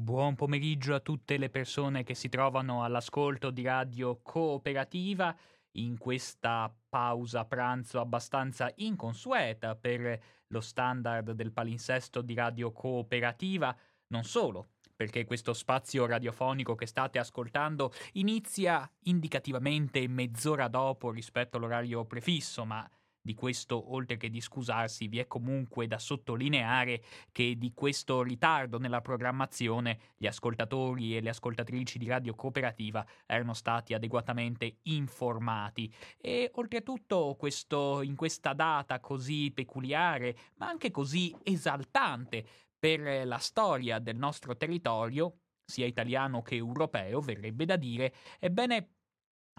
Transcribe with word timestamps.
Buon 0.00 0.36
pomeriggio 0.36 0.94
a 0.94 1.00
tutte 1.00 1.36
le 1.38 1.50
persone 1.50 2.04
che 2.04 2.14
si 2.14 2.28
trovano 2.28 2.84
all'ascolto 2.84 3.50
di 3.50 3.62
Radio 3.62 4.20
Cooperativa. 4.22 5.36
In 5.72 5.98
questa 5.98 6.72
pausa 6.88 7.44
pranzo 7.44 7.98
abbastanza 7.98 8.70
inconsueta 8.76 9.74
per 9.74 10.22
lo 10.46 10.60
standard 10.60 11.32
del 11.32 11.50
palinsesto 11.50 12.22
di 12.22 12.34
Radio 12.34 12.70
Cooperativa, 12.70 13.76
non 14.12 14.22
solo, 14.22 14.68
perché 14.94 15.24
questo 15.24 15.52
spazio 15.52 16.06
radiofonico 16.06 16.76
che 16.76 16.86
state 16.86 17.18
ascoltando 17.18 17.92
inizia 18.12 18.88
indicativamente 19.02 20.06
mezz'ora 20.06 20.68
dopo 20.68 21.10
rispetto 21.10 21.56
all'orario 21.56 22.04
prefisso, 22.04 22.64
ma 22.64 22.88
di 23.28 23.34
questo, 23.34 23.92
oltre 23.92 24.16
che 24.16 24.30
di 24.30 24.40
scusarsi, 24.40 25.06
vi 25.06 25.18
è 25.18 25.26
comunque 25.26 25.86
da 25.86 25.98
sottolineare 25.98 27.02
che 27.30 27.58
di 27.58 27.72
questo 27.74 28.22
ritardo 28.22 28.78
nella 28.78 29.02
programmazione 29.02 29.98
gli 30.16 30.26
ascoltatori 30.26 31.14
e 31.14 31.20
le 31.20 31.28
ascoltatrici 31.28 31.98
di 31.98 32.08
Radio 32.08 32.34
Cooperativa 32.34 33.04
erano 33.26 33.52
stati 33.52 33.92
adeguatamente 33.92 34.78
informati. 34.84 35.92
E 36.18 36.50
oltretutto 36.54 37.36
questo, 37.38 38.00
in 38.00 38.16
questa 38.16 38.54
data 38.54 38.98
così 38.98 39.52
peculiare, 39.52 40.34
ma 40.54 40.68
anche 40.68 40.90
così 40.90 41.36
esaltante 41.42 42.46
per 42.78 43.26
la 43.26 43.38
storia 43.38 43.98
del 43.98 44.16
nostro 44.16 44.56
territorio, 44.56 45.40
sia 45.66 45.84
italiano 45.84 46.40
che 46.40 46.54
europeo, 46.54 47.20
verrebbe 47.20 47.66
da 47.66 47.76
dire, 47.76 48.14
ebbene 48.40 48.97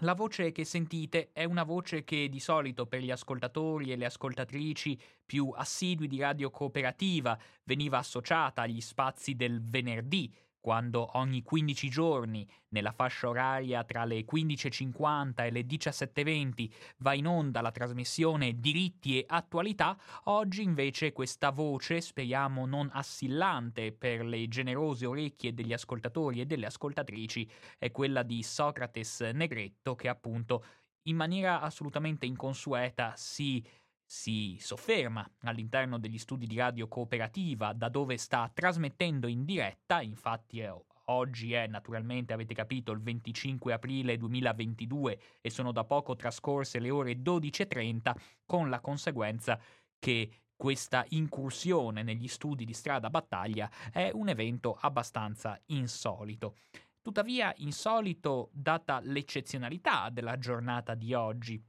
la 0.00 0.14
voce 0.14 0.52
che 0.52 0.64
sentite 0.64 1.30
è 1.32 1.44
una 1.44 1.62
voce 1.62 2.04
che 2.04 2.28
di 2.28 2.40
solito 2.40 2.86
per 2.86 3.00
gli 3.00 3.10
ascoltatori 3.10 3.92
e 3.92 3.96
le 3.96 4.06
ascoltatrici 4.06 4.98
più 5.26 5.50
assidui 5.54 6.06
di 6.06 6.20
radio 6.20 6.50
cooperativa 6.50 7.38
veniva 7.64 7.98
associata 7.98 8.62
agli 8.62 8.80
spazi 8.80 9.34
del 9.34 9.60
venerdì, 9.62 10.32
quando 10.60 11.16
ogni 11.18 11.42
15 11.42 11.88
giorni, 11.88 12.46
nella 12.68 12.92
fascia 12.92 13.28
oraria 13.28 13.82
tra 13.84 14.04
le 14.04 14.24
15.50 14.24 15.44
e 15.44 15.50
le 15.50 15.62
17.20, 15.62 16.70
va 16.98 17.14
in 17.14 17.26
onda 17.26 17.60
la 17.60 17.70
trasmissione 17.70 18.60
Diritti 18.60 19.18
e 19.18 19.24
Attualità, 19.26 19.98
oggi 20.24 20.62
invece 20.62 21.12
questa 21.12 21.50
voce, 21.50 22.00
speriamo 22.00 22.66
non 22.66 22.90
assillante 22.92 23.92
per 23.92 24.24
le 24.24 24.46
generose 24.48 25.06
orecchie 25.06 25.54
degli 25.54 25.72
ascoltatori 25.72 26.40
e 26.40 26.46
delle 26.46 26.66
ascoltatrici, 26.66 27.50
è 27.78 27.90
quella 27.90 28.22
di 28.22 28.42
Socrates 28.42 29.20
Negretto 29.20 29.94
che 29.94 30.08
appunto 30.08 30.64
in 31.04 31.16
maniera 31.16 31.60
assolutamente 31.60 32.26
inconsueta 32.26 33.14
si 33.16 33.64
si 34.12 34.56
sofferma 34.58 35.24
all'interno 35.42 35.96
degli 35.96 36.18
studi 36.18 36.48
di 36.48 36.56
radio 36.56 36.88
cooperativa 36.88 37.72
da 37.72 37.88
dove 37.88 38.16
sta 38.16 38.50
trasmettendo 38.52 39.28
in 39.28 39.44
diretta, 39.44 40.00
infatti 40.00 40.58
è, 40.58 40.74
oggi 41.04 41.52
è 41.52 41.68
naturalmente, 41.68 42.32
avete 42.32 42.52
capito, 42.52 42.90
il 42.90 43.00
25 43.00 43.72
aprile 43.72 44.16
2022 44.16 45.20
e 45.40 45.48
sono 45.48 45.70
da 45.70 45.84
poco 45.84 46.16
trascorse 46.16 46.80
le 46.80 46.90
ore 46.90 47.18
12.30 47.22 48.12
con 48.44 48.68
la 48.68 48.80
conseguenza 48.80 49.60
che 50.00 50.28
questa 50.56 51.04
incursione 51.10 52.02
negli 52.02 52.26
studi 52.26 52.64
di 52.64 52.72
strada 52.72 53.10
battaglia 53.10 53.70
è 53.92 54.10
un 54.12 54.28
evento 54.28 54.76
abbastanza 54.80 55.56
insolito. 55.66 56.56
Tuttavia 57.00 57.54
insolito 57.58 58.50
data 58.52 58.98
l'eccezionalità 58.98 60.10
della 60.10 60.36
giornata 60.36 60.96
di 60.96 61.14
oggi, 61.14 61.64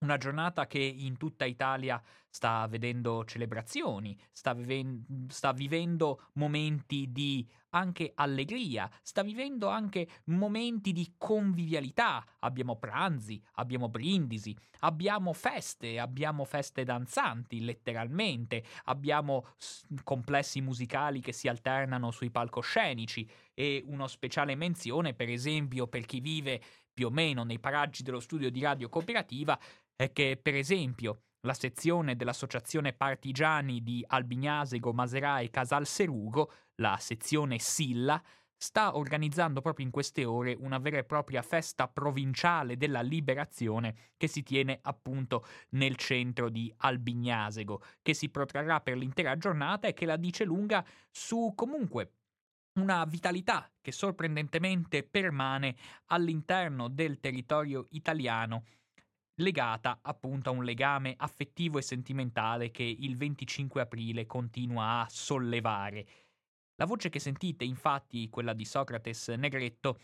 una 0.00 0.16
giornata 0.16 0.66
che 0.66 0.78
in 0.78 1.16
tutta 1.16 1.44
Italia 1.44 2.00
sta 2.30 2.66
vedendo 2.68 3.24
celebrazioni, 3.24 4.16
sta, 4.30 4.52
viven- 4.52 5.26
sta, 5.28 5.52
vivendo 5.52 6.28
momenti 6.34 7.10
di 7.10 7.46
anche 7.70 8.12
allegria, 8.14 8.88
sta 9.02 9.22
vivendo 9.22 9.68
anche 9.68 10.08
momenti 10.24 10.92
di 10.92 11.14
convivialità. 11.18 12.24
Abbiamo 12.40 12.76
pranzi, 12.76 13.42
abbiamo 13.54 13.88
brindisi, 13.88 14.56
abbiamo 14.80 15.32
feste, 15.32 15.98
abbiamo 15.98 16.44
feste 16.44 16.84
danzanti, 16.84 17.64
letteralmente, 17.64 18.62
abbiamo 18.84 19.46
s- 19.56 19.84
complessi 20.04 20.60
musicali 20.60 21.20
che 21.20 21.32
si 21.32 21.48
alternano 21.48 22.10
sui 22.10 22.30
palcoscenici 22.30 23.28
e 23.52 23.82
una 23.86 24.06
speciale 24.06 24.54
menzione, 24.54 25.14
per 25.14 25.28
esempio, 25.28 25.88
per 25.88 26.06
chi 26.06 26.20
vive 26.20 26.60
più 26.98 27.06
o 27.06 27.10
meno 27.10 27.44
nei 27.44 27.60
paraggi 27.60 28.02
dello 28.02 28.18
studio 28.18 28.50
di 28.50 28.60
radio 28.60 28.88
cooperativa, 28.88 29.56
è 30.00 30.12
che, 30.12 30.38
per 30.40 30.54
esempio, 30.54 31.22
la 31.40 31.54
sezione 31.54 32.14
dell'Associazione 32.14 32.92
Partigiani 32.92 33.82
di 33.82 34.04
Albignasego, 34.06 34.92
Maserà 34.92 35.40
e 35.40 35.50
Casal 35.50 35.86
Serugo, 35.86 36.52
la 36.76 36.96
sezione 37.00 37.58
Silla, 37.58 38.22
sta 38.56 38.96
organizzando 38.96 39.60
proprio 39.60 39.84
in 39.84 39.90
queste 39.90 40.24
ore 40.24 40.56
una 40.56 40.78
vera 40.78 40.98
e 40.98 41.04
propria 41.04 41.42
festa 41.42 41.88
provinciale 41.88 42.76
della 42.76 43.00
liberazione 43.00 44.12
che 44.16 44.28
si 44.28 44.44
tiene 44.44 44.78
appunto 44.82 45.44
nel 45.70 45.96
centro 45.96 46.48
di 46.48 46.72
Albignasego, 46.76 47.82
che 48.00 48.14
si 48.14 48.28
protrarrà 48.28 48.80
per 48.80 48.96
l'intera 48.96 49.36
giornata 49.36 49.88
e 49.88 49.94
che 49.94 50.06
la 50.06 50.16
dice 50.16 50.44
lunga 50.44 50.86
su 51.10 51.52
comunque 51.56 52.12
una 52.78 53.04
vitalità 53.04 53.68
che 53.80 53.90
sorprendentemente 53.90 55.02
permane 55.02 55.74
all'interno 56.06 56.86
del 56.86 57.18
territorio 57.18 57.88
italiano 57.90 58.62
legata 59.38 59.98
appunto 60.02 60.50
a 60.50 60.52
un 60.52 60.64
legame 60.64 61.14
affettivo 61.16 61.78
e 61.78 61.82
sentimentale 61.82 62.70
che 62.70 62.82
il 62.82 63.16
25 63.16 63.80
aprile 63.80 64.26
continua 64.26 65.00
a 65.00 65.06
sollevare. 65.08 66.06
La 66.76 66.86
voce 66.86 67.08
che 67.08 67.18
sentite, 67.18 67.64
infatti, 67.64 68.28
quella 68.30 68.52
di 68.52 68.64
Socrates 68.64 69.28
Negretto, 69.28 69.98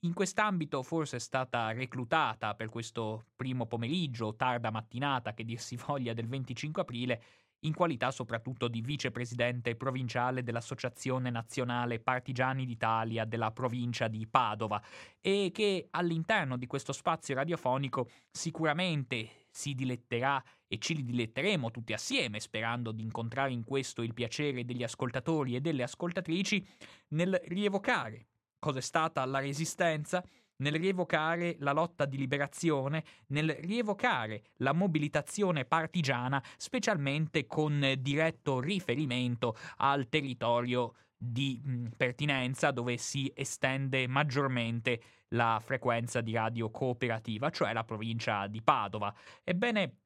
in 0.00 0.14
quest'ambito 0.14 0.82
forse 0.82 1.16
è 1.16 1.20
stata 1.20 1.72
reclutata 1.72 2.54
per 2.54 2.68
questo 2.68 3.26
primo 3.36 3.66
pomeriggio, 3.66 4.36
tarda 4.36 4.70
mattinata 4.70 5.34
che 5.34 5.44
dir 5.44 5.60
si 5.60 5.76
voglia 5.76 6.14
del 6.14 6.28
25 6.28 6.82
aprile, 6.82 7.22
in 7.60 7.74
qualità 7.74 8.10
soprattutto 8.10 8.68
di 8.68 8.80
vicepresidente 8.80 9.74
provinciale 9.74 10.42
dell'Associazione 10.42 11.30
Nazionale 11.30 11.98
Partigiani 12.00 12.64
d'Italia 12.64 13.24
della 13.24 13.50
provincia 13.50 14.08
di 14.08 14.26
Padova 14.26 14.80
e 15.20 15.50
che 15.52 15.88
all'interno 15.90 16.56
di 16.56 16.66
questo 16.66 16.92
spazio 16.92 17.34
radiofonico 17.34 18.08
sicuramente 18.30 19.46
si 19.50 19.74
diletterà 19.74 20.42
e 20.68 20.78
ci 20.78 21.02
diletteremo 21.02 21.70
tutti 21.70 21.92
assieme, 21.92 22.38
sperando 22.38 22.92
di 22.92 23.02
incontrare 23.02 23.52
in 23.52 23.64
questo 23.64 24.02
il 24.02 24.14
piacere 24.14 24.64
degli 24.64 24.82
ascoltatori 24.82 25.56
e 25.56 25.60
delle 25.60 25.82
ascoltatrici, 25.82 26.64
nel 27.08 27.40
rievocare 27.46 28.26
cos'è 28.58 28.80
stata 28.80 29.24
la 29.24 29.38
resistenza 29.38 30.22
nel 30.58 30.74
rievocare 30.74 31.56
la 31.60 31.72
lotta 31.72 32.04
di 32.04 32.16
liberazione, 32.16 33.04
nel 33.28 33.50
rievocare 33.60 34.42
la 34.56 34.72
mobilitazione 34.72 35.64
partigiana, 35.64 36.42
specialmente 36.56 37.46
con 37.46 37.94
diretto 37.98 38.60
riferimento 38.60 39.56
al 39.76 40.08
territorio 40.08 40.94
di 41.16 41.60
pertinenza 41.96 42.70
dove 42.70 42.96
si 42.96 43.30
estende 43.34 44.06
maggiormente 44.06 45.02
la 45.28 45.60
frequenza 45.62 46.20
di 46.20 46.32
radio 46.32 46.70
cooperativa, 46.70 47.50
cioè 47.50 47.72
la 47.72 47.84
provincia 47.84 48.46
di 48.46 48.62
Padova. 48.62 49.12
Ebbene, 49.42 49.96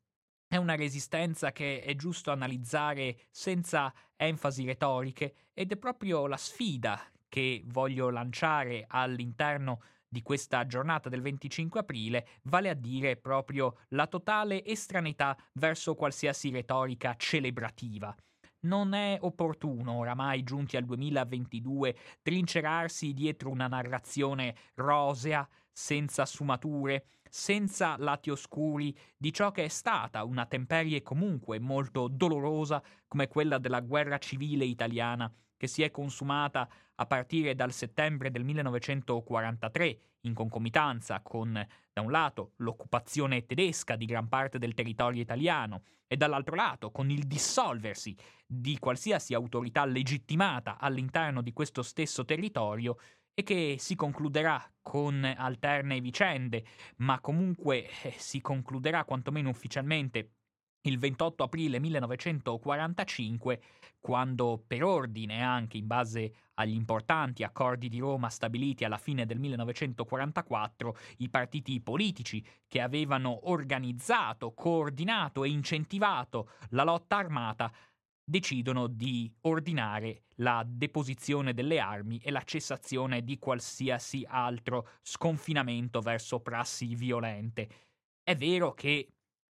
è 0.48 0.56
una 0.56 0.74
resistenza 0.74 1.52
che 1.52 1.80
è 1.80 1.94
giusto 1.96 2.30
analizzare 2.30 3.16
senza 3.30 3.92
enfasi 4.16 4.66
retoriche 4.66 5.34
ed 5.54 5.72
è 5.72 5.76
proprio 5.76 6.26
la 6.26 6.36
sfida 6.36 7.00
che 7.28 7.62
voglio 7.66 8.10
lanciare 8.10 8.84
all'interno 8.86 9.80
di 10.12 10.20
questa 10.20 10.66
giornata 10.66 11.08
del 11.08 11.22
25 11.22 11.80
aprile, 11.80 12.26
vale 12.42 12.68
a 12.68 12.74
dire 12.74 13.16
proprio 13.16 13.78
la 13.88 14.06
totale 14.06 14.62
estraneità 14.62 15.34
verso 15.54 15.94
qualsiasi 15.94 16.50
retorica 16.50 17.14
celebrativa. 17.16 18.14
Non 18.64 18.92
è 18.92 19.16
opportuno, 19.22 19.94
oramai 19.94 20.42
giunti 20.42 20.76
al 20.76 20.84
2022, 20.84 21.96
trincerarsi 22.20 23.14
dietro 23.14 23.48
una 23.48 23.68
narrazione 23.68 24.54
rosea, 24.74 25.48
senza 25.72 26.26
sfumature, 26.26 27.06
senza 27.30 27.96
lati 27.96 28.28
oscuri 28.28 28.94
di 29.16 29.32
ciò 29.32 29.50
che 29.50 29.64
è 29.64 29.68
stata 29.68 30.24
una 30.24 30.44
temperie 30.44 31.00
comunque 31.00 31.58
molto 31.58 32.06
dolorosa 32.08 32.82
come 33.08 33.28
quella 33.28 33.56
della 33.56 33.80
guerra 33.80 34.18
civile 34.18 34.66
italiana 34.66 35.34
che 35.62 35.68
si 35.68 35.84
è 35.84 35.92
consumata 35.92 36.68
a 37.02 37.06
partire 37.06 37.54
dal 37.54 37.72
settembre 37.72 38.30
del 38.30 38.44
1943, 38.44 39.98
in 40.22 40.34
concomitanza 40.34 41.20
con, 41.20 41.52
da 41.92 42.00
un 42.00 42.10
lato, 42.10 42.52
l'occupazione 42.56 43.44
tedesca 43.44 43.96
di 43.96 44.06
gran 44.06 44.28
parte 44.28 44.58
del 44.58 44.74
territorio 44.74 45.20
italiano 45.20 45.82
e 46.06 46.16
dall'altro 46.16 46.54
lato 46.54 46.90
con 46.90 47.10
il 47.10 47.24
dissolversi 47.24 48.16
di 48.46 48.78
qualsiasi 48.78 49.34
autorità 49.34 49.84
legittimata 49.84 50.78
all'interno 50.78 51.42
di 51.42 51.52
questo 51.52 51.82
stesso 51.82 52.24
territorio 52.24 52.96
e 53.34 53.42
che 53.42 53.76
si 53.78 53.94
concluderà 53.94 54.70
con 54.80 55.24
alterne 55.24 56.00
vicende, 56.00 56.64
ma 56.96 57.18
comunque 57.20 57.88
eh, 58.02 58.14
si 58.16 58.40
concluderà 58.40 59.04
quantomeno 59.04 59.48
ufficialmente 59.48 60.30
il 60.82 60.98
28 60.98 61.44
aprile 61.44 61.78
1945, 61.78 63.62
quando 64.00 64.62
per 64.66 64.82
ordine 64.82 65.42
anche 65.42 65.76
in 65.76 65.86
base 65.86 66.34
agli 66.54 66.74
importanti 66.74 67.44
accordi 67.44 67.88
di 67.88 68.00
Roma 68.00 68.28
stabiliti 68.28 68.84
alla 68.84 68.98
fine 68.98 69.24
del 69.24 69.38
1944, 69.38 70.96
i 71.18 71.28
partiti 71.28 71.80
politici 71.80 72.44
che 72.66 72.80
avevano 72.80 73.48
organizzato, 73.50 74.52
coordinato 74.52 75.44
e 75.44 75.50
incentivato 75.50 76.50
la 76.70 76.82
lotta 76.82 77.16
armata 77.16 77.72
decidono 78.24 78.86
di 78.86 79.32
ordinare 79.42 80.24
la 80.36 80.64
deposizione 80.66 81.54
delle 81.54 81.78
armi 81.78 82.18
e 82.18 82.30
la 82.30 82.42
cessazione 82.42 83.22
di 83.22 83.38
qualsiasi 83.38 84.24
altro 84.28 84.88
sconfinamento 85.02 86.00
verso 86.00 86.40
prassi 86.40 86.94
violente. 86.94 87.68
È 88.22 88.36
vero 88.36 88.72
che 88.72 89.08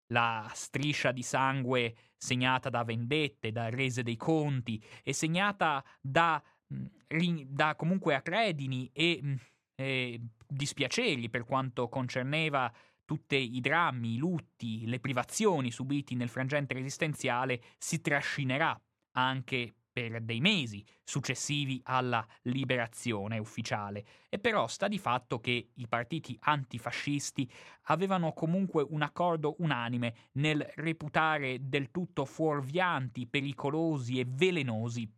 la 0.08 0.50
striscia 0.54 1.12
di 1.12 1.22
sangue 1.22 1.94
segnata 2.16 2.68
da 2.68 2.84
vendette, 2.84 3.52
da 3.52 3.68
rese 3.68 4.02
dei 4.02 4.16
conti 4.16 4.82
e 5.02 5.12
segnata 5.12 5.84
da, 6.00 6.42
mm, 6.72 7.40
da 7.46 7.74
comunque 7.76 8.14
accredini 8.14 8.90
e, 8.92 9.20
mm, 9.22 9.34
e 9.74 10.20
dispiaceri 10.46 11.28
per 11.28 11.44
quanto 11.44 11.88
concerneva 11.88 12.72
tutti 13.04 13.56
i 13.56 13.60
drammi, 13.60 14.14
i 14.14 14.18
lutti, 14.18 14.86
le 14.86 15.00
privazioni 15.00 15.70
subiti 15.70 16.14
nel 16.14 16.28
frangente 16.28 16.74
resistenziale 16.74 17.62
si 17.78 18.00
trascinerà 18.02 18.78
anche 19.12 19.77
per 19.98 20.22
dei 20.22 20.38
mesi 20.38 20.84
successivi 21.02 21.80
alla 21.82 22.24
liberazione 22.42 23.38
ufficiale. 23.38 24.04
E 24.28 24.38
però 24.38 24.68
sta 24.68 24.86
di 24.86 24.98
fatto 24.98 25.40
che 25.40 25.70
i 25.74 25.88
partiti 25.88 26.36
antifascisti 26.40 27.50
avevano 27.86 28.32
comunque 28.32 28.86
un 28.88 29.02
accordo 29.02 29.56
unanime 29.58 30.14
nel 30.34 30.64
reputare 30.76 31.68
del 31.68 31.90
tutto 31.90 32.24
fuorvianti, 32.24 33.26
pericolosi 33.26 34.20
e 34.20 34.26
velenosi 34.28 35.12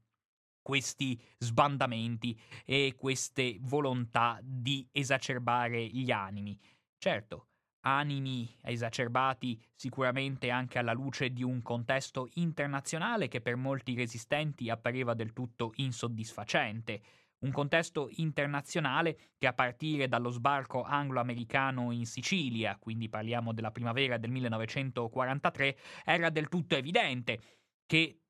questi 0.63 1.21
sbandamenti 1.37 2.39
e 2.65 2.95
queste 2.97 3.59
volontà 3.61 4.39
di 4.43 4.89
esacerbare 4.93 5.85
gli 5.89 6.11
animi. 6.11 6.59
Certo, 6.97 7.50
animi 7.83 8.49
esacerbati 8.63 9.61
sicuramente 9.75 10.51
anche 10.51 10.79
alla 10.79 10.93
luce 10.93 11.31
di 11.31 11.43
un 11.43 11.63
contesto 11.63 12.29
internazionale 12.35 13.29
che 13.29 13.41
per 13.41 13.57
molti 13.57 13.95
resistenti 13.95 14.71
appariva 14.71 15.15
del 15.15 15.33
tutto 15.33 15.73
insoddisfacente. 15.77 17.01
Un 17.41 17.53
contesto 17.53 18.09
internazionale 18.17 19.31
che 19.39 19.47
a 19.47 19.55
partire 19.55 20.09
dallo 20.09 20.29
sbarco 20.29 20.83
anglo-americano 20.83 21.91
in 21.91 22.05
Sicilia, 22.05 22.77
quindi 22.79 23.09
parliamo 23.09 23.55
della 23.55 23.71
primavera 23.71 24.19
del 24.19 24.31
1943, 24.31 25.77
era 26.05 26.29
del 26.29 26.49
tutto 26.49 26.75
evidente 26.77 27.41
che 27.87 28.21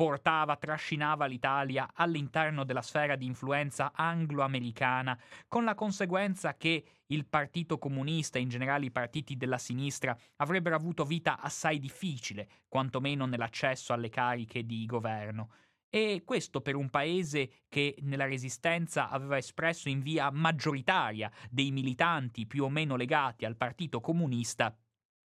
portava, 0.00 0.56
trascinava 0.56 1.26
l'Italia 1.26 1.90
all'interno 1.92 2.64
della 2.64 2.80
sfera 2.80 3.16
di 3.16 3.26
influenza 3.26 3.92
anglo-americana, 3.94 5.20
con 5.46 5.62
la 5.62 5.74
conseguenza 5.74 6.56
che 6.56 6.82
il 7.08 7.26
Partito 7.26 7.76
Comunista 7.76 8.38
e 8.38 8.40
in 8.40 8.48
generale 8.48 8.86
i 8.86 8.90
partiti 8.90 9.36
della 9.36 9.58
sinistra 9.58 10.16
avrebbero 10.36 10.74
avuto 10.74 11.04
vita 11.04 11.38
assai 11.38 11.78
difficile, 11.78 12.48
quantomeno 12.66 13.26
nell'accesso 13.26 13.92
alle 13.92 14.08
cariche 14.08 14.64
di 14.64 14.86
governo. 14.86 15.50
E 15.90 16.22
questo 16.24 16.62
per 16.62 16.76
un 16.76 16.88
paese 16.88 17.64
che 17.68 17.94
nella 18.00 18.24
resistenza 18.24 19.10
aveva 19.10 19.36
espresso 19.36 19.90
in 19.90 20.00
via 20.00 20.30
maggioritaria 20.30 21.30
dei 21.50 21.72
militanti 21.72 22.46
più 22.46 22.64
o 22.64 22.70
meno 22.70 22.96
legati 22.96 23.44
al 23.44 23.58
Partito 23.58 24.00
Comunista, 24.00 24.74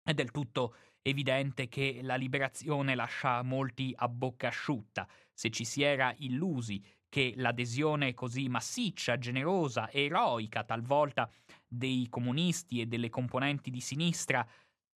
è 0.08 0.14
del 0.14 0.32
tutto 0.32 0.76
evidente 1.10 1.68
che 1.70 2.00
la 2.02 2.16
liberazione 2.16 2.94
lascia 2.94 3.42
molti 3.42 3.94
a 3.96 4.08
bocca 4.10 4.48
asciutta. 4.48 5.08
Se 5.34 5.50
ci 5.50 5.64
si 5.64 5.82
era 5.82 6.14
illusi 6.18 6.84
che 7.10 7.34
l'adesione 7.38 8.14
così 8.14 8.50
massiccia, 8.50 9.18
generosa, 9.18 9.90
eroica 9.92 10.64
talvolta 10.64 11.30
dei 11.66 12.08
comunisti 12.10 12.82
e 12.82 12.86
delle 12.86 13.10
componenti 13.10 13.70
di 13.70 13.80
sinistra 13.80 14.46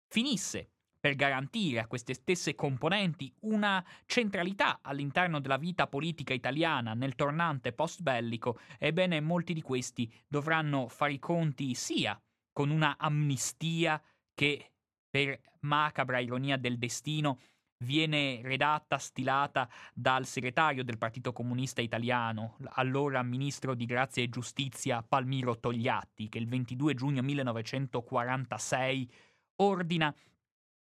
finisse 0.09 0.71
per 0.99 1.15
garantire 1.15 1.81
a 1.81 1.87
queste 1.87 2.13
stesse 2.13 2.55
componenti 2.55 3.33
una 3.41 3.83
centralità 4.05 4.81
all'interno 4.83 5.41
della 5.41 5.57
vita 5.57 5.87
politica 5.87 6.35
italiana 6.35 6.93
nel 6.93 7.15
tornante 7.15 7.73
post 7.73 8.03
bellico, 8.03 8.59
ebbene 8.79 9.21
molti 9.21 9.55
di 9.55 9.63
questi 9.63 10.13
dovranno 10.27 10.89
fare 10.89 11.15
i 11.15 11.19
conti 11.19 11.75
sia 11.75 12.21
con 12.53 12.69
una 12.71 12.97
amnistia 12.99 14.03
che 14.35 14.70
per 15.11 15.39
macabra 15.61 16.21
ironia 16.21 16.57
del 16.57 16.79
destino, 16.79 17.41
viene 17.85 18.41
redatta, 18.43 18.99
stilata 18.99 19.69
dal 19.95 20.27
segretario 20.27 20.85
del 20.85 20.99
Partito 20.99 21.33
Comunista 21.33 21.81
Italiano, 21.81 22.57
allora 22.75 23.23
ministro 23.23 23.75
di 23.75 23.87
Grazia 23.87 24.23
e 24.23 24.29
Giustizia 24.29 25.03
Palmiro 25.03 25.59
Togliatti, 25.59 26.29
che 26.29 26.39
il 26.39 26.47
22 26.47 26.95
giugno 26.95 27.23
1946 27.23 29.11
ordina 29.57 30.15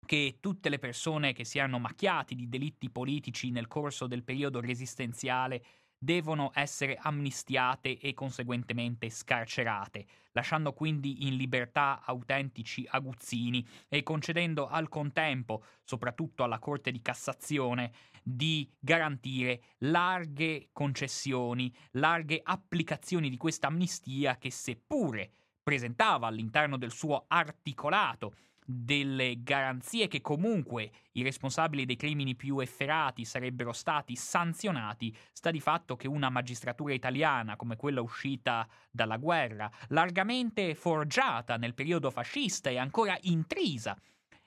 che 0.07 0.39
tutte 0.41 0.69
le 0.69 0.79
persone 0.79 1.33
che 1.33 1.45
si 1.45 1.59
erano 1.59 1.79
macchiati 1.79 2.35
di 2.35 2.49
delitti 2.49 2.91
politici 2.91 3.51
nel 3.51 3.67
corso 3.67 4.07
del 4.07 4.23
periodo 4.23 4.61
resistenziale 4.61 5.63
devono 5.99 6.51
essere 6.55 6.97
amnistiate 7.01 7.99
e 7.99 8.15
conseguentemente 8.15 9.09
scarcerate, 9.11 10.07
lasciando 10.33 10.73
quindi 10.73 11.27
in 11.27 11.37
libertà 11.37 12.03
autentici 12.05 12.87
aguzzini 12.89 13.67
e 13.89 14.03
concedendo 14.03 14.69
al 14.69 14.89
contempo, 14.89 15.65
soprattutto 15.83 16.45
alla 16.45 16.59
Corte 16.59 16.91
di 16.91 17.01
Cassazione, 17.01 17.93
di 18.23 18.71
garantire 18.79 19.63
larghe 19.79 20.69
concessioni, 20.73 21.75
larghe 21.93 22.41
applicazioni 22.43 23.31
di 23.31 23.37
questa 23.37 23.69
amnistia 23.69 24.37
che 24.37 24.51
seppure 24.51 25.31
presentava 25.63 26.27
all'interno 26.27 26.77
del 26.77 26.93
suo 26.93 27.25
articolato 27.29 28.35
delle 28.69 29.43
garanzie 29.43 30.09
che 30.09 30.21
comunque 30.21 30.91
i 31.13 31.23
responsabili 31.23 31.85
dei 31.85 31.95
crimini 31.95 32.35
più 32.35 32.59
efferati 32.59 33.25
sarebbero 33.25 33.73
stati 33.73 34.17
sanzionati, 34.17 35.17
sta 35.33 35.53
di 35.53 35.61
fatto 35.61 35.95
che 35.95 36.09
una 36.09 36.31
magistratura 36.31 36.93
italiana 36.93 37.55
come 37.55 37.77
quella 37.77 38.01
uscita 38.01 38.69
dalla 38.91 39.19
guerra, 39.19 39.71
largamente 39.89 40.75
forgiata 40.75 41.57
nel 41.57 41.75
periodo 41.75 42.11
fascista 42.11 42.69
e 42.69 42.77
ancora 42.77 43.17
intrisa 43.23 43.97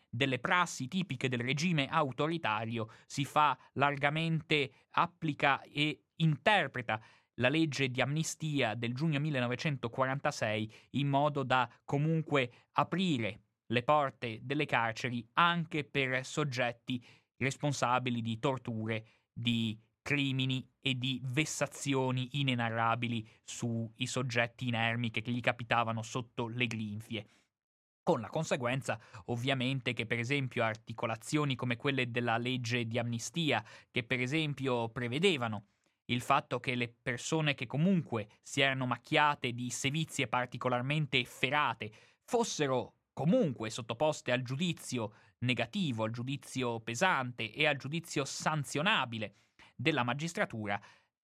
delle 0.10 0.40
prassi 0.40 0.88
tipiche 0.88 1.30
del 1.30 1.40
regime 1.40 1.88
autoritario, 1.88 2.90
si 3.06 3.24
fa 3.24 3.58
largamente 3.74 4.72
applica 4.92 5.62
e 5.62 6.08
interpreta 6.16 7.00
la 7.36 7.48
legge 7.48 7.90
di 7.90 8.02
amnistia 8.02 8.76
del 8.76 8.94
giugno 8.94 9.20
1946 9.20 10.74
in 10.92 11.08
modo 11.08 11.44
da 11.44 11.70
comunque 11.86 12.52
aprire 12.74 13.44
le 13.72 13.84
porte 13.84 14.40
delle 14.42 14.66
carceri 14.66 15.28
anche 15.34 15.84
per 15.84 16.26
soggetti 16.26 17.04
responsabili 17.38 18.22
di 18.22 18.40
torture, 18.40 19.06
di 19.32 19.80
crimini 20.02 20.68
e 20.82 20.98
di 20.98 21.22
vessazioni 21.24 22.30
inenarrabili 22.40 23.28
sui 23.44 24.08
soggetti 24.08 24.68
inermi 24.68 25.12
che 25.12 25.22
gli 25.22 25.40
capitavano 25.40 26.02
sotto 26.02 26.48
le 26.48 26.68
grinfie. 26.68 27.26
Con 28.02 28.22
la 28.22 28.30
conseguenza, 28.30 29.00
ovviamente, 29.26 29.94
che 29.94 30.08
per 30.08 30.18
esempio 30.18 30.64
articolazioni 30.64 31.56
come 31.56 31.76
quelle 31.76 32.10
della 32.10 32.38
legge 32.38 32.88
di 32.88 32.98
amnistia, 32.98 33.64
che 33.92 34.04
per 34.04 34.20
esempio 34.20 34.90
prevedevano 34.90 35.66
il 36.06 36.22
fatto 36.22 36.60
che 36.60 36.74
le 36.74 36.90
persone 36.90 37.54
che 37.54 37.68
comunque 37.68 38.30
si 38.42 38.62
erano 38.62 38.88
macchiate 38.88 39.54
di 39.54 39.70
sevizie 39.70 40.28
particolarmente 40.28 41.20
efferate 41.20 41.92
fossero 42.24 42.96
comunque 43.20 43.70
sottoposte 43.70 44.32
al 44.32 44.44
giudizio 44.44 45.12
negativo, 45.40 46.06
al 46.06 46.12
giudizio 46.12 46.80
pesante 46.80 47.52
e 47.52 47.68
al 47.68 47.76
giudizio 47.76 48.24
sanzionabile 48.24 49.34
della 49.76 50.04
magistratura, 50.04 50.80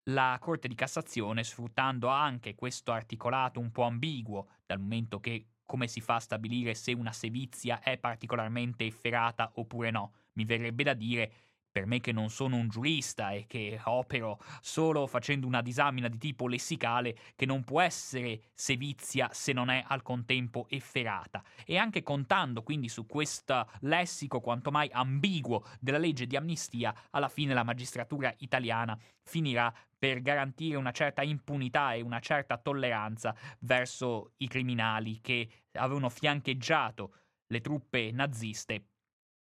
la 0.05 0.39
Corte 0.41 0.69
di 0.69 0.75
Cassazione, 0.75 1.45
sfruttando 1.45 2.09
anche 2.09 2.55
questo 2.55 2.93
articolato 2.93 3.61
un 3.61 3.71
po' 3.71 3.83
ambiguo, 3.83 4.49
dal 4.65 4.81
momento 4.81 5.21
che 5.21 5.49
come 5.67 5.87
si 5.87 6.01
fa 6.01 6.15
a 6.15 6.21
stabilire 6.21 6.73
se 6.73 6.95
una 6.95 7.13
sevizia 7.13 7.83
è 7.83 7.99
particolarmente 7.99 8.87
efferata 8.87 9.53
oppure 9.57 9.91
no, 9.91 10.13
mi 10.33 10.47
verrebbe 10.47 10.85
da 10.85 10.95
dire 10.95 11.33
per 11.73 11.87
me 11.87 12.01
che 12.01 12.13
non 12.13 12.29
sono 12.29 12.57
un 12.57 12.69
giurista 12.69 13.31
e 13.31 13.47
che 13.47 13.81
opero 13.85 14.39
solo 14.61 15.07
facendo 15.07 15.47
una 15.47 15.63
disamina 15.63 16.07
di 16.09 16.19
tipo 16.19 16.47
lessicale, 16.47 17.17
che 17.35 17.47
non 17.47 17.65
può 17.65 17.81
essere 17.81 18.43
sevizia 18.53 19.31
se 19.33 19.55
non 19.55 19.71
è 19.71 19.83
al 19.87 20.03
contempo 20.03 20.67
efferata. 20.69 21.43
E 21.65 21.79
anche 21.79 22.03
contando 22.03 22.63
quindi 22.63 22.91
su 22.91 23.07
questo 23.07 23.67
lessico 23.81 24.41
quanto 24.41 24.71
mai 24.71 24.91
ambiguo 24.93 25.65
della 25.81 25.99
legge 25.99 26.27
di 26.27 26.37
amnistia, 26.37 26.95
alla 27.11 27.29
fine 27.29 27.55
la 27.55 27.65
magistratura 27.65 28.33
italiana 28.39 28.99
finirà 29.23 29.73
per 29.99 30.21
garantire 30.21 30.77
una 30.77 30.91
certa 30.91 31.23
impunità 31.23 31.95
e 31.95 32.03
una 32.03 32.19
certa 32.21 32.59
tolleranza 32.59 33.35
verso 33.61 34.33
i 34.39 34.49
criminali 34.49 35.21
che 35.21 35.49
avevano 35.73 36.11
fiancheggiato 36.11 37.15
le 37.47 37.61
truppe 37.61 38.11
naziste 38.13 38.89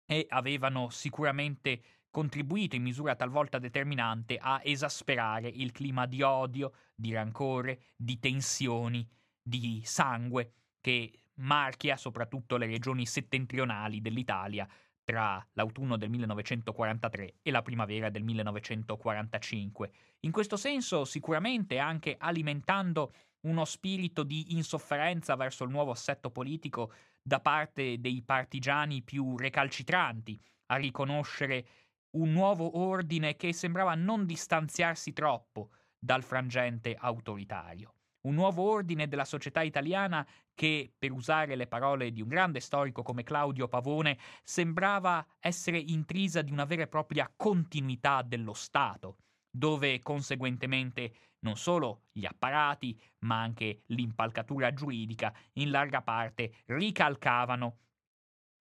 e 0.07 0.27
avevano 0.29 0.89
sicuramente 0.91 1.83
contribuito 2.12 2.76
in 2.76 2.83
misura 2.83 3.16
talvolta 3.16 3.59
determinante 3.59 4.38
a 4.38 4.61
esasperare 4.62 5.49
il 5.49 5.73
clima 5.73 6.07
di 6.07 6.23
odio, 6.23 6.75
di 6.95 7.12
rancore, 7.12 7.81
di 7.97 8.21
tensioni, 8.21 9.09
di 9.42 9.81
sangue 9.85 10.52
che 10.81 11.23
marchia 11.37 11.97
soprattutto 11.97 12.57
le 12.57 12.66
regioni 12.66 13.07
settentrionali 13.07 14.00
dell'Italia 14.00 14.69
tra 15.02 15.45
l'autunno 15.54 15.97
del 15.97 16.11
1943 16.11 17.35
e 17.42 17.50
la 17.50 17.62
primavera 17.62 18.11
del 18.11 18.23
1945. 18.23 19.90
In 20.21 20.31
questo 20.31 20.57
senso, 20.57 21.04
sicuramente 21.04 21.78
anche 21.78 22.16
alimentando 22.19 23.12
uno 23.40 23.64
spirito 23.64 24.23
di 24.23 24.54
insofferenza 24.54 25.35
verso 25.35 25.64
il 25.64 25.71
nuovo 25.71 25.90
assetto 25.90 26.31
politico 26.31 26.92
da 27.23 27.40
parte 27.40 27.99
dei 28.00 28.23
partigiani 28.23 29.02
più 29.02 29.37
recalcitranti 29.37 30.38
a 30.66 30.76
riconoscere 30.76 31.66
un 32.12 32.33
nuovo 32.33 32.78
ordine 32.78 33.37
che 33.37 33.52
sembrava 33.52 33.95
non 33.95 34.26
distanziarsi 34.26 35.12
troppo 35.12 35.71
dal 35.99 36.23
frangente 36.23 36.97
autoritario. 36.99 37.95
Un 38.23 38.35
nuovo 38.35 38.62
ordine 38.71 39.09
della 39.09 39.25
società 39.25 39.62
italiana 39.62 40.26
che, 40.54 40.92
per 40.97 41.11
usare 41.11 41.57
le 41.57 41.66
parole 41.66 42.12
di 42.12 42.23
un 42.23 42.28
grande 42.28 42.61
storico 42.61 43.02
come 43.02 43.25
Claudio 43.25 43.66
Pavone, 43.66 44.19
sembrava 44.45 45.26
essere 45.40 45.78
intrisa 45.78 46.42
di 46.42 46.52
una 46.52 46.64
vera 46.64 46.83
e 46.83 46.88
propria 46.88 47.33
continuità 47.35 48.23
dello 48.23 48.52
Stato, 48.52 49.16
dove 49.50 50.00
conseguentemente 50.00 51.14
non 51.40 51.57
solo 51.57 52.04
gli 52.12 52.25
apparati, 52.25 53.00
ma 53.21 53.40
anche 53.40 53.83
l'impalcatura 53.87 54.73
giuridica 54.73 55.35
in 55.54 55.71
larga 55.71 56.02
parte 56.02 56.62
ricalcavano 56.66 57.78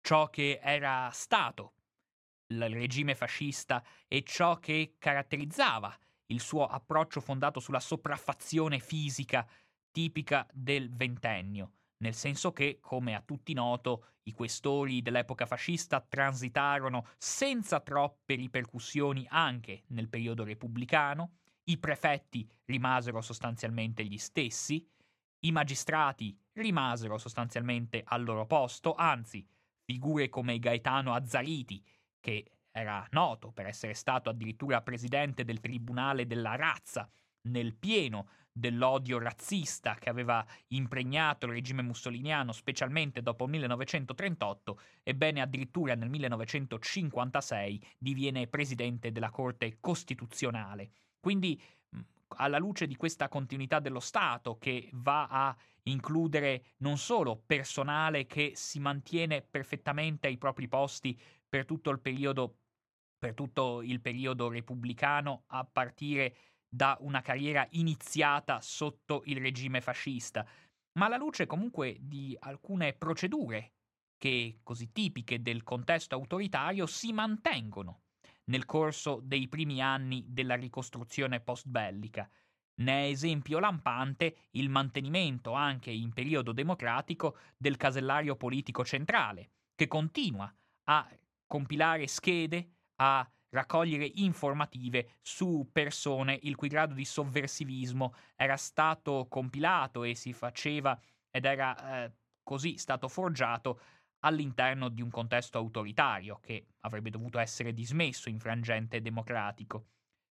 ciò 0.02 0.30
che 0.30 0.60
era 0.62 1.10
stato 1.14 1.76
il 2.48 2.70
regime 2.70 3.16
fascista 3.16 3.84
e 4.08 4.24
ciò 4.24 4.60
che 4.60 4.96
caratterizzava 4.98 5.98
il 6.28 6.40
suo 6.40 6.66
approccio 6.66 7.22
fondato 7.22 7.60
sulla 7.60 7.80
sopraffazione 7.80 8.80
fisica 8.80 9.48
tipica 9.92 10.48
del 10.52 10.94
ventennio, 10.94 11.72
nel 11.98 12.14
senso 12.14 12.52
che, 12.52 12.80
come 12.82 13.16
a 13.16 13.22
tutti 13.22 13.54
noto, 13.54 14.08
i 14.24 14.34
questori 14.34 15.02
dell'epoca 15.02 15.46
fascista 15.46 16.02
transitarono 16.02 17.08
senza 17.18 17.80
troppe 17.80 18.36
ripercussioni 18.36 19.26
anche 19.30 19.84
nel 19.88 20.10
periodo 20.10 20.44
repubblicano, 20.44 21.38
i 21.66 21.78
prefetti 21.78 22.48
rimasero 22.66 23.22
sostanzialmente 23.22 24.04
gli 24.04 24.18
stessi, 24.18 24.86
i 25.46 25.52
magistrati 25.52 26.38
rimasero 26.54 27.18
sostanzialmente 27.18 28.04
al 28.04 28.24
loro 28.24 28.46
posto, 28.46 28.96
anzi, 28.96 29.48
figure 29.84 30.30
come 30.30 30.60
Gaetano 30.60 31.14
Azzariti, 31.14 31.84
che 32.26 32.44
era 32.72 33.08
noto 33.12 33.52
per 33.52 33.68
essere 33.68 33.94
stato 33.94 34.32
addirittura 34.32 34.82
presidente 34.82 35.46
del 35.46 35.60
Tribunale 35.60 36.26
della 36.26 36.56
Razza, 36.56 37.08
nel 37.44 37.76
pieno 37.76 38.30
dell'odio 38.52 39.20
razzista 39.20 39.94
che 39.94 40.10
aveva 40.10 40.44
impregnato 40.70 41.46
il 41.46 41.52
regime 41.52 41.84
mussoliniano, 41.84 42.52
specialmente 42.52 43.22
dopo 43.22 43.44
il 43.44 43.52
1938, 43.52 44.80
ebbene 45.04 45.42
addirittura 45.42 45.94
nel 45.94 46.10
1956 46.10 47.86
diviene 48.00 48.48
presidente 48.48 49.12
della 49.12 49.30
Corte 49.30 49.78
Costituzionale. 49.80 50.90
Quindi, 51.20 51.62
alla 52.38 52.58
luce 52.58 52.88
di 52.88 52.96
questa 52.96 53.28
continuità 53.28 53.80
dello 53.80 54.00
Stato 54.00 54.58
che 54.58 54.90
va 54.94 55.28
a 55.28 55.56
includere 55.84 56.74
non 56.78 56.98
solo 56.98 57.42
personale 57.46 58.26
che 58.26 58.54
si 58.56 58.80
mantiene 58.80 59.42
perfettamente 59.44 60.28
ai 60.28 60.38
propri 60.38 60.68
posti 60.68 61.20
per 61.48 61.66
tutto 61.66 61.90
il 61.90 62.00
periodo 62.00 62.58
per 63.18 63.34
tutto 63.34 63.82
il 63.82 64.02
periodo 64.02 64.50
repubblicano 64.50 65.46
a 65.48 65.66
partire 65.66 66.36
da 66.68 66.98
una 67.00 67.22
carriera 67.22 67.66
iniziata 67.72 68.62
sotto 68.62 69.24
il 69.26 69.38
regime 69.38 69.82
fascista, 69.82 70.46
ma 71.00 71.06
alla 71.06 71.18
luce 71.18 71.46
comunque 71.46 71.98
di 72.00 72.36
alcune 72.40 72.94
procedure 72.94 73.74
che, 74.18 74.60
così 74.62 74.92
tipiche 74.92 75.42
del 75.42 75.64
contesto 75.64 76.16
autoritario, 76.16 76.86
si 76.86 77.14
mantengono 77.14 78.02
nel 78.46 78.66
corso 78.66 79.22
dei 79.24 79.48
primi 79.48 79.82
anni 79.82 80.24
della 80.28 80.56
ricostruzione 80.56 81.40
post-bellica. 81.40 82.30
Ne 82.82 83.06
è 83.06 83.10
esempio 83.10 83.60
lampante 83.60 84.36
il 84.52 84.70
mantenimento 84.70 85.54
anche 85.54 85.90
in 85.92 86.14
periodo 86.14 86.52
democratico 86.52 87.38
del 87.58 87.78
casellario 87.78 88.36
politico 88.36 88.84
centrale, 88.84 89.52
che 89.74 89.88
continua 89.88 90.54
a 90.88 91.10
compilare 91.48 92.08
schede 92.08 92.70
a 92.96 93.28
raccogliere 93.50 94.10
informative 94.16 95.18
su 95.22 95.70
persone 95.72 96.38
il 96.44 96.56
cui 96.56 96.68
grado 96.68 96.94
di 96.94 97.06
sovversivismo 97.06 98.14
era 98.36 98.58
stato 98.58 99.28
compilato 99.30 100.04
e 100.04 100.14
si 100.14 100.34
faceva 100.34 101.00
ed 101.30 101.46
era 101.46 102.04
eh, 102.04 102.14
così 102.44 102.78
stato 102.78 103.08
forgiato 103.08 103.80
all'interno 104.20 104.90
di 104.90 105.02
un 105.02 105.10
contesto 105.10 105.58
autoritario 105.58 106.40
che 106.42 106.68
avrebbe 106.82 107.10
dovuto 107.10 107.40
essere 107.40 107.74
dismesso 107.74 108.30
in 108.30 108.40
frangente 108.40 109.02
democratico. 109.02 109.86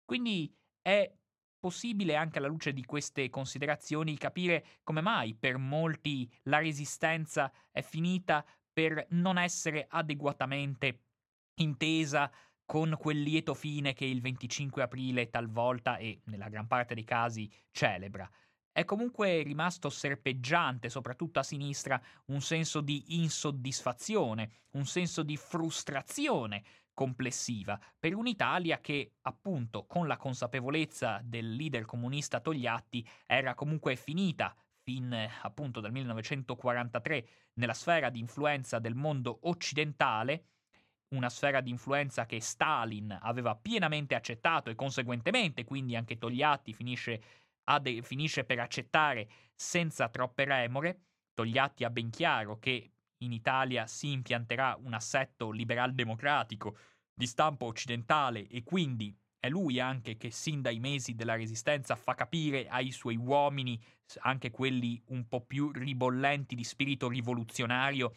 Quindi 0.04 0.52
è 0.82 1.10
possibile 1.58 2.14
anche 2.14 2.38
alla 2.38 2.48
luce 2.48 2.72
di 2.72 2.84
queste 2.84 3.30
considerazioni 3.30 4.18
capire 4.18 4.66
come 4.82 5.00
mai 5.00 5.34
per 5.34 5.56
molti 5.56 6.30
la 6.42 6.58
resistenza 6.58 7.50
è 7.70 7.80
finita 7.80 8.44
per 8.70 9.06
non 9.10 9.38
essere 9.38 9.86
adeguatamente 9.88 11.03
intesa 11.56 12.30
con 12.64 12.96
quel 12.98 13.20
lieto 13.20 13.54
fine 13.54 13.92
che 13.92 14.04
il 14.04 14.20
25 14.20 14.82
aprile 14.82 15.28
talvolta 15.28 15.96
e 15.98 16.20
nella 16.24 16.48
gran 16.48 16.66
parte 16.66 16.94
dei 16.94 17.04
casi 17.04 17.50
celebra. 17.70 18.28
È 18.72 18.84
comunque 18.84 19.42
rimasto 19.42 19.88
serpeggiante, 19.88 20.88
soprattutto 20.88 21.38
a 21.38 21.44
sinistra, 21.44 22.00
un 22.26 22.40
senso 22.40 22.80
di 22.80 23.20
insoddisfazione, 23.20 24.50
un 24.72 24.84
senso 24.84 25.22
di 25.22 25.36
frustrazione 25.36 26.64
complessiva 26.92 27.78
per 27.98 28.14
un'Italia 28.14 28.80
che, 28.80 29.12
appunto, 29.22 29.84
con 29.86 30.08
la 30.08 30.16
consapevolezza 30.16 31.20
del 31.22 31.54
leader 31.54 31.84
comunista 31.84 32.40
Togliatti, 32.40 33.06
era 33.26 33.54
comunque 33.54 33.94
finita 33.94 34.56
fin 34.82 35.12
appunto 35.42 35.80
dal 35.80 35.92
1943 35.92 37.28
nella 37.54 37.74
sfera 37.74 38.10
di 38.10 38.18
influenza 38.18 38.78
del 38.78 38.94
mondo 38.94 39.38
occidentale 39.42 40.53
una 41.14 41.30
sfera 41.30 41.60
di 41.60 41.70
influenza 41.70 42.26
che 42.26 42.40
Stalin 42.40 43.16
aveva 43.22 43.54
pienamente 43.54 44.14
accettato 44.14 44.70
e 44.70 44.74
conseguentemente 44.74 45.64
quindi 45.64 45.96
anche 45.96 46.18
Togliatti 46.18 46.72
finisce, 46.72 47.22
de- 47.80 48.02
finisce 48.02 48.44
per 48.44 48.60
accettare 48.60 49.28
senza 49.54 50.08
troppe 50.08 50.44
remore. 50.44 51.00
Togliatti 51.34 51.84
ha 51.84 51.90
ben 51.90 52.10
chiaro 52.10 52.58
che 52.58 52.90
in 53.18 53.32
Italia 53.32 53.86
si 53.86 54.12
impianterà 54.12 54.78
un 54.82 54.94
assetto 54.94 55.50
liberal-democratico 55.50 56.76
di 57.14 57.26
stampo 57.26 57.66
occidentale 57.66 58.46
e 58.48 58.62
quindi 58.62 59.16
è 59.38 59.48
lui 59.48 59.78
anche 59.78 60.16
che 60.16 60.30
sin 60.30 60.62
dai 60.62 60.78
mesi 60.78 61.14
della 61.14 61.36
resistenza 61.36 61.96
fa 61.96 62.14
capire 62.14 62.66
ai 62.66 62.90
suoi 62.90 63.16
uomini, 63.16 63.78
anche 64.20 64.50
quelli 64.50 65.02
un 65.08 65.28
po' 65.28 65.42
più 65.42 65.70
ribollenti 65.70 66.54
di 66.54 66.64
spirito 66.64 67.08
rivoluzionario, 67.08 68.14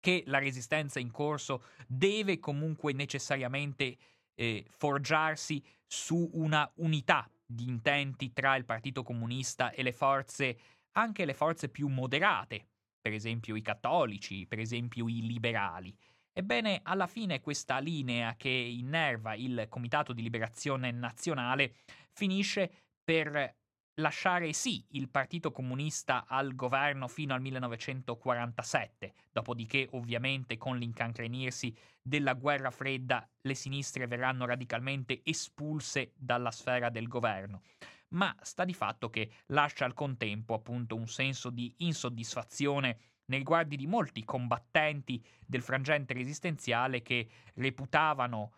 che 0.00 0.22
la 0.26 0.38
resistenza 0.38 0.98
in 0.98 1.10
corso 1.10 1.64
deve 1.86 2.38
comunque 2.38 2.92
necessariamente 2.92 3.96
eh, 4.34 4.64
forgiarsi 4.68 5.62
su 5.86 6.28
una 6.34 6.70
unità 6.76 7.28
di 7.44 7.66
intenti 7.66 8.32
tra 8.32 8.56
il 8.56 8.64
Partito 8.64 9.02
Comunista 9.02 9.70
e 9.70 9.82
le 9.82 9.92
forze, 9.92 10.58
anche 10.92 11.24
le 11.24 11.34
forze 11.34 11.68
più 11.68 11.88
moderate, 11.88 12.66
per 13.00 13.12
esempio 13.12 13.56
i 13.56 13.62
cattolici, 13.62 14.46
per 14.46 14.58
esempio 14.58 15.08
i 15.08 15.22
liberali. 15.26 15.96
Ebbene, 16.32 16.80
alla 16.84 17.06
fine 17.06 17.40
questa 17.40 17.78
linea 17.78 18.36
che 18.36 18.48
innerva 18.48 19.34
il 19.34 19.66
Comitato 19.68 20.12
di 20.12 20.22
Liberazione 20.22 20.92
Nazionale 20.92 21.74
finisce 22.12 22.70
per 23.02 23.56
lasciare 23.98 24.52
sì 24.52 24.84
il 24.90 25.08
Partito 25.08 25.50
Comunista 25.50 26.24
al 26.26 26.54
governo 26.54 27.08
fino 27.08 27.34
al 27.34 27.40
1947, 27.40 29.12
dopodiché 29.32 29.88
ovviamente 29.92 30.56
con 30.56 30.76
l'incancrenirsi 30.78 31.74
della 32.00 32.34
guerra 32.34 32.70
fredda 32.70 33.28
le 33.42 33.54
sinistre 33.54 34.06
verranno 34.06 34.46
radicalmente 34.46 35.20
espulse 35.24 36.12
dalla 36.16 36.50
sfera 36.50 36.90
del 36.90 37.08
governo. 37.08 37.62
Ma 38.10 38.34
sta 38.40 38.64
di 38.64 38.74
fatto 38.74 39.10
che 39.10 39.30
lascia 39.46 39.84
al 39.84 39.94
contempo 39.94 40.54
appunto 40.54 40.96
un 40.96 41.06
senso 41.06 41.50
di 41.50 41.74
insoddisfazione 41.78 42.98
nei 43.26 43.38
riguardi 43.38 43.76
di 43.76 43.86
molti 43.86 44.24
combattenti 44.24 45.22
del 45.44 45.60
frangente 45.60 46.14
resistenziale 46.14 47.02
che 47.02 47.28
reputavano 47.54 48.52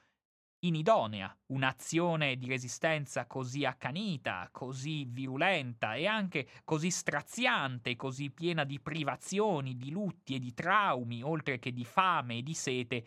inidonea 0.61 1.35
un'azione 1.47 2.37
di 2.37 2.47
resistenza 2.47 3.27
così 3.27 3.65
accanita, 3.65 4.49
così 4.53 5.05
virulenta 5.05 5.95
e 5.95 6.07
anche 6.07 6.49
così 6.65 6.91
straziante, 6.91 7.97
così 7.97 8.31
piena 8.31 8.65
di 8.65 8.81
privazioni, 8.81 9.77
di 9.77 9.91
lutti 9.91 10.35
e 10.35 10.39
di 10.39 10.53
traumi, 10.53 11.23
oltre 11.23 11.59
che 11.59 11.73
di 11.73 11.85
fame 11.85 12.39
e 12.39 12.43
di 12.43 12.55
sete, 12.55 13.05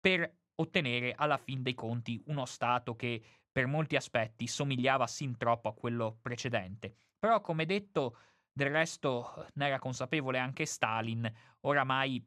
per 0.00 0.38
ottenere 0.56 1.14
alla 1.14 1.38
fin 1.38 1.62
dei 1.62 1.74
conti 1.74 2.20
uno 2.26 2.44
Stato 2.44 2.96
che 2.96 3.22
per 3.50 3.66
molti 3.66 3.96
aspetti 3.96 4.46
somigliava 4.46 5.06
sin 5.06 5.36
troppo 5.36 5.68
a 5.68 5.74
quello 5.74 6.18
precedente. 6.20 6.94
Però, 7.18 7.40
come 7.40 7.66
detto, 7.66 8.16
del 8.50 8.70
resto 8.70 9.46
ne 9.54 9.66
era 9.66 9.78
consapevole 9.78 10.38
anche 10.38 10.66
Stalin, 10.66 11.30
oramai 11.60 12.26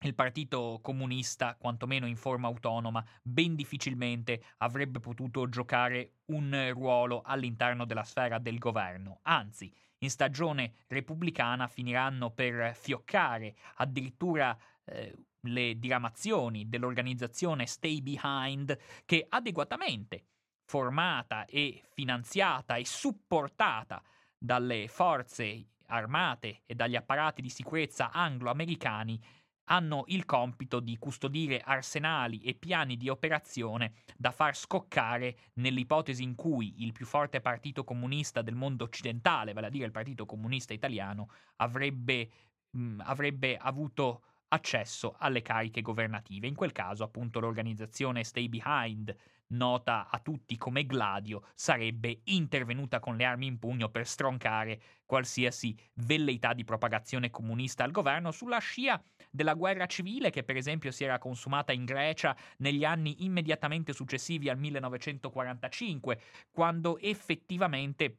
il 0.00 0.14
partito 0.14 0.78
comunista, 0.82 1.56
quantomeno 1.56 2.06
in 2.06 2.16
forma 2.16 2.48
autonoma, 2.48 3.04
ben 3.22 3.54
difficilmente 3.54 4.42
avrebbe 4.58 5.00
potuto 5.00 5.48
giocare 5.48 6.12
un 6.26 6.70
ruolo 6.74 7.22
all'interno 7.22 7.84
della 7.84 8.04
sfera 8.04 8.38
del 8.38 8.58
governo. 8.58 9.20
Anzi, 9.22 9.72
in 9.98 10.10
stagione 10.10 10.74
repubblicana 10.88 11.66
finiranno 11.66 12.30
per 12.30 12.74
fioccare 12.74 13.54
addirittura 13.76 14.56
eh, 14.84 15.14
le 15.40 15.78
diramazioni 15.78 16.68
dell'organizzazione 16.68 17.66
Stay 17.66 18.02
Behind 18.02 18.76
che 19.04 19.26
adeguatamente 19.28 20.24
formata 20.64 21.44
e 21.46 21.82
finanziata 21.92 22.76
e 22.76 22.84
supportata 22.84 24.02
dalle 24.36 24.88
forze 24.88 25.68
armate 25.86 26.62
e 26.66 26.74
dagli 26.74 26.96
apparati 26.96 27.40
di 27.40 27.48
sicurezza 27.48 28.10
anglo-americani 28.10 29.20
hanno 29.66 30.04
il 30.08 30.24
compito 30.24 30.80
di 30.80 30.96
custodire 30.98 31.60
arsenali 31.60 32.40
e 32.40 32.54
piani 32.54 32.96
di 32.96 33.08
operazione 33.08 33.92
da 34.16 34.30
far 34.30 34.56
scoccare 34.56 35.36
nell'ipotesi 35.54 36.22
in 36.22 36.34
cui 36.34 36.84
il 36.84 36.92
più 36.92 37.06
forte 37.06 37.40
partito 37.40 37.84
comunista 37.84 38.42
del 38.42 38.54
mondo 38.54 38.84
occidentale, 38.84 39.52
vale 39.52 39.66
a 39.66 39.70
dire 39.70 39.86
il 39.86 39.92
Partito 39.92 40.26
Comunista 40.26 40.72
Italiano, 40.72 41.30
avrebbe, 41.56 42.28
mh, 42.70 43.00
avrebbe 43.04 43.56
avuto 43.56 44.22
accesso 44.48 45.16
alle 45.18 45.42
cariche 45.42 45.82
governative. 45.82 46.46
In 46.46 46.54
quel 46.54 46.72
caso, 46.72 47.02
appunto, 47.02 47.40
l'organizzazione 47.40 48.24
Stay 48.24 48.48
Behind, 48.48 49.14
nota 49.48 50.08
a 50.10 50.18
tutti 50.18 50.56
come 50.56 50.84
Gladio, 50.86 51.42
sarebbe 51.54 52.20
intervenuta 52.24 52.98
con 52.98 53.16
le 53.16 53.24
armi 53.24 53.46
in 53.46 53.58
pugno 53.58 53.88
per 53.88 54.06
stroncare 54.06 54.80
qualsiasi 55.04 55.76
velleità 55.94 56.52
di 56.52 56.64
propagazione 56.64 57.30
comunista 57.30 57.84
al 57.84 57.90
governo 57.90 58.30
sulla 58.30 58.58
scia 58.58 59.02
della 59.30 59.54
guerra 59.54 59.86
civile 59.86 60.30
che 60.30 60.42
per 60.42 60.56
esempio 60.56 60.90
si 60.90 61.04
era 61.04 61.18
consumata 61.18 61.72
in 61.72 61.84
Grecia 61.84 62.36
negli 62.58 62.84
anni 62.84 63.24
immediatamente 63.24 63.92
successivi 63.92 64.48
al 64.48 64.58
1945, 64.58 66.20
quando 66.50 66.98
effettivamente 66.98 68.18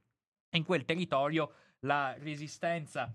in 0.51 0.63
quel 0.63 0.85
territorio 0.85 1.53
la 1.81 2.15
resistenza 2.17 3.13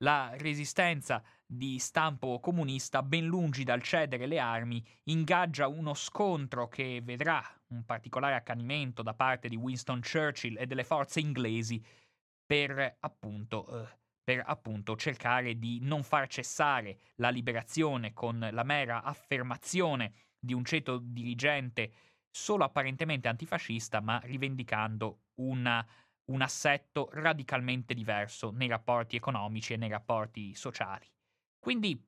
la 0.00 0.32
resistenza 0.36 1.22
di 1.46 1.78
stampo 1.78 2.40
comunista, 2.40 3.02
ben 3.02 3.24
lungi 3.24 3.62
dal 3.62 3.82
cedere 3.82 4.26
le 4.26 4.38
armi, 4.38 4.84
ingaggia 5.04 5.68
uno 5.68 5.94
scontro 5.94 6.68
che 6.68 7.00
vedrà 7.02 7.42
un 7.68 7.84
particolare 7.84 8.34
accanimento 8.34 9.02
da 9.02 9.14
parte 9.14 9.48
di 9.48 9.56
Winston 9.56 10.00
Churchill 10.00 10.58
e 10.58 10.66
delle 10.66 10.84
forze 10.84 11.20
inglesi 11.20 11.82
per 12.44 12.96
appunto, 13.00 13.82
eh, 13.82 13.98
per 14.22 14.42
appunto 14.44 14.96
cercare 14.96 15.58
di 15.58 15.78
non 15.82 16.02
far 16.02 16.26
cessare 16.26 16.98
la 17.16 17.30
liberazione 17.30 18.12
con 18.12 18.48
la 18.50 18.62
mera 18.64 19.02
affermazione 19.02 20.12
di 20.38 20.52
un 20.52 20.64
ceto 20.64 20.98
dirigente 20.98 21.92
solo 22.30 22.64
apparentemente 22.64 23.28
antifascista, 23.28 24.00
ma 24.00 24.20
rivendicando 24.24 25.20
una 25.36 25.86
un 26.26 26.42
assetto 26.42 27.08
radicalmente 27.12 27.94
diverso 27.94 28.50
nei 28.50 28.68
rapporti 28.68 29.16
economici 29.16 29.74
e 29.74 29.76
nei 29.76 29.88
rapporti 29.88 30.54
sociali. 30.54 31.06
Quindi 31.58 32.00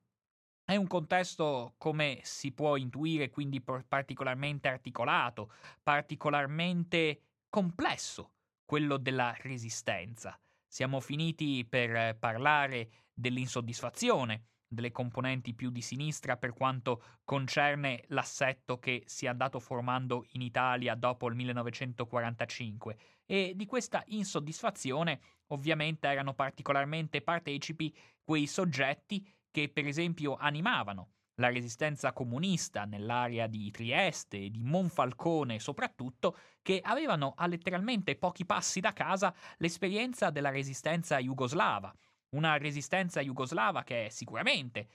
è 0.63 0.75
un 0.75 0.87
contesto, 0.87 1.73
come 1.77 2.19
si 2.23 2.51
può 2.51 2.75
intuire, 2.75 3.29
quindi 3.29 3.61
particolarmente 3.61 4.67
articolato, 4.67 5.51
particolarmente 5.81 7.21
complesso, 7.49 8.33
quello 8.65 8.97
della 8.97 9.35
resistenza. 9.41 10.39
Siamo 10.67 10.99
finiti 10.99 11.65
per 11.65 12.17
parlare 12.17 13.07
dell'insoddisfazione 13.13 14.49
delle 14.69 14.91
componenti 14.91 15.55
più 15.55 15.71
di 15.71 15.81
sinistra 15.81 16.37
per 16.37 16.53
quanto 16.53 17.01
concerne 17.23 18.03
l'assetto 18.09 18.77
che 18.77 19.01
si 19.07 19.25
è 19.25 19.29
andato 19.29 19.59
formando 19.59 20.27
in 20.33 20.41
Italia 20.41 20.93
dopo 20.93 21.27
il 21.27 21.35
1945 21.35 22.97
e 23.25 23.53
di 23.55 23.65
questa 23.65 24.03
insoddisfazione 24.09 25.19
ovviamente 25.47 26.07
erano 26.07 26.35
particolarmente 26.35 27.23
partecipi 27.23 27.95
quei 28.23 28.45
soggetti 28.45 29.27
che 29.51 29.69
per 29.69 29.85
esempio 29.87 30.35
animavano 30.35 31.11
la 31.39 31.49
resistenza 31.49 32.11
comunista 32.11 32.85
nell'area 32.85 33.47
di 33.47 33.71
Trieste 33.71 34.37
e 34.37 34.49
di 34.49 34.63
Monfalcone 34.63 35.59
soprattutto, 35.59 36.37
che 36.61 36.81
avevano 36.83 37.33
a 37.37 37.47
letteralmente 37.47 38.15
pochi 38.15 38.45
passi 38.45 38.79
da 38.79 38.93
casa 38.93 39.33
l'esperienza 39.57 40.29
della 40.29 40.49
resistenza 40.49 41.17
jugoslava, 41.17 41.93
una 42.35 42.57
resistenza 42.57 43.21
jugoslava 43.21 43.83
che 43.83 44.07
è 44.07 44.09
sicuramente 44.09 44.87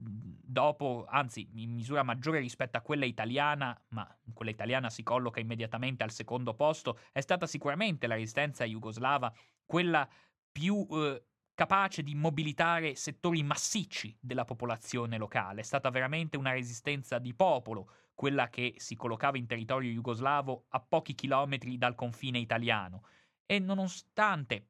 dopo, 0.00 1.06
anzi 1.08 1.48
in 1.54 1.72
misura 1.72 2.04
maggiore 2.04 2.38
rispetto 2.38 2.76
a 2.76 2.82
quella 2.82 3.04
italiana, 3.04 3.78
ma 3.88 4.06
quella 4.32 4.52
italiana 4.52 4.90
si 4.90 5.02
colloca 5.02 5.40
immediatamente 5.40 6.04
al 6.04 6.12
secondo 6.12 6.54
posto, 6.54 7.00
è 7.12 7.20
stata 7.20 7.46
sicuramente 7.46 8.06
la 8.06 8.14
resistenza 8.14 8.64
jugoslava 8.64 9.32
quella 9.66 10.08
più 10.52 10.86
eh, 10.90 11.22
capace 11.58 12.04
di 12.04 12.14
mobilitare 12.14 12.94
settori 12.94 13.42
massicci 13.42 14.16
della 14.20 14.44
popolazione 14.44 15.18
locale. 15.18 15.62
È 15.62 15.64
stata 15.64 15.90
veramente 15.90 16.36
una 16.36 16.52
resistenza 16.52 17.18
di 17.18 17.34
popolo, 17.34 17.90
quella 18.14 18.48
che 18.48 18.74
si 18.76 18.94
collocava 18.94 19.38
in 19.38 19.48
territorio 19.48 19.90
jugoslavo 19.90 20.66
a 20.68 20.78
pochi 20.78 21.16
chilometri 21.16 21.76
dal 21.76 21.96
confine 21.96 22.38
italiano. 22.38 23.02
E 23.44 23.58
nonostante 23.58 24.68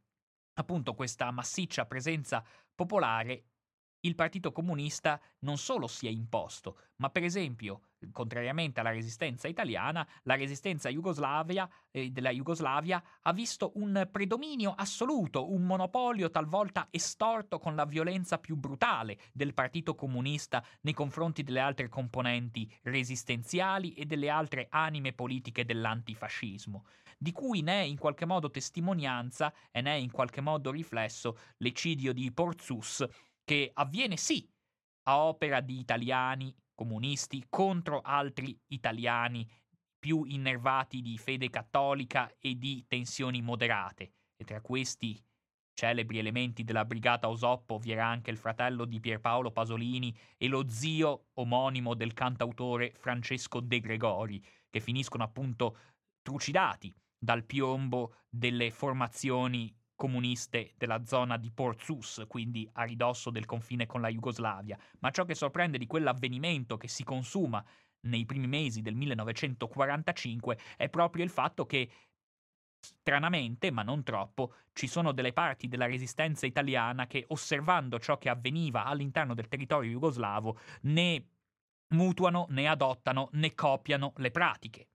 appunto 0.55 0.95
questa 0.95 1.31
massiccia 1.31 1.85
presenza 1.85 2.43
popolare, 2.75 3.45
il 4.01 4.15
Partito 4.15 4.51
Comunista 4.51 5.21
non 5.41 5.59
solo 5.59 5.89
si 5.89 6.07
è 6.07 6.11
imposto, 6.11 6.79
ma 6.97 7.11
per 7.11 7.23
esempio, 7.23 7.83
contrariamente 8.13 8.81
alla 8.81 8.91
resistenza 8.91 9.49
italiana, 9.49 10.07
la 10.23 10.37
resistenza 10.37 10.89
eh, 10.89 12.11
della 12.11 12.31
Jugoslavia 12.31 13.03
ha 13.23 13.33
visto 13.33 13.73
un 13.75 14.09
predominio 14.11 14.75
assoluto, 14.77 15.51
un 15.53 15.65
monopolio 15.65 16.31
talvolta 16.31 16.89
estorto 16.91 17.59
con 17.59 17.75
la 17.75 17.85
violenza 17.85 18.39
più 18.39 18.57
brutale 18.57 19.19
del 19.33 19.55
Partito 19.55 19.95
Comunista 19.95 20.65
nei 20.83 20.95
confronti 20.95 21.43
delle 21.43 21.61
altre 21.61 21.89
componenti 21.89 22.71
resistenziali 22.83 23.95
e 23.95 24.05
delle 24.05 24.29
altre 24.29 24.67
anime 24.71 25.13
politiche 25.13 25.65
dell'antifascismo 25.65 26.85
di 27.19 27.33
cui 27.33 27.63
ne 27.63 27.81
è 27.81 27.85
in 27.85 27.99
qualche 27.99 28.25
modo 28.25 28.49
testimonianza 28.49 29.53
e 29.73 29.81
ne 29.81 29.95
è 29.95 29.97
in 29.97 30.13
qualche 30.13 30.41
modo 30.41 30.71
riflesso 30.71 31.37
l'eccidio 31.57 32.13
di 32.13 32.31
Porzus, 32.33 33.05
che 33.43 33.71
avviene 33.75 34.17
sì 34.17 34.49
a 35.09 35.19
opera 35.25 35.61
di 35.61 35.81
italiani 35.81 36.55
comunisti 36.79 37.45
contro 37.49 38.01
altri 38.03 38.57
italiani 38.69 39.45
più 39.99 40.23
innervati 40.23 41.03
di 41.03 41.19
fede 41.19 41.51
cattolica 41.51 42.33
e 42.39 42.57
di 42.57 42.85
tensioni 42.87 43.43
moderate, 43.43 44.13
e 44.37 44.45
tra 44.45 44.61
questi 44.61 45.21
celebri 45.75 46.19
elementi 46.19 46.63
della 46.63 46.85
brigata 46.85 47.29
Osoppo 47.29 47.79
vi 47.79 47.91
era 47.91 48.07
anche 48.07 48.31
il 48.31 48.37
fratello 48.37 48.85
di 48.85 49.01
Pierpaolo 49.01 49.51
Pasolini 49.51 50.17
e 50.37 50.47
lo 50.47 50.69
zio 50.69 51.31
omonimo 51.35 51.95
del 51.95 52.15
cantautore 52.15 52.93
Francesco 52.97 53.59
De 53.59 53.81
Gregori, 53.81 54.41
che 54.71 54.79
finiscono 54.79 55.25
appunto 55.25 55.79
trucidati 56.23 56.95
dal 57.19 57.45
piombo 57.45 58.19
delle 58.29 58.71
formazioni 58.71 59.77
comuniste 59.99 60.75
della 60.77 61.05
zona 61.05 61.37
di 61.37 61.51
Porzus, 61.51 62.25
quindi 62.29 62.67
a 62.75 62.85
ridosso 62.85 63.31
del 63.31 63.47
confine 63.47 63.85
con 63.85 64.01
la 64.01 64.09
Jugoslavia, 64.09 64.79
ma 65.01 65.11
ciò 65.11 65.25
che 65.25 65.35
sorprende 65.35 65.77
di 65.77 65.89
quell'avvenimento 65.89 66.77
che 66.77 66.87
si 66.87 67.03
consuma 67.03 67.63
nei 68.03 68.25
primi 68.25 68.47
mesi 68.47 68.81
del 68.81 68.95
1945 68.95 70.57
è 70.77 70.89
proprio 70.89 71.25
il 71.25 71.31
fatto 71.31 71.67
che 71.67 71.91
Stranamente, 72.81 73.73
ma 73.73 73.83
non 73.83 74.05
troppo, 74.05 74.55
ci 74.73 74.87
sono 74.87 75.11
delle 75.11 75.33
parti 75.33 75.67
della 75.67 75.87
resistenza 75.87 76.47
italiana 76.47 77.09
che, 77.09 77.25
osservando 77.29 77.99
ciò 77.99 78.19
che 78.19 78.29
avveniva 78.29 78.85
all'interno 78.85 79.35
del 79.35 79.49
territorio 79.49 79.91
jugoslavo, 79.91 80.59
ne 80.83 81.27
mutuano, 81.89 82.47
ne 82.51 82.69
adottano, 82.69 83.31
ne 83.33 83.53
copiano 83.55 84.13
le 84.19 84.31
pratiche. 84.31 84.89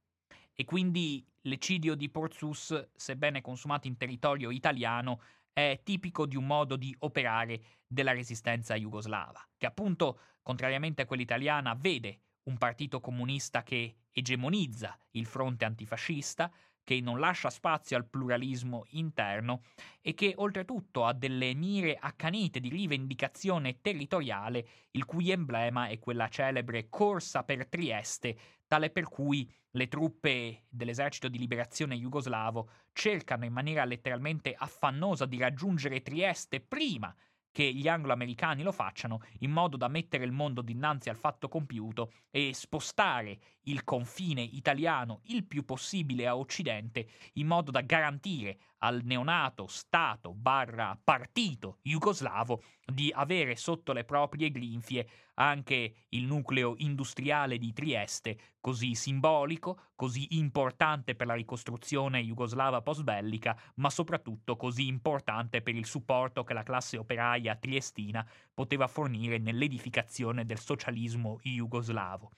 E 0.53 0.63
quindi 0.63 1.27
l'eccidio 1.43 1.95
di 1.95 2.09
Porzus, 2.09 2.89
sebbene 2.95 3.41
consumato 3.41 3.87
in 3.87 3.97
territorio 3.97 4.51
italiano, 4.51 5.21
è 5.51 5.79
tipico 5.83 6.25
di 6.25 6.35
un 6.35 6.45
modo 6.45 6.75
di 6.75 6.95
operare 6.99 7.61
della 7.87 8.11
resistenza 8.11 8.75
jugoslava, 8.75 9.47
che 9.57 9.65
appunto, 9.65 10.19
contrariamente 10.41 11.03
a 11.03 11.05
quella 11.05 11.21
italiana, 11.21 11.75
vede 11.75 12.19
un 12.43 12.57
partito 12.57 12.99
comunista 12.99 13.63
che 13.63 13.95
egemonizza 14.11 14.97
il 15.11 15.25
fronte 15.25 15.65
antifascista, 15.65 16.51
che 16.83 16.99
non 16.99 17.19
lascia 17.19 17.49
spazio 17.49 17.95
al 17.95 18.05
pluralismo 18.05 18.85
interno 18.89 19.61
e 20.01 20.13
che 20.13 20.33
oltretutto 20.35 21.05
ha 21.05 21.13
delle 21.13 21.53
mire 21.53 21.95
accanite 21.97 22.59
di 22.59 22.67
rivendicazione 22.67 23.79
territoriale, 23.79 24.67
il 24.91 25.05
cui 25.05 25.31
emblema 25.31 25.87
è 25.87 25.97
quella 25.99 26.27
celebre 26.27 26.89
corsa 26.89 27.43
per 27.43 27.67
Trieste, 27.67 28.37
tale 28.73 28.89
per 28.89 29.07
cui 29.07 29.47
le 29.73 29.87
truppe 29.87 30.63
dell'esercito 30.67 31.27
di 31.27 31.37
liberazione 31.37 31.95
jugoslavo 31.95 32.69
cercano 32.91 33.45
in 33.45 33.53
maniera 33.53 33.85
letteralmente 33.85 34.55
affannosa 34.57 35.27
di 35.27 35.37
raggiungere 35.37 36.01
Trieste 36.01 36.59
prima 36.59 37.15
che 37.51 37.71
gli 37.71 37.87
anglo-americani 37.87 38.63
lo 38.63 38.71
facciano 38.71 39.21
in 39.41 39.51
modo 39.51 39.77
da 39.77 39.87
mettere 39.87 40.25
il 40.25 40.31
mondo 40.31 40.63
dinanzi 40.63 41.09
al 41.09 41.17
fatto 41.17 41.49
compiuto 41.49 42.13
e 42.31 42.51
spostare 42.55 43.37
il 43.65 43.83
confine 43.83 44.41
italiano 44.41 45.21
il 45.25 45.45
più 45.45 45.63
possibile 45.65 46.25
a 46.25 46.35
occidente 46.35 47.07
in 47.33 47.45
modo 47.45 47.69
da 47.69 47.81
garantire 47.81 48.57
al 48.83 49.01
neonato 49.03 49.65
Stato 49.67 50.33
barra 50.33 50.99
partito 51.01 51.79
jugoslavo 51.81 52.61
di 52.85 53.11
avere 53.15 53.55
sotto 53.55 53.93
le 53.93 54.03
proprie 54.03 54.51
grinfie 54.51 55.07
anche 55.35 56.05
il 56.09 56.25
nucleo 56.25 56.75
industriale 56.77 57.57
di 57.57 57.71
Trieste, 57.73 58.37
così 58.59 58.93
simbolico, 58.93 59.91
così 59.95 60.37
importante 60.37 61.15
per 61.15 61.27
la 61.27 61.33
ricostruzione 61.33 62.21
jugoslava 62.21 62.81
post-bellica, 62.81 63.57
ma 63.75 63.89
soprattutto 63.89 64.57
così 64.57 64.85
importante 64.87 65.61
per 65.61 65.75
il 65.75 65.85
supporto 65.85 66.43
che 66.43 66.53
la 66.53 66.63
classe 66.63 66.97
operaia 66.97 67.55
triestina 67.55 68.27
poteva 68.53 68.87
fornire 68.87 69.37
nell'edificazione 69.37 70.45
del 70.45 70.59
socialismo 70.59 71.39
jugoslavo. 71.41 72.31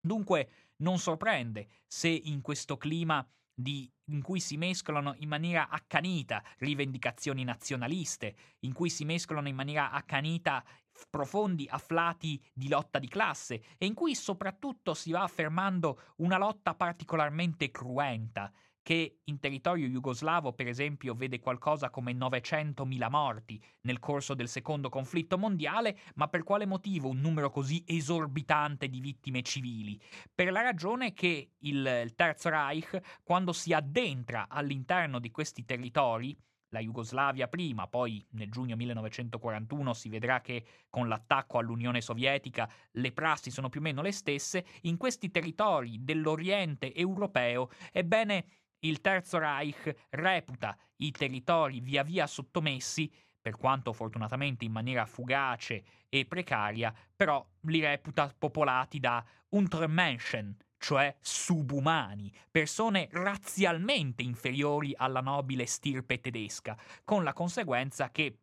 Dunque 0.00 0.50
non 0.76 0.98
sorprende 0.98 1.68
se 1.86 2.08
in 2.08 2.40
questo 2.40 2.76
clima 2.76 3.26
di, 3.54 3.90
in 4.06 4.22
cui 4.22 4.40
si 4.40 4.56
mescolano 4.56 5.14
in 5.18 5.28
maniera 5.28 5.68
accanita 5.68 6.42
rivendicazioni 6.58 7.44
nazionaliste, 7.44 8.34
in 8.60 8.72
cui 8.72 8.90
si 8.90 9.04
mescolano 9.04 9.48
in 9.48 9.54
maniera 9.54 9.90
accanita 9.90 10.64
profondi 11.08 11.66
afflati 11.68 12.42
di 12.52 12.68
lotta 12.68 12.98
di 12.98 13.08
classe 13.08 13.62
e 13.78 13.86
in 13.86 13.94
cui 13.94 14.14
soprattutto 14.14 14.94
si 14.94 15.10
va 15.10 15.22
affermando 15.22 16.12
una 16.16 16.36
lotta 16.36 16.74
particolarmente 16.74 17.70
cruenta 17.70 18.52
che 18.82 19.20
in 19.24 19.38
territorio 19.38 19.86
jugoslavo, 19.86 20.52
per 20.52 20.66
esempio, 20.66 21.14
vede 21.14 21.38
qualcosa 21.38 21.90
come 21.90 22.12
900.000 22.12 23.08
morti 23.08 23.62
nel 23.82 24.00
corso 24.00 24.34
del 24.34 24.48
secondo 24.48 24.88
conflitto 24.88 25.38
mondiale, 25.38 25.98
ma 26.16 26.28
per 26.28 26.42
quale 26.42 26.66
motivo 26.66 27.08
un 27.08 27.20
numero 27.20 27.50
così 27.50 27.84
esorbitante 27.86 28.88
di 28.88 29.00
vittime 29.00 29.42
civili? 29.42 30.00
Per 30.34 30.50
la 30.50 30.62
ragione 30.62 31.12
che 31.12 31.52
il, 31.58 32.12
Terzo 32.16 32.48
Reich, 32.48 33.20
quando 33.22 33.52
si 33.52 33.72
addentra 33.72 34.46
all'interno 34.48 35.18
di 35.20 35.30
questi 35.30 35.64
territori, 35.64 36.36
la 36.72 36.80
Jugoslavia 36.80 37.48
prima, 37.48 37.86
poi 37.86 38.24
nel 38.30 38.50
giugno 38.50 38.76
1941 38.76 39.92
si 39.92 40.08
vedrà 40.08 40.40
che 40.40 40.64
con 40.88 41.06
l'attacco 41.06 41.58
all'Unione 41.58 42.00
Sovietica 42.00 42.68
le 42.92 43.12
prassi 43.12 43.50
sono 43.50 43.68
più 43.68 43.80
o 43.80 43.82
meno 43.82 44.02
le 44.02 44.12
stesse, 44.12 44.64
in 44.82 44.96
questi 44.96 45.30
territori 45.30 46.02
dell'Oriente 46.02 46.94
europeo, 46.94 47.68
ebbene 47.92 48.61
il 48.84 49.00
Terzo 49.00 49.38
Reich 49.38 49.94
reputa 50.10 50.76
i 50.96 51.10
territori 51.10 51.80
via 51.80 52.02
via 52.02 52.26
sottomessi, 52.26 53.10
per 53.40 53.56
quanto 53.56 53.92
fortunatamente 53.92 54.64
in 54.64 54.72
maniera 54.72 55.04
fugace 55.04 55.84
e 56.08 56.26
precaria, 56.26 56.94
però 57.14 57.44
li 57.62 57.80
reputa 57.80 58.32
popolati 58.36 59.00
da 59.00 59.24
Untermenschen, 59.50 60.56
cioè 60.78 61.14
subumani, 61.20 62.32
persone 62.50 63.08
razzialmente 63.10 64.22
inferiori 64.22 64.94
alla 64.96 65.20
nobile 65.20 65.66
stirpe 65.66 66.20
tedesca, 66.20 66.76
con 67.04 67.24
la 67.24 67.32
conseguenza 67.32 68.10
che 68.10 68.38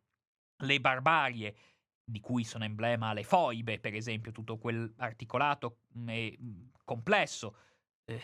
le 0.56 0.80
barbarie 0.80 1.54
di 2.04 2.20
cui 2.20 2.44
sono 2.44 2.64
emblema 2.64 3.12
le 3.12 3.24
foibe, 3.24 3.78
per 3.78 3.94
esempio, 3.94 4.32
tutto 4.32 4.58
quell'articolato 4.58 5.78
e 6.06 6.38
complesso 6.84 7.54
eh, 7.54 7.69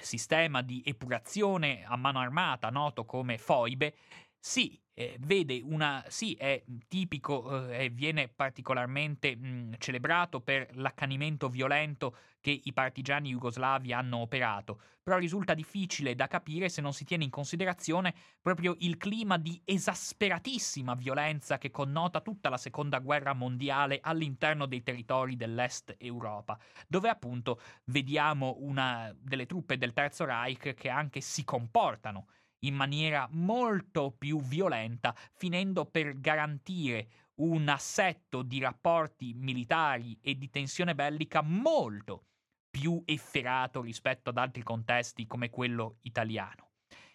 sistema 0.00 0.62
di 0.62 0.82
epurazione 0.84 1.84
a 1.84 1.96
mano 1.96 2.18
armata 2.18 2.70
noto 2.70 3.04
come 3.04 3.38
foibe, 3.38 3.94
sì, 4.38 4.80
eh, 4.98 5.16
vede 5.20 5.60
una, 5.62 6.02
sì, 6.08 6.34
è 6.34 6.64
tipico 6.88 7.68
eh, 7.68 7.84
e 7.84 7.88
viene 7.90 8.28
particolarmente 8.28 9.36
mh, 9.36 9.74
celebrato 9.78 10.40
per 10.40 10.68
l'accanimento 10.76 11.50
violento 11.50 12.16
che 12.40 12.60
i 12.64 12.72
partigiani 12.72 13.30
jugoslavi 13.30 13.92
hanno 13.92 14.18
operato, 14.18 14.80
però 15.02 15.18
risulta 15.18 15.52
difficile 15.52 16.14
da 16.14 16.28
capire 16.28 16.68
se 16.70 16.80
non 16.80 16.94
si 16.94 17.04
tiene 17.04 17.24
in 17.24 17.30
considerazione 17.30 18.14
proprio 18.40 18.74
il 18.78 18.96
clima 18.96 19.36
di 19.36 19.60
esasperatissima 19.64 20.94
violenza 20.94 21.58
che 21.58 21.70
connota 21.70 22.20
tutta 22.22 22.48
la 22.48 22.56
seconda 22.56 22.98
guerra 23.00 23.34
mondiale 23.34 23.98
all'interno 24.00 24.64
dei 24.66 24.82
territori 24.82 25.36
dell'est 25.36 25.94
Europa, 25.98 26.58
dove 26.88 27.08
appunto 27.10 27.60
vediamo 27.86 28.56
una 28.60 29.14
delle 29.18 29.44
truppe 29.44 29.76
del 29.76 29.92
Terzo 29.92 30.24
Reich 30.24 30.72
che 30.72 30.88
anche 30.88 31.20
si 31.20 31.44
comportano 31.44 32.28
in 32.60 32.74
maniera 32.74 33.28
molto 33.32 34.12
più 34.16 34.40
violenta, 34.40 35.14
finendo 35.34 35.84
per 35.86 36.18
garantire 36.18 37.08
un 37.36 37.68
assetto 37.68 38.42
di 38.42 38.60
rapporti 38.60 39.34
militari 39.34 40.18
e 40.22 40.36
di 40.36 40.48
tensione 40.48 40.94
bellica 40.94 41.42
molto 41.42 42.24
più 42.70 43.02
efferato 43.04 43.80
rispetto 43.80 44.30
ad 44.30 44.38
altri 44.38 44.62
contesti 44.62 45.26
come 45.26 45.50
quello 45.50 45.98
italiano. 46.02 46.70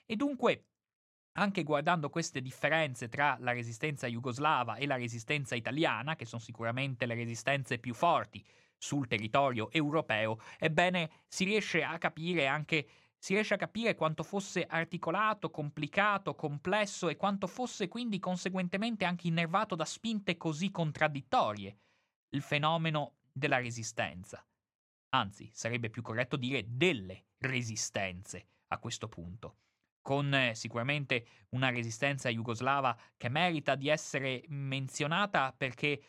E 0.05 0.15
dunque, 0.15 0.65
anche 1.33 1.63
guardando 1.63 2.09
queste 2.09 2.41
differenze 2.41 3.07
tra 3.07 3.37
la 3.39 3.51
resistenza 3.51 4.07
jugoslava 4.07 4.75
e 4.75 4.85
la 4.85 4.95
resistenza 4.97 5.55
italiana, 5.55 6.15
che 6.15 6.25
sono 6.25 6.41
sicuramente 6.41 7.05
le 7.05 7.15
resistenze 7.15 7.77
più 7.79 7.93
forti 7.93 8.43
sul 8.77 9.07
territorio 9.07 9.71
europeo, 9.71 10.39
ebbene 10.57 11.09
si 11.27 11.45
riesce 11.45 11.83
a 11.83 11.97
capire 11.99 12.47
anche 12.47 12.87
si 13.21 13.33
riesce 13.33 13.53
a 13.53 13.57
capire 13.57 13.93
quanto 13.93 14.23
fosse 14.23 14.65
articolato, 14.65 15.51
complicato, 15.51 16.33
complesso 16.33 17.07
e 17.07 17.17
quanto 17.17 17.45
fosse 17.45 17.87
quindi 17.87 18.17
conseguentemente 18.17 19.05
anche 19.05 19.27
innervato 19.27 19.75
da 19.75 19.85
spinte 19.85 20.37
così 20.37 20.71
contraddittorie 20.71 21.77
il 22.29 22.41
fenomeno 22.41 23.17
della 23.31 23.59
resistenza. 23.59 24.43
Anzi, 25.09 25.51
sarebbe 25.53 25.91
più 25.91 26.01
corretto 26.01 26.35
dire 26.35 26.65
delle 26.67 27.25
resistenze 27.37 28.47
a 28.69 28.79
questo 28.79 29.07
punto 29.07 29.57
con 30.01 30.33
eh, 30.33 30.55
sicuramente 30.55 31.27
una 31.49 31.69
resistenza 31.69 32.27
jugoslava 32.29 32.97
che 33.17 33.29
merita 33.29 33.75
di 33.75 33.87
essere 33.87 34.43
menzionata 34.47 35.53
perché 35.53 36.01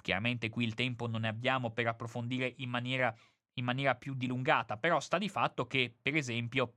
chiaramente 0.00 0.48
qui 0.48 0.64
il 0.64 0.72
tempo 0.72 1.06
non 1.06 1.22
ne 1.22 1.28
abbiamo 1.28 1.72
per 1.72 1.88
approfondire 1.88 2.54
in 2.56 2.70
maniera 2.70 3.14
in 3.54 3.64
maniera 3.64 3.94
più 3.94 4.14
dilungata, 4.14 4.76
però 4.76 5.00
sta 5.00 5.18
di 5.18 5.28
fatto 5.28 5.66
che, 5.66 5.94
per 6.00 6.14
esempio, 6.16 6.74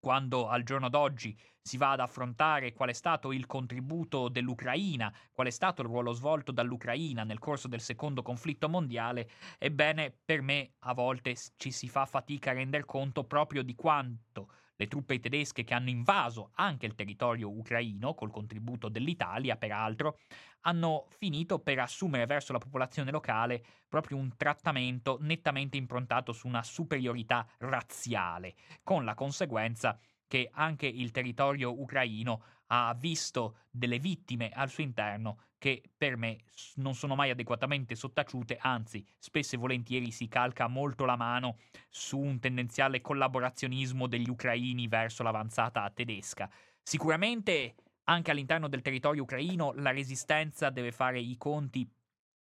quando 0.00 0.48
al 0.48 0.62
giorno 0.62 0.88
d'oggi 0.88 1.38
si 1.60 1.76
va 1.76 1.92
ad 1.92 2.00
affrontare 2.00 2.72
qual 2.72 2.88
è 2.88 2.92
stato 2.94 3.32
il 3.32 3.46
contributo 3.46 4.28
dell'Ucraina, 4.28 5.14
qual 5.30 5.46
è 5.46 5.50
stato 5.50 5.82
il 5.82 5.88
ruolo 5.88 6.12
svolto 6.12 6.52
dall'Ucraina 6.52 7.22
nel 7.22 7.38
corso 7.38 7.68
del 7.68 7.80
secondo 7.80 8.22
conflitto 8.22 8.68
mondiale, 8.68 9.28
ebbene 9.58 10.18
per 10.24 10.40
me 10.40 10.72
a 10.80 10.94
volte 10.94 11.36
ci 11.56 11.70
si 11.70 11.88
fa 11.88 12.06
fatica 12.06 12.50
a 12.50 12.54
render 12.54 12.86
conto 12.86 13.24
proprio 13.24 13.62
di 13.62 13.74
quanto 13.74 14.48
le 14.80 14.88
truppe 14.88 15.20
tedesche 15.20 15.62
che 15.62 15.74
hanno 15.74 15.90
invaso 15.90 16.52
anche 16.54 16.86
il 16.86 16.94
territorio 16.94 17.50
ucraino, 17.50 18.14
col 18.14 18.30
contributo 18.30 18.88
dell'Italia 18.88 19.56
peraltro, 19.56 20.18
hanno 20.62 21.06
finito 21.18 21.58
per 21.58 21.80
assumere 21.80 22.24
verso 22.24 22.54
la 22.54 22.58
popolazione 22.58 23.10
locale 23.10 23.62
proprio 23.86 24.16
un 24.16 24.34
trattamento 24.38 25.18
nettamente 25.20 25.76
improntato 25.76 26.32
su 26.32 26.48
una 26.48 26.62
superiorità 26.62 27.46
razziale, 27.58 28.54
con 28.82 29.04
la 29.04 29.14
conseguenza 29.14 29.98
che 30.26 30.48
anche 30.50 30.86
il 30.86 31.10
territorio 31.10 31.78
ucraino 31.78 32.42
ha 32.68 32.96
visto 32.98 33.58
delle 33.68 33.98
vittime 33.98 34.48
al 34.48 34.70
suo 34.70 34.82
interno 34.82 35.42
che 35.60 35.82
per 35.94 36.16
me 36.16 36.38
non 36.76 36.94
sono 36.94 37.14
mai 37.14 37.28
adeguatamente 37.28 37.94
sottaciute, 37.94 38.56
anzi, 38.58 39.06
spesso 39.18 39.56
e 39.56 39.58
volentieri 39.58 40.10
si 40.10 40.26
calca 40.26 40.66
molto 40.68 41.04
la 41.04 41.16
mano 41.16 41.58
su 41.90 42.18
un 42.18 42.40
tendenziale 42.40 43.02
collaborazionismo 43.02 44.06
degli 44.06 44.30
ucraini 44.30 44.88
verso 44.88 45.22
l'avanzata 45.22 45.90
tedesca. 45.90 46.50
Sicuramente 46.82 47.74
anche 48.04 48.30
all'interno 48.30 48.68
del 48.68 48.80
territorio 48.80 49.22
ucraino 49.22 49.72
la 49.74 49.90
resistenza 49.90 50.70
deve 50.70 50.92
fare 50.92 51.20
i 51.20 51.36
conti 51.36 51.86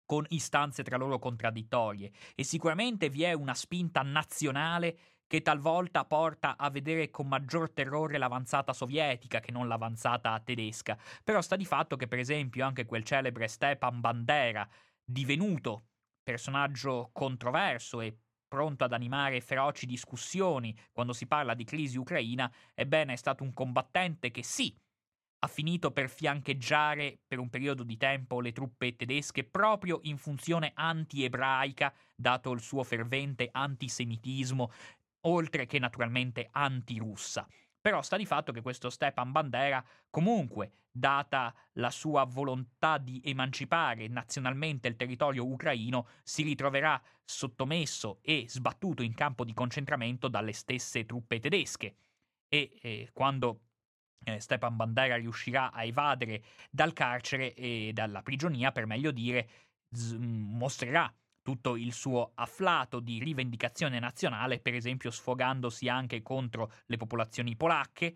con 0.05 0.25
istanze 0.29 0.83
tra 0.83 0.97
loro 0.97 1.17
contraddittorie 1.17 2.11
e 2.35 2.43
sicuramente 2.43 3.09
vi 3.09 3.23
è 3.23 3.31
una 3.31 3.53
spinta 3.53 4.01
nazionale 4.01 4.97
che 5.27 5.41
talvolta 5.41 6.05
porta 6.05 6.57
a 6.57 6.69
vedere 6.69 7.09
con 7.09 7.27
maggior 7.27 7.71
terrore 7.71 8.17
l'avanzata 8.17 8.73
sovietica 8.73 9.39
che 9.39 9.51
non 9.51 9.67
l'avanzata 9.67 10.39
tedesca. 10.39 10.97
Però 11.23 11.41
sta 11.41 11.55
di 11.55 11.65
fatto 11.65 11.95
che, 11.95 12.07
per 12.07 12.19
esempio, 12.19 12.65
anche 12.65 12.85
quel 12.85 13.03
celebre 13.03 13.47
Stepan 13.47 13.99
Bandera, 13.99 14.67
divenuto 15.03 15.87
personaggio 16.23 17.09
controverso 17.13 18.01
e 18.01 18.17
pronto 18.47 18.83
ad 18.83 18.93
animare 18.93 19.41
feroci 19.41 19.85
discussioni 19.85 20.77
quando 20.91 21.13
si 21.13 21.27
parla 21.27 21.53
di 21.53 21.63
crisi 21.63 21.97
ucraina, 21.97 22.51
ebbene 22.73 23.13
è 23.13 23.17
stato 23.17 23.43
un 23.43 23.53
combattente 23.53 24.31
che 24.31 24.43
sì, 24.43 24.75
ha 25.39 25.47
finito 25.47 25.91
per 25.91 26.09
fiancheggiare 26.09 27.19
per 27.27 27.37
un 27.37 27.49
periodo 27.49 27.83
di 27.83 27.97
tempo 27.97 28.41
le 28.41 28.51
truppe 28.51 28.95
tedesche 28.95 29.43
proprio 29.43 29.99
in 30.03 30.17
funzione 30.17 30.71
anti-ebraica, 30.73 31.93
dato 32.15 32.51
il 32.51 32.61
suo 32.61 32.83
fervente 32.83 33.49
antisemitismo, 33.51 34.71
oltre 35.25 35.65
che 35.65 35.79
naturalmente 35.79 36.49
anti-russa. 36.51 37.47
Però 37.79 38.01
sta 38.01 38.17
di 38.17 38.25
fatto 38.25 38.51
che 38.51 38.61
questo 38.61 38.89
Stepan 38.89 39.31
Bandera, 39.31 39.83
comunque, 40.09 40.71
data 40.91 41.53
la 41.73 41.91
sua 41.91 42.23
volontà 42.23 42.97
di 42.97 43.21
emancipare 43.23 44.07
nazionalmente 44.07 44.87
il 44.87 44.95
territorio 44.95 45.45
ucraino, 45.45 46.07
si 46.23 46.41
ritroverà 46.41 46.99
sottomesso 47.23 48.19
e 48.21 48.45
sbattuto 48.47 49.03
in 49.03 49.13
campo 49.13 49.43
di 49.43 49.53
concentramento 49.53 50.29
dalle 50.29 50.53
stesse 50.53 51.05
truppe 51.05 51.39
tedesche. 51.39 51.95
E 52.47 52.79
eh, 52.81 53.09
quando 53.13 53.59
eh, 54.23 54.39
Stepan 54.39 54.75
Bandera 54.75 55.17
riuscirà 55.17 55.71
a 55.71 55.83
evadere 55.83 56.43
dal 56.71 56.93
carcere 56.93 57.53
e 57.53 57.91
dalla 57.93 58.23
prigionia, 58.23 58.71
per 58.71 58.87
meglio 58.87 59.11
dire, 59.11 59.49
z- 59.91 60.15
mostrerà 60.17 61.13
tutto 61.45 61.75
il 61.75 61.93
suo 61.93 62.31
afflato 62.33 62.99
di 62.99 63.19
rivendicazione 63.19 63.99
nazionale, 63.99 64.59
per 64.59 64.73
esempio 64.73 65.11
sfogandosi 65.11 65.87
anche 65.87 66.23
contro 66.23 66.71
le 66.87 66.97
popolazioni 66.97 67.55
polacche, 67.55 68.15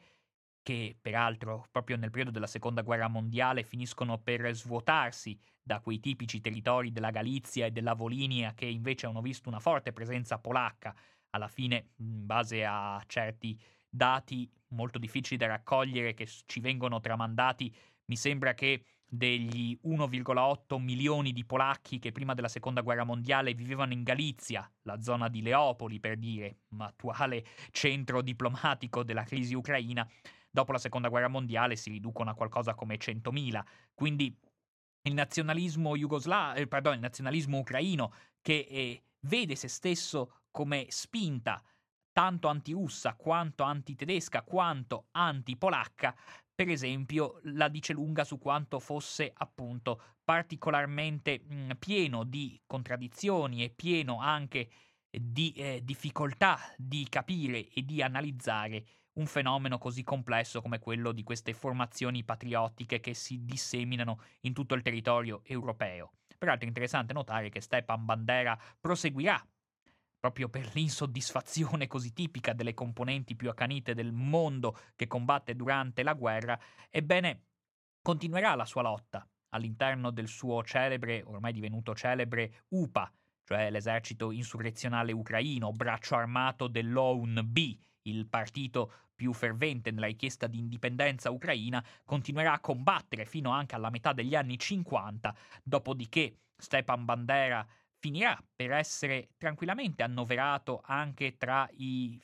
che 0.63 0.97
peraltro 0.99 1.67
proprio 1.69 1.95
nel 1.95 2.09
periodo 2.09 2.31
della 2.31 2.47
seconda 2.47 2.81
guerra 2.81 3.07
mondiale 3.07 3.61
finiscono 3.61 4.17
per 4.17 4.51
svuotarsi 4.55 5.39
da 5.61 5.79
quei 5.79 5.99
tipici 5.99 6.41
territori 6.41 6.91
della 6.91 7.11
Galizia 7.11 7.67
e 7.67 7.71
della 7.71 7.93
Volinia 7.93 8.55
che 8.55 8.65
invece 8.65 9.05
hanno 9.05 9.21
visto 9.21 9.47
una 9.47 9.59
forte 9.59 9.93
presenza 9.93 10.39
polacca, 10.39 10.95
alla 11.29 11.47
fine 11.47 11.91
in 11.97 12.25
base 12.25 12.65
a 12.65 12.99
certi 13.05 13.55
dati 13.87 14.51
molto 14.69 14.97
difficili 14.97 15.37
da 15.37 15.45
raccogliere 15.45 16.15
che 16.15 16.27
ci 16.47 16.61
vengono 16.61 16.99
tramandati, 16.99 17.71
mi 18.05 18.15
sembra 18.15 18.55
che 18.55 18.83
degli 19.09 19.77
1,8 19.85 20.79
milioni 20.79 21.33
di 21.33 21.43
polacchi 21.43 21.97
che 21.97 22.11
prima 22.11 22.35
della 22.35 22.47
seconda 22.47 22.81
guerra 22.81 23.03
mondiale 23.03 23.55
vivevano 23.55 23.93
in 23.93 24.03
Galizia, 24.03 24.71
la 24.83 25.01
zona 25.01 25.27
di 25.27 25.41
Leopoli 25.41 25.99
per 25.99 26.17
dire, 26.17 26.59
attuale 26.77 27.43
centro 27.71 28.21
diplomatico 28.21 29.03
della 29.03 29.23
crisi 29.23 29.55
ucraina, 29.55 30.07
dopo 30.51 30.71
la 30.71 30.77
seconda 30.77 31.09
guerra 31.09 31.27
mondiale 31.27 31.75
si 31.75 31.89
riducono 31.89 32.29
a 32.29 32.35
qualcosa 32.35 32.75
come 32.75 32.97
100.000. 32.97 33.61
Quindi 33.95 34.37
il 35.03 35.13
nazionalismo 35.13 35.95
jugoslavo, 35.95 36.59
eh, 36.59 36.67
pardon, 36.67 36.93
il 36.93 36.99
nazionalismo 36.99 37.57
ucraino 37.57 38.13
che 38.41 38.67
eh, 38.69 39.03
vede 39.21 39.55
se 39.55 39.67
stesso 39.67 40.41
come 40.51 40.85
spinta 40.89 41.63
tanto 42.11 42.47
anti-russa 42.47 43.15
quanto 43.15 43.63
anti-tedesca 43.63 44.43
quanto 44.43 45.07
anti-polacca 45.11 46.15
per 46.59 46.67
esempio, 46.67 47.39
la 47.43 47.69
dice 47.69 47.93
lunga 47.93 48.25
su 48.25 48.37
quanto 48.37 48.79
fosse 48.79 49.31
appunto 49.33 50.17
particolarmente 50.25 51.39
mh, 51.39 51.55
mm, 51.55 51.71
pieno 51.79 52.25
di 52.25 52.61
contraddizioni 52.65 53.63
e 53.63 53.69
pieno 53.69 54.19
anche 54.19 54.69
di 55.09 55.53
eh, 55.53 55.79
difficoltà 55.85 56.59
di 56.75 57.07
capire 57.07 57.69
e 57.69 57.85
di 57.85 58.01
analizzare 58.01 58.83
un 59.13 59.25
fenomeno 59.25 59.77
così 59.77 60.03
complesso 60.03 60.61
come 60.61 60.79
quello 60.79 61.13
di 61.13 61.23
queste 61.23 61.53
formazioni 61.53 62.25
patriottiche 62.25 62.99
che 62.99 63.13
si 63.13 63.45
disseminano 63.45 64.21
in 64.41 64.51
tutto 64.51 64.75
il 64.75 64.81
territorio 64.81 65.39
europeo. 65.45 66.11
Peraltro 66.37 66.65
è 66.65 66.67
interessante 66.67 67.13
notare 67.13 67.47
che 67.47 67.61
Stepan 67.61 68.03
Bandera 68.03 68.59
proseguirà 68.81 69.41
proprio 70.19 70.49
per 70.49 70.69
l'insoddisfazione 70.73 71.87
così 71.87 72.11
tipica 72.13 72.53
delle 72.53 72.73
componenti 72.73 73.35
più 73.35 73.49
accanite 73.49 73.93
del 73.93 74.11
mondo 74.11 74.77
che 74.95 75.07
combatte 75.07 75.55
durante 75.55 76.03
la 76.03 76.13
guerra, 76.13 76.59
ebbene 76.89 77.45
continuerà 78.01 78.55
la 78.55 78.65
sua 78.65 78.81
lotta 78.81 79.27
all'interno 79.49 80.11
del 80.11 80.27
suo 80.27 80.63
celebre, 80.63 81.23
ormai 81.25 81.53
divenuto 81.53 81.95
celebre, 81.95 82.65
UPA, 82.69 83.11
cioè 83.43 83.71
l'esercito 83.71 84.31
insurrezionale 84.31 85.11
ucraino, 85.11 85.71
braccio 85.71 86.15
armato 86.15 86.67
dell'OUN-B, 86.67 87.77
il 88.03 88.27
partito 88.27 88.91
più 89.15 89.33
fervente 89.33 89.91
nella 89.91 90.05
richiesta 90.05 90.47
di 90.47 90.59
indipendenza 90.59 91.31
ucraina, 91.31 91.83
continuerà 92.05 92.53
a 92.53 92.59
combattere 92.59 93.25
fino 93.25 93.51
anche 93.51 93.75
alla 93.75 93.89
metà 93.89 94.13
degli 94.13 94.35
anni 94.35 94.57
50, 94.57 95.35
dopodiché 95.63 96.37
Stepan 96.55 97.05
Bandera 97.05 97.67
finirà 97.99 98.41
per 98.55 98.71
essere 98.71 99.29
tranquillamente 99.37 100.03
annoverato 100.03 100.81
anche 100.83 101.37
tra 101.37 101.69
i, 101.73 102.19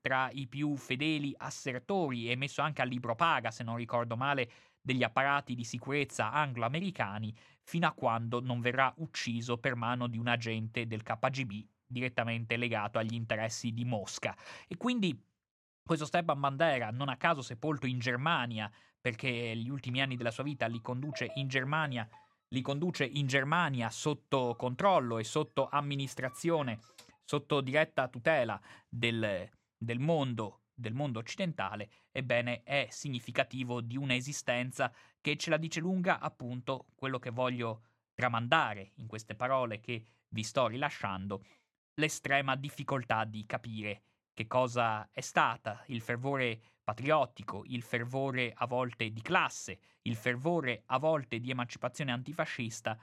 tra 0.00 0.28
i 0.32 0.46
più 0.46 0.76
fedeli 0.76 1.32
assertori 1.36 2.30
e 2.30 2.36
messo 2.36 2.62
anche 2.62 2.82
al 2.82 2.88
libro 2.88 3.14
paga, 3.14 3.50
se 3.50 3.62
non 3.62 3.76
ricordo 3.76 4.16
male, 4.16 4.50
degli 4.82 5.02
apparati 5.02 5.54
di 5.54 5.64
sicurezza 5.64 6.32
anglo-americani, 6.32 7.34
fino 7.62 7.86
a 7.86 7.92
quando 7.92 8.40
non 8.40 8.60
verrà 8.60 8.92
ucciso 8.96 9.58
per 9.58 9.76
mano 9.76 10.06
di 10.06 10.18
un 10.18 10.26
agente 10.26 10.86
del 10.86 11.02
KGB 11.02 11.66
direttamente 11.86 12.56
legato 12.56 12.98
agli 12.98 13.14
interessi 13.14 13.72
di 13.72 13.84
Mosca. 13.84 14.36
E 14.66 14.76
quindi 14.76 15.18
questo 15.82 16.06
Stepan 16.06 16.38
Bandera, 16.38 16.90
non 16.90 17.08
a 17.08 17.16
caso 17.16 17.42
sepolto 17.42 17.86
in 17.86 17.98
Germania, 17.98 18.70
perché 19.00 19.56
gli 19.56 19.68
ultimi 19.68 20.00
anni 20.00 20.16
della 20.16 20.30
sua 20.30 20.44
vita 20.44 20.66
li 20.66 20.80
conduce 20.80 21.32
in 21.34 21.48
Germania 21.48 22.08
li 22.52 22.60
conduce 22.62 23.04
in 23.04 23.26
Germania 23.26 23.90
sotto 23.90 24.54
controllo 24.56 25.18
e 25.18 25.24
sotto 25.24 25.68
amministrazione, 25.68 26.78
sotto 27.24 27.60
diretta 27.60 28.08
tutela 28.08 28.60
del, 28.88 29.48
del 29.76 29.98
mondo 29.98 30.60
del 30.80 30.94
mondo 30.94 31.18
occidentale, 31.18 31.90
ebbene 32.10 32.62
è 32.62 32.88
significativo 32.90 33.80
di 33.80 33.96
un'esistenza 33.96 34.92
che 35.20 35.36
ce 35.36 35.50
la 35.50 35.58
dice 35.58 35.78
lunga 35.78 36.18
appunto 36.18 36.86
quello 36.94 37.18
che 37.18 37.30
voglio 37.30 37.82
tramandare 38.14 38.92
in 38.96 39.06
queste 39.06 39.34
parole 39.34 39.80
che 39.80 40.06
vi 40.28 40.42
sto 40.42 40.66
rilasciando, 40.66 41.44
l'estrema 41.94 42.56
difficoltà 42.56 43.24
di 43.24 43.44
capire 43.44 44.04
che 44.34 44.46
cosa 44.46 45.08
è 45.12 45.20
stata 45.20 45.82
il 45.86 46.00
fervore 46.00 46.60
patriottico, 46.82 47.62
il 47.66 47.82
fervore 47.82 48.52
a 48.54 48.66
volte 48.66 49.10
di 49.10 49.22
classe, 49.22 49.78
il 50.02 50.16
fervore 50.16 50.82
a 50.86 50.98
volte 50.98 51.38
di 51.38 51.50
emancipazione 51.50 52.12
antifascista 52.12 52.98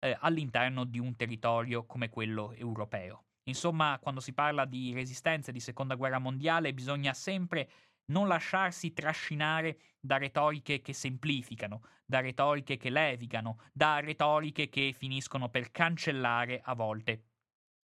eh, 0.00 0.16
all'interno 0.20 0.84
di 0.84 0.98
un 0.98 1.16
territorio 1.16 1.84
come 1.86 2.08
quello 2.10 2.52
europeo. 2.52 3.24
Insomma, 3.44 3.98
quando 4.00 4.20
si 4.20 4.32
parla 4.32 4.64
di 4.64 4.92
resistenza 4.92 5.52
di 5.52 5.60
seconda 5.60 5.94
guerra 5.94 6.18
mondiale 6.18 6.72
bisogna 6.72 7.12
sempre 7.12 7.70
non 8.06 8.28
lasciarsi 8.28 8.92
trascinare 8.92 9.78
da 10.00 10.18
retoriche 10.18 10.80
che 10.82 10.92
semplificano, 10.92 11.82
da 12.04 12.20
retoriche 12.20 12.76
che 12.76 12.90
levigano, 12.90 13.60
da 13.72 14.00
retoriche 14.00 14.68
che 14.68 14.94
finiscono 14.96 15.48
per 15.48 15.70
cancellare 15.70 16.60
a 16.62 16.74
volte, 16.74 17.22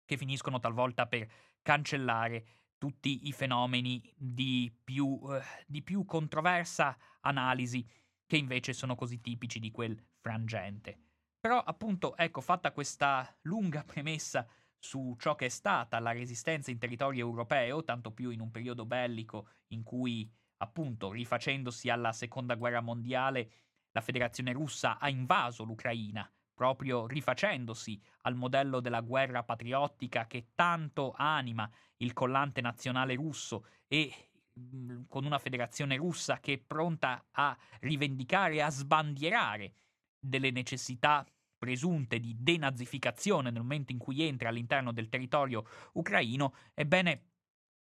che 0.05 0.17
finiscono 0.17 0.59
talvolta 0.59 1.07
per 1.07 1.29
cancellare 1.62 2.45
tutti 2.79 3.27
i 3.27 3.33
fenomeni 3.33 4.12
di 4.17 4.73
più, 4.85 5.07
uh, 5.07 5.41
di 5.67 5.83
più 5.83 6.05
controversa 6.05 6.97
analisi 7.21 7.87
che 8.25 8.37
invece 8.37 8.73
sono 8.73 8.95
così 8.95 9.21
tipici 9.21 9.59
di 9.59 9.71
quel 9.71 10.01
frangente. 10.21 10.99
Però 11.41 11.59
appunto, 11.59 12.17
ecco, 12.17 12.41
fatta 12.41 12.73
questa 12.73 13.37
lunga 13.43 13.83
premessa 13.85 14.47
su 14.79 15.17
ciò 15.19 15.35
che 15.35 15.47
è 15.47 15.51
stata 15.51 15.99
la 15.99 16.12
resistenza 16.12 16.71
in 16.71 16.79
territorio 16.79 17.27
europeo, 17.27 17.83
tanto 17.83 18.12
più 18.12 18.31
in 18.31 18.41
un 18.41 18.51
periodo 18.51 18.87
bellico 18.87 19.49
in 19.69 19.83
cui, 19.83 20.31
appunto, 20.59 21.11
rifacendosi 21.11 21.91
alla 21.91 22.12
seconda 22.12 22.55
guerra 22.55 22.81
mondiale, 22.81 23.51
la 23.93 24.01
Federazione 24.01 24.53
russa 24.53 24.99
ha 24.99 25.09
invaso 25.09 25.64
l'Ucraina, 25.64 26.31
proprio 26.59 27.07
rifacendosi 27.07 28.03
al 28.23 28.35
modello 28.35 28.81
della 28.81 29.01
guerra 29.01 29.44
patriottica 29.44 30.27
che 30.27 30.49
tanto 30.57 31.14
anima 31.16 31.71
il 31.99 32.12
collante 32.12 32.61
nazionale 32.61 33.14
russo 33.14 33.66
e 33.87 34.12
mm, 34.59 35.03
con 35.09 35.25
una 35.25 35.38
federazione 35.38 35.94
russa 35.94 36.40
che 36.40 36.55
è 36.55 36.59
pronta 36.59 37.27
a 37.31 37.57
rivendicare 37.79 38.61
a 38.61 38.71
sbandierare 38.71 39.73
delle 40.18 40.51
necessità 40.51 41.25
presunte 41.57 42.18
di 42.18 42.35
denazificazione 42.37 43.51
nel 43.51 43.62
momento 43.62 43.92
in 43.92 43.99
cui 43.99 44.23
entra 44.23 44.49
all'interno 44.49 44.92
del 44.92 45.09
territorio 45.09 45.64
ucraino, 45.92 46.55
ebbene 46.75 47.28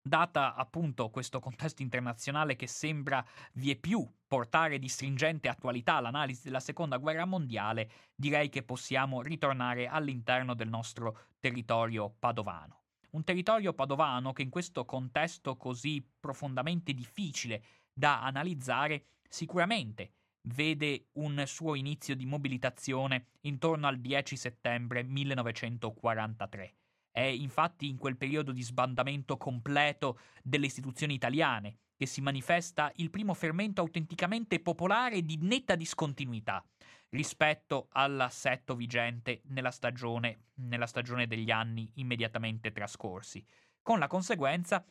data 0.02 0.54
appunto 0.54 1.10
questo 1.10 1.40
contesto 1.40 1.82
internazionale 1.82 2.56
che 2.56 2.66
sembra 2.66 3.24
vie 3.54 3.76
più 3.76 4.06
portare 4.26 4.78
di 4.78 4.88
stringente 4.88 5.48
attualità 5.48 5.96
all'analisi 5.96 6.42
della 6.44 6.60
seconda 6.60 6.96
guerra 6.98 7.24
mondiale, 7.24 7.90
direi 8.14 8.48
che 8.48 8.62
possiamo 8.62 9.22
ritornare 9.22 9.86
all'interno 9.86 10.54
del 10.54 10.68
nostro 10.68 11.26
territorio 11.40 12.14
padovano. 12.18 12.82
Un 13.10 13.24
territorio 13.24 13.72
padovano 13.72 14.32
che 14.32 14.42
in 14.42 14.50
questo 14.50 14.84
contesto 14.84 15.56
così 15.56 16.06
profondamente 16.20 16.92
difficile 16.92 17.62
da 17.92 18.22
analizzare 18.22 19.06
sicuramente 19.28 20.12
vede 20.42 21.08
un 21.12 21.42
suo 21.46 21.74
inizio 21.74 22.14
di 22.14 22.26
mobilitazione 22.26 23.28
intorno 23.42 23.86
al 23.86 23.98
10 23.98 24.36
settembre 24.36 25.02
1943 25.02 26.74
È 27.18 27.24
infatti 27.24 27.88
in 27.88 27.98
quel 27.98 28.16
periodo 28.16 28.52
di 28.52 28.62
sbandamento 28.62 29.36
completo 29.36 30.20
delle 30.40 30.66
istituzioni 30.66 31.14
italiane 31.14 31.78
che 31.96 32.06
si 32.06 32.20
manifesta 32.20 32.92
il 32.94 33.10
primo 33.10 33.34
fermento 33.34 33.80
autenticamente 33.80 34.60
popolare 34.60 35.22
di 35.22 35.36
netta 35.40 35.74
discontinuità 35.74 36.64
rispetto 37.08 37.88
all'assetto 37.90 38.76
vigente 38.76 39.40
nella 39.46 39.72
stagione, 39.72 40.44
nella 40.58 40.86
stagione 40.86 41.26
degli 41.26 41.50
anni 41.50 41.90
immediatamente 41.94 42.70
trascorsi, 42.70 43.44
con 43.82 43.98
la 43.98 44.06
conseguenza 44.06 44.86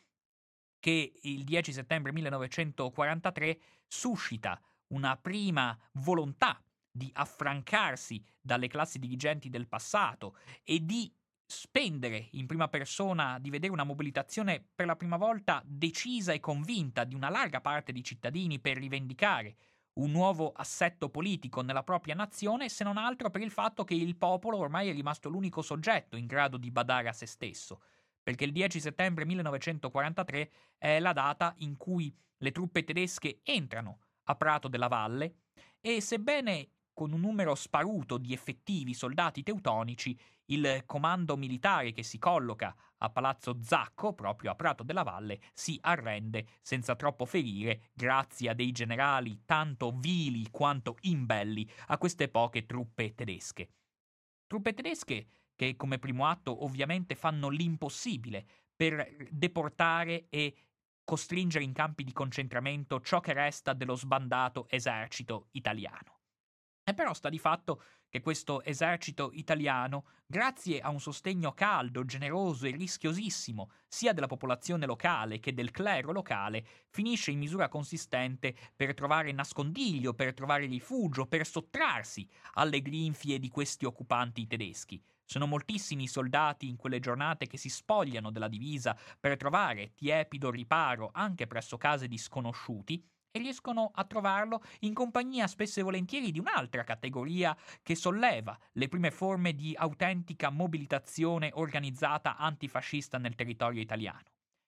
che 0.80 1.14
il 1.22 1.46
10 1.46 1.72
settembre 1.72 2.12
1943 2.12 3.60
suscita 3.88 4.62
una 4.88 5.16
prima 5.16 5.80
volontà 5.94 6.62
di 6.92 7.10
affrancarsi 7.14 8.22
dalle 8.42 8.68
classi 8.68 9.00
dirigenti 9.00 9.50
del 9.50 9.70
passato 9.70 10.36
e 10.64 10.84
di 10.84 11.10
spendere 11.48 12.28
in 12.32 12.46
prima 12.46 12.68
persona, 12.68 13.40
di 13.40 13.50
vedere 13.50 13.72
una 13.72 13.86
mobilitazione 13.86 14.64
per 14.76 14.86
la 14.86 14.98
prima 14.98 15.16
volta 15.16 15.64
decisa 15.66 16.34
e 16.34 16.40
convinta 16.40 17.06
di 17.06 17.16
una 17.16 17.30
larga 17.30 17.62
parte 17.62 17.94
di 17.94 18.04
cittadini 18.04 18.60
per 18.60 18.78
rivendicare 18.78 19.56
un 19.94 20.12
nuovo 20.12 20.52
assetto 20.52 21.10
politico 21.10 21.62
nella 21.62 21.84
propria 21.84 22.14
nazione, 22.14 22.70
se 22.70 22.84
non 22.84 22.98
altro 22.98 23.32
per 23.32 23.42
il 23.42 23.50
fatto 23.50 23.84
che 23.84 23.96
il 23.96 24.16
popolo 24.16 24.58
ormai 24.58 24.90
è 24.90 24.94
rimasto 24.94 25.30
l'unico 25.30 25.62
soggetto 25.62 26.18
in 26.18 26.28
grado 26.28 26.58
di 26.58 26.70
badare 26.70 27.08
a 27.08 27.14
se 27.14 27.26
stesso, 27.26 27.82
perché 28.22 28.44
il 28.44 28.52
10 28.52 28.80
settembre 28.80 29.26
1943 29.26 30.52
è 30.78 31.00
la 31.00 31.14
data 31.14 31.56
in 31.60 31.78
cui 31.78 32.16
le 32.38 32.52
truppe 32.52 32.84
tedesche 32.84 33.40
entrano 33.44 34.02
a 34.26 34.36
Prato 34.36 34.68
della 34.68 34.88
Valle 34.88 35.38
e 35.80 36.02
sebbene 36.02 36.70
con 36.98 37.14
un 37.14 37.20
numero 37.20 37.54
sparuto 37.54 38.18
di 38.18 38.34
effettivi 38.34 38.96
soldati 38.96 39.44
teutonici, 39.44 40.20
il 40.46 40.82
comando 40.88 41.38
militare 41.38 41.92
che 41.92 42.02
si 42.02 42.18
colloca 42.18 42.76
a 42.98 43.10
Palazzo 43.12 43.60
Zacco, 43.62 44.16
proprio 44.16 44.50
a 44.50 44.56
Prato 44.56 44.82
della 44.82 45.04
Valle, 45.04 45.40
si 45.54 45.78
arrende 45.80 46.48
senza 46.60 46.96
troppo 46.96 47.26
ferire, 47.26 47.92
grazie 47.94 48.50
a 48.50 48.56
dei 48.56 48.72
generali 48.72 49.44
tanto 49.46 49.92
vili 49.92 50.50
quanto 50.50 50.98
imbelli 51.02 51.70
a 51.90 52.00
queste 52.00 52.30
poche 52.30 52.66
truppe 52.66 53.14
tedesche. 53.14 53.70
Truppe 54.48 54.74
tedesche 54.74 55.28
che 55.56 55.76
come 55.76 56.00
primo 56.00 56.26
atto 56.26 56.64
ovviamente 56.64 57.14
fanno 57.14 57.50
l'impossibile 57.50 58.44
per 58.76 59.28
deportare 59.30 60.26
e 60.30 60.56
costringere 61.04 61.64
in 61.64 61.74
campi 61.74 62.04
di 62.04 62.12
concentramento 62.12 63.02
ciò 63.02 63.20
che 63.20 63.34
resta 63.34 63.74
dello 63.74 63.96
sbandato 63.96 64.66
esercito 64.68 65.50
italiano. 65.52 66.17
E 66.90 66.94
però 66.94 67.14
sta 67.14 67.28
di 67.28 67.38
fatto 67.38 67.82
che 68.08 68.22
questo 68.22 68.64
esercito 68.64 69.32
italiano, 69.34 70.06
grazie 70.26 70.80
a 70.80 70.88
un 70.88 71.02
sostegno 71.02 71.52
caldo, 71.52 72.06
generoso 72.06 72.66
e 72.66 72.72
rischiosissimo 72.72 73.72
sia 73.90 74.14
della 74.14 74.28
popolazione 74.28 74.86
locale 74.86 75.42
che 75.42 75.54
del 75.54 75.72
clero 75.72 76.14
locale, 76.14 76.66
finisce 76.90 77.32
in 77.32 77.40
misura 77.40 77.68
consistente 77.68 78.56
per 78.74 78.94
trovare 78.94 79.34
nascondiglio, 79.34 80.14
per 80.14 80.34
trovare 80.34 80.66
rifugio, 80.66 81.26
per 81.26 81.46
sottrarsi 81.46 82.26
alle 82.54 82.82
grinfie 82.82 83.38
di 83.38 83.50
questi 83.50 83.84
occupanti 83.84 84.48
tedeschi. 84.48 85.04
Sono 85.26 85.46
moltissimi 85.46 86.04
i 86.04 86.08
soldati 86.08 86.70
in 86.70 86.78
quelle 86.78 87.02
giornate 87.02 87.48
che 87.48 87.58
si 87.58 87.68
spogliano 87.68 88.32
della 88.32 88.48
divisa 88.48 88.98
per 89.20 89.36
trovare 89.36 89.94
tiepido 89.94 90.50
riparo 90.50 91.10
anche 91.12 91.48
presso 91.48 91.76
case 91.76 92.08
di 92.08 92.18
sconosciuti, 92.18 93.06
e 93.38 93.40
riescono 93.40 93.92
a 93.94 94.04
trovarlo 94.04 94.62
in 94.80 94.94
compagnia 94.94 95.48
spesso 95.48 95.80
e 95.80 95.84
volentieri 95.84 96.32
di 96.32 96.40
un'altra 96.40 96.84
categoria 96.84 97.56
che 97.84 97.96
solleva 97.96 98.58
le 98.74 98.88
prime 98.88 99.12
forme 99.12 99.54
di 99.54 99.74
autentica 99.78 100.50
mobilitazione 100.50 101.52
organizzata 101.54 102.36
antifascista 102.36 103.18
nel 103.18 103.36
territorio 103.36 103.82
italiano. 103.82 104.24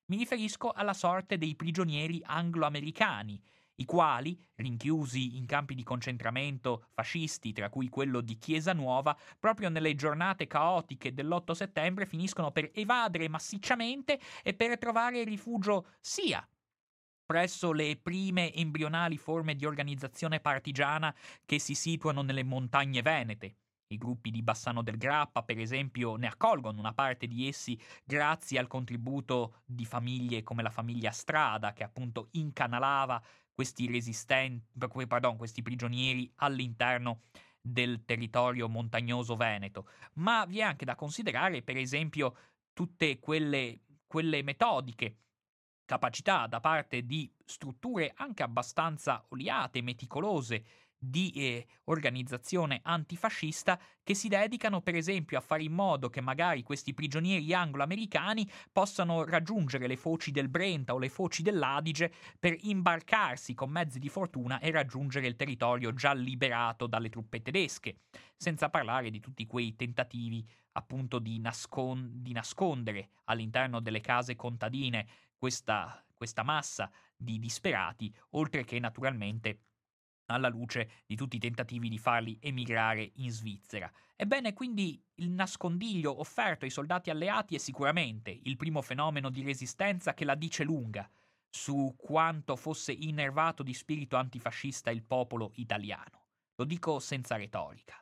Mi 0.05 0.17
riferisco 0.17 0.71
alla 0.71 0.93
sorte 0.93 1.37
dei 1.37 1.55
prigionieri 1.55 2.21
anglo-americani, 2.23 3.41
i 3.75 3.85
quali, 3.85 4.37
rinchiusi 4.55 5.37
in 5.37 5.45
campi 5.45 5.73
di 5.73 5.83
concentramento 5.83 6.87
fascisti, 6.91 7.53
tra 7.53 7.69
cui 7.69 7.89
quello 7.89 8.19
di 8.21 8.37
Chiesa 8.37 8.73
Nuova, 8.73 9.17
proprio 9.39 9.69
nelle 9.69 9.95
giornate 9.95 10.47
caotiche 10.47 11.13
dell'8 11.13 11.51
settembre 11.53 12.05
finiscono 12.05 12.51
per 12.51 12.71
evadere 12.73 13.29
massicciamente 13.29 14.19
e 14.43 14.53
per 14.53 14.77
trovare 14.77 15.23
rifugio 15.23 15.85
sia 15.99 16.45
presso 17.29 17.71
le 17.73 17.95
prime 17.95 18.51
embrionali 18.55 19.15
forme 19.15 19.53
di 19.53 19.63
organizzazione 19.63 20.39
partigiana 20.39 21.13
che 21.45 21.59
si 21.59 21.75
situano 21.75 22.23
nelle 22.23 22.41
montagne 22.41 23.03
venete. 23.03 23.57
I 23.89 23.97
gruppi 23.99 24.31
di 24.31 24.41
Bassano 24.41 24.81
del 24.81 24.97
Grappa, 24.97 25.43
per 25.43 25.59
esempio, 25.59 26.15
ne 26.15 26.25
accolgono 26.25 26.79
una 26.79 26.95
parte 26.95 27.27
di 27.27 27.47
essi 27.47 27.79
grazie 28.03 28.57
al 28.57 28.65
contributo 28.65 29.61
di 29.63 29.85
famiglie 29.85 30.41
come 30.41 30.63
la 30.63 30.71
famiglia 30.71 31.11
Strada, 31.11 31.71
che 31.71 31.83
appunto 31.83 32.29
incanalava 32.31 33.23
questi 33.53 33.87
pardon, 35.05 35.37
questi 35.37 35.61
prigionieri 35.61 36.31
all'interno 36.37 37.25
del 37.61 38.05
territorio 38.05 38.67
montagnoso 38.67 39.35
veneto. 39.35 39.87
Ma 40.13 40.45
vi 40.47 40.59
è 40.59 40.63
anche 40.63 40.83
da 40.83 40.95
considerare, 40.95 41.61
per 41.61 41.77
esempio, 41.77 42.35
tutte 42.73 43.19
quelle, 43.19 43.81
quelle 44.07 44.41
metodiche 44.41 45.17
capacità 45.89 46.45
da 46.45 46.59
parte 46.59 47.03
di 47.03 47.27
strutture 47.43 48.13
anche 48.15 48.43
abbastanza 48.43 49.25
oliate, 49.29 49.81
meticolose 49.81 50.63
di 50.99 51.31
eh, 51.31 51.65
organizzazione 51.85 52.81
antifascista 52.83 53.79
che 54.03 54.13
si 54.13 54.27
dedicano 54.27 54.81
per 54.81 54.93
esempio 54.93 55.39
a 55.39 55.41
fare 55.41 55.63
in 55.63 55.71
modo 55.71 56.09
che 56.11 56.21
magari 56.21 56.61
questi 56.61 56.93
prigionieri 56.93 57.51
anglo-americani 57.55 58.47
possano 58.71 59.23
raggiungere 59.23 59.87
le 59.87 59.95
foci 59.95 60.29
del 60.29 60.49
Brenta 60.49 60.93
o 60.93 60.99
le 60.99 61.09
foci 61.09 61.41
dell'Adige 61.41 62.13
per 62.37 62.55
imbarcarsi 62.59 63.55
con 63.55 63.71
mezzi 63.71 63.97
di 63.97 64.09
fortuna 64.09 64.59
e 64.59 64.69
raggiungere 64.69 65.25
il 65.25 65.37
territorio 65.37 65.91
già 65.95 66.13
liberato 66.13 66.85
dalle 66.85 67.09
truppe 67.09 67.41
tedesche, 67.41 68.01
senza 68.37 68.69
parlare 68.69 69.09
di 69.09 69.19
tutti 69.19 69.47
quei 69.47 69.75
tentativi 69.75 70.47
appunto 70.73 71.17
di, 71.17 71.39
nascon- 71.39 72.21
di 72.21 72.31
nascondere 72.31 73.09
all'interno 73.25 73.79
delle 73.79 74.01
case 74.01 74.35
contadine 74.35 75.07
questa, 75.39 76.05
questa 76.13 76.43
massa 76.43 76.91
di 77.15 77.39
disperati, 77.39 78.13
oltre 78.31 78.63
che 78.63 78.77
naturalmente 78.77 79.61
alla 80.29 80.49
luce 80.49 81.03
di 81.07 81.15
tutti 81.15 81.37
i 81.37 81.39
tentativi 81.39 81.89
di 81.89 81.97
farli 81.97 82.37
emigrare 82.39 83.13
in 83.15 83.31
Svizzera. 83.31 83.91
Ebbene, 84.15 84.53
quindi 84.53 85.01
il 85.15 85.31
nascondiglio 85.31 86.19
offerto 86.19 86.65
ai 86.65 86.71
soldati 86.71 87.09
alleati 87.09 87.55
è 87.55 87.57
sicuramente 87.57 88.37
il 88.43 88.57
primo 88.57 88.81
fenomeno 88.81 89.29
di 89.29 89.41
resistenza 89.41 90.13
che 90.13 90.25
la 90.25 90.35
dice 90.35 90.63
lunga 90.63 91.09
su 91.49 91.95
quanto 91.97 92.55
fosse 92.55 92.91
innervato 92.91 93.63
di 93.63 93.73
spirito 93.73 94.17
antifascista 94.17 94.91
il 94.91 95.03
popolo 95.03 95.51
italiano. 95.55 96.27
Lo 96.55 96.65
dico 96.65 96.99
senza 96.99 97.35
retorica. 97.37 97.95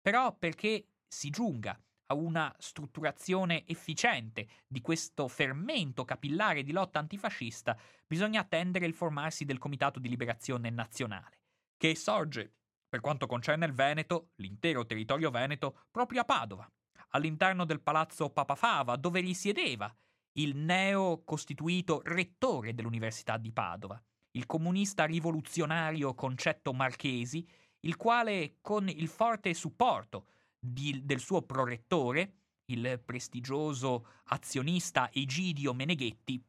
Però 0.00 0.34
perché 0.34 0.92
si 1.06 1.28
giunga 1.28 1.78
a 2.06 2.14
una 2.14 2.54
strutturazione 2.58 3.66
efficiente 3.66 4.46
di 4.66 4.80
questo 4.80 5.28
fermento 5.28 6.04
capillare 6.04 6.62
di 6.62 6.72
lotta 6.72 6.98
antifascista, 6.98 7.76
bisogna 8.06 8.40
attendere 8.40 8.86
il 8.86 8.94
formarsi 8.94 9.44
del 9.44 9.58
Comitato 9.58 9.98
di 9.98 10.08
Liberazione 10.08 10.70
Nazionale, 10.70 11.40
che 11.76 11.94
sorge, 11.96 12.52
per 12.88 13.00
quanto 13.00 13.26
concerne 13.26 13.66
il 13.66 13.72
Veneto, 13.72 14.30
l'intero 14.36 14.86
territorio 14.86 15.30
veneto, 15.30 15.80
proprio 15.90 16.20
a 16.20 16.24
Padova, 16.24 16.70
all'interno 17.10 17.64
del 17.64 17.80
palazzo 17.80 18.30
Papafava, 18.30 18.96
dove 18.96 19.20
risiedeva 19.20 19.94
il 20.38 20.54
neo 20.56 21.22
costituito 21.24 22.02
rettore 22.04 22.74
dell'Università 22.74 23.36
di 23.38 23.52
Padova, 23.52 24.00
il 24.32 24.46
comunista 24.46 25.04
rivoluzionario 25.04 26.14
Concetto 26.14 26.72
Marchesi, 26.72 27.46
il 27.80 27.96
quale, 27.96 28.58
con 28.60 28.88
il 28.88 29.08
forte 29.08 29.54
supporto 29.54 30.26
di, 30.72 31.04
del 31.04 31.20
suo 31.20 31.42
prorettore, 31.42 32.32
il 32.66 33.00
prestigioso 33.04 34.06
azionista 34.24 35.10
Egidio 35.12 35.72
Meneghetti, 35.72 36.42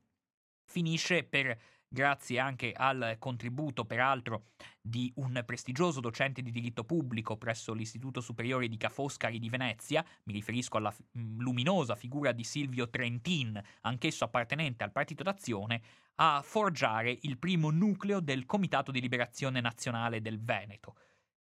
finisce 0.65 1.23
per 1.23 1.57
grazie 1.89 2.39
anche 2.39 2.73
al 2.73 3.15
contributo, 3.17 3.85
peraltro, 3.85 4.47
di 4.81 5.11
un 5.15 5.41
prestigioso 5.45 5.99
docente 5.99 6.41
di 6.41 6.51
diritto 6.51 6.83
pubblico 6.83 7.37
presso 7.37 7.73
l'Istituto 7.73 8.19
Superiore 8.19 8.67
di 8.67 8.77
Ca' 8.77 8.89
Foscari 8.89 9.39
di 9.39 9.49
Venezia, 9.49 10.05
mi 10.23 10.33
riferisco 10.33 10.77
alla 10.77 10.93
mm, 11.17 11.39
luminosa 11.39 11.95
figura 11.95 12.31
di 12.31 12.43
Silvio 12.43 12.89
Trentin, 12.89 13.61
anch'esso 13.81 14.25
appartenente 14.25 14.83
al 14.83 14.91
Partito 14.91 15.23
d'Azione, 15.23 15.81
a 16.15 16.41
forgiare 16.43 17.17
il 17.21 17.37
primo 17.37 17.69
nucleo 17.69 18.19
del 18.19 18.45
Comitato 18.45 18.91
di 18.91 18.99
Liberazione 18.99 19.61
Nazionale 19.61 20.19
del 20.19 20.41
Veneto 20.41 20.95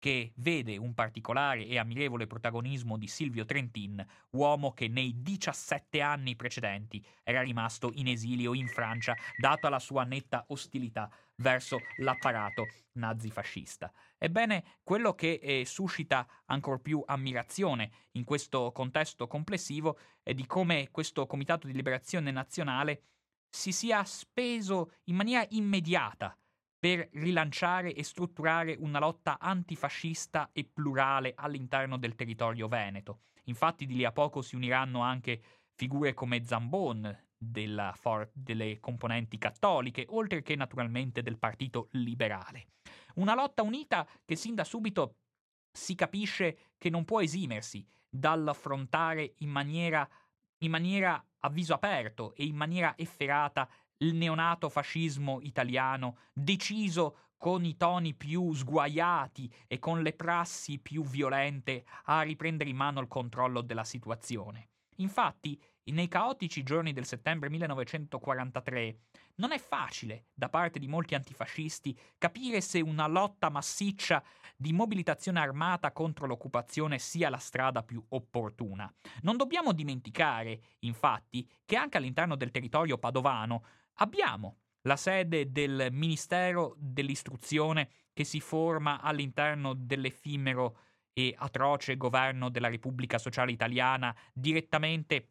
che 0.05 0.33
vede 0.35 0.77
un 0.77 0.93
particolare 0.93 1.65
e 1.65 1.79
ammirevole 1.79 2.27
protagonismo 2.27 2.95
di 2.95 3.07
Silvio 3.07 3.43
Trentin, 3.43 4.05
uomo 4.33 4.71
che 4.71 4.87
nei 4.87 5.23
17 5.23 5.99
anni 5.99 6.35
precedenti 6.35 7.03
era 7.23 7.41
rimasto 7.41 7.89
in 7.95 8.05
esilio 8.09 8.53
in 8.53 8.67
Francia, 8.67 9.15
data 9.35 9.67
la 9.67 9.79
sua 9.79 10.03
netta 10.03 10.45
ostilità 10.49 11.09
verso 11.37 11.79
l'apparato 11.97 12.67
nazifascista. 12.99 13.91
Ebbene, 14.19 14.75
quello 14.83 15.15
che 15.15 15.39
eh, 15.41 15.65
suscita 15.65 16.27
ancor 16.45 16.81
più 16.81 17.01
ammirazione 17.03 17.89
in 18.11 18.25
questo 18.25 18.71
contesto 18.73 19.25
complessivo 19.25 19.97
è 20.21 20.35
di 20.35 20.45
come 20.45 20.89
questo 20.91 21.25
Comitato 21.25 21.65
di 21.65 21.73
Liberazione 21.73 22.29
Nazionale 22.29 23.05
si 23.49 23.71
sia 23.71 24.03
speso 24.03 24.91
in 25.05 25.15
maniera 25.15 25.47
immediata 25.49 26.37
per 26.85 27.09
rilanciare 27.13 27.95
e 27.95 28.03
strutturare 28.03 28.75
una 28.77 28.99
lotta 28.99 29.39
antifascista 29.39 30.51
e 30.53 30.69
plurale 30.71 31.33
all'interno 31.35 31.97
del 31.97 32.13
territorio 32.13 32.67
veneto. 32.67 33.21
Infatti 33.45 33.87
di 33.87 33.95
lì 33.95 34.05
a 34.05 34.11
poco 34.11 34.43
si 34.43 34.55
uniranno 34.55 35.01
anche 35.01 35.41
figure 35.73 36.13
come 36.13 36.45
Zambon, 36.45 37.23
for- 37.93 38.29
delle 38.33 38.79
componenti 38.79 39.39
cattoliche, 39.39 40.05
oltre 40.09 40.43
che 40.43 40.55
naturalmente 40.55 41.23
del 41.23 41.39
Partito 41.39 41.87
Liberale. 41.93 42.67
Una 43.15 43.33
lotta 43.33 43.63
unita 43.63 44.07
che 44.23 44.35
sin 44.35 44.53
da 44.53 44.63
subito 44.63 45.15
si 45.71 45.95
capisce 45.95 46.73
che 46.77 46.91
non 46.91 47.03
può 47.03 47.19
esimersi 47.19 47.83
dall'affrontare 48.07 49.33
in 49.39 49.49
maniera, 49.49 50.07
in 50.59 50.69
maniera 50.69 51.19
a 51.39 51.49
viso 51.49 51.73
aperto 51.73 52.35
e 52.35 52.45
in 52.45 52.55
maniera 52.55 52.93
efferata 52.95 53.67
il 53.97 54.15
neonato 54.15 54.69
fascismo 54.69 55.39
italiano, 55.41 56.17
deciso 56.33 57.17
con 57.37 57.63
i 57.63 57.77
toni 57.77 58.13
più 58.13 58.53
sguaiati 58.53 59.51
e 59.67 59.77
con 59.79 60.01
le 60.01 60.13
prassi 60.13 60.79
più 60.79 61.03
violente 61.03 61.85
a 62.05 62.21
riprendere 62.21 62.69
in 62.69 62.75
mano 62.75 62.99
il 63.01 63.07
controllo 63.07 63.61
della 63.61 63.83
situazione. 63.83 64.69
Infatti, 64.97 65.61
nei 65.91 66.07
caotici 66.07 66.63
giorni 66.63 66.93
del 66.93 67.05
settembre 67.05 67.49
1943 67.49 68.99
non 69.35 69.51
è 69.51 69.59
facile, 69.59 70.27
da 70.33 70.49
parte 70.49 70.79
di 70.79 70.87
molti 70.87 71.13
antifascisti, 71.13 71.95
capire 72.17 72.61
se 72.61 72.79
una 72.79 73.05
lotta 73.05 73.49
massiccia 73.49 74.23
di 74.55 74.71
mobilitazione 74.71 75.39
armata 75.39 75.91
contro 75.91 76.25
l'occupazione 76.25 76.97
sia 76.97 77.29
la 77.29 77.37
strada 77.37 77.83
più 77.83 78.03
opportuna. 78.09 78.91
Non 79.21 79.35
dobbiamo 79.35 79.73
dimenticare, 79.73 80.61
infatti, 80.79 81.47
che 81.65 81.75
anche 81.75 81.97
all'interno 81.97 82.35
del 82.35 82.51
territorio 82.51 82.97
padovano 82.97 83.65
abbiamo 83.95 84.59
la 84.81 84.95
sede 84.95 85.51
del 85.51 85.89
Ministero 85.91 86.75
dell'Istruzione 86.77 87.89
che 88.13 88.23
si 88.23 88.39
forma 88.39 89.01
all'interno 89.01 89.73
dell'effimero 89.73 90.79
e 91.11 91.33
atroce 91.37 91.97
governo 91.97 92.49
della 92.49 92.69
Repubblica 92.69 93.17
Sociale 93.17 93.51
Italiana 93.51 94.15
direttamente 94.33 95.29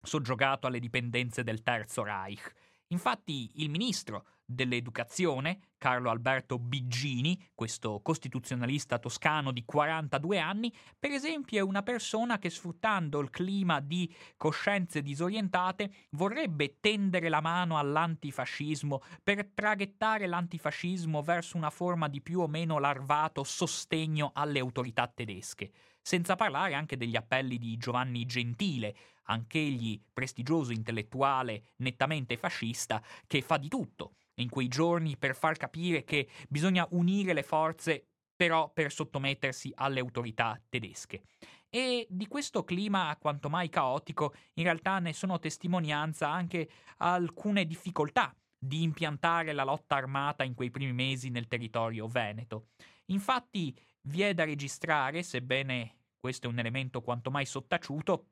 soggiogato 0.00 0.66
alle 0.66 0.78
dipendenze 0.78 1.42
del 1.42 1.62
Terzo 1.62 2.02
Reich. 2.02 2.52
Infatti 2.88 3.50
il 3.62 3.70
ministro 3.70 4.26
dell'Educazione, 4.54 5.70
Carlo 5.78 6.10
Alberto 6.10 6.58
Biggini, 6.58 7.50
questo 7.54 8.00
costituzionalista 8.02 8.98
toscano 8.98 9.50
di 9.50 9.64
42 9.64 10.38
anni, 10.38 10.72
per 10.98 11.10
esempio 11.10 11.58
è 11.58 11.62
una 11.62 11.82
persona 11.82 12.38
che 12.38 12.50
sfruttando 12.50 13.18
il 13.20 13.30
clima 13.30 13.80
di 13.80 14.12
coscienze 14.36 15.02
disorientate 15.02 15.90
vorrebbe 16.10 16.78
tendere 16.80 17.28
la 17.28 17.40
mano 17.40 17.78
all'antifascismo 17.78 19.02
per 19.22 19.50
traghettare 19.52 20.26
l'antifascismo 20.26 21.22
verso 21.22 21.56
una 21.56 21.70
forma 21.70 22.08
di 22.08 22.20
più 22.20 22.40
o 22.40 22.46
meno 22.46 22.78
larvato 22.78 23.42
sostegno 23.42 24.30
alle 24.34 24.60
autorità 24.60 25.06
tedesche 25.08 25.72
senza 26.02 26.34
parlare 26.34 26.74
anche 26.74 26.96
degli 26.96 27.14
appelli 27.14 27.58
di 27.58 27.76
Giovanni 27.76 28.26
Gentile, 28.26 28.94
anch'egli 29.26 30.00
prestigioso 30.12 30.72
intellettuale 30.72 31.70
nettamente 31.76 32.36
fascista, 32.36 33.00
che 33.26 33.40
fa 33.40 33.56
di 33.56 33.68
tutto 33.68 34.14
in 34.34 34.48
quei 34.48 34.68
giorni 34.68 35.16
per 35.16 35.34
far 35.34 35.56
capire 35.56 36.04
che 36.04 36.28
bisogna 36.48 36.86
unire 36.90 37.32
le 37.32 37.42
forze 37.42 38.06
però 38.34 38.70
per 38.72 38.90
sottomettersi 38.90 39.70
alle 39.76 40.00
autorità 40.00 40.60
tedesche. 40.68 41.22
E 41.68 42.06
di 42.10 42.26
questo 42.26 42.64
clima 42.64 43.16
quanto 43.20 43.48
mai 43.48 43.68
caotico 43.68 44.34
in 44.54 44.64
realtà 44.64 44.98
ne 44.98 45.12
sono 45.12 45.38
testimonianza 45.38 46.28
anche 46.28 46.68
alcune 46.98 47.64
difficoltà 47.64 48.34
di 48.58 48.82
impiantare 48.82 49.52
la 49.52 49.64
lotta 49.64 49.96
armata 49.96 50.44
in 50.44 50.54
quei 50.54 50.70
primi 50.70 50.92
mesi 50.92 51.30
nel 51.30 51.48
territorio 51.48 52.06
veneto. 52.06 52.68
Infatti 53.06 53.76
vi 54.02 54.22
è 54.22 54.34
da 54.34 54.44
registrare, 54.44 55.22
sebbene 55.22 55.96
questo 56.18 56.46
è 56.46 56.50
un 56.50 56.58
elemento 56.58 57.00
quanto 57.00 57.30
mai 57.30 57.46
sottaciuto, 57.46 58.26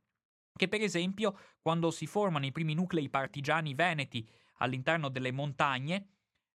che 0.56 0.68
per 0.68 0.82
esempio 0.82 1.38
quando 1.60 1.90
si 1.90 2.06
formano 2.06 2.46
i 2.46 2.52
primi 2.52 2.74
nuclei 2.74 3.08
partigiani 3.08 3.74
veneti 3.74 4.28
all'interno 4.60 5.08
delle 5.08 5.32
montagne, 5.32 6.08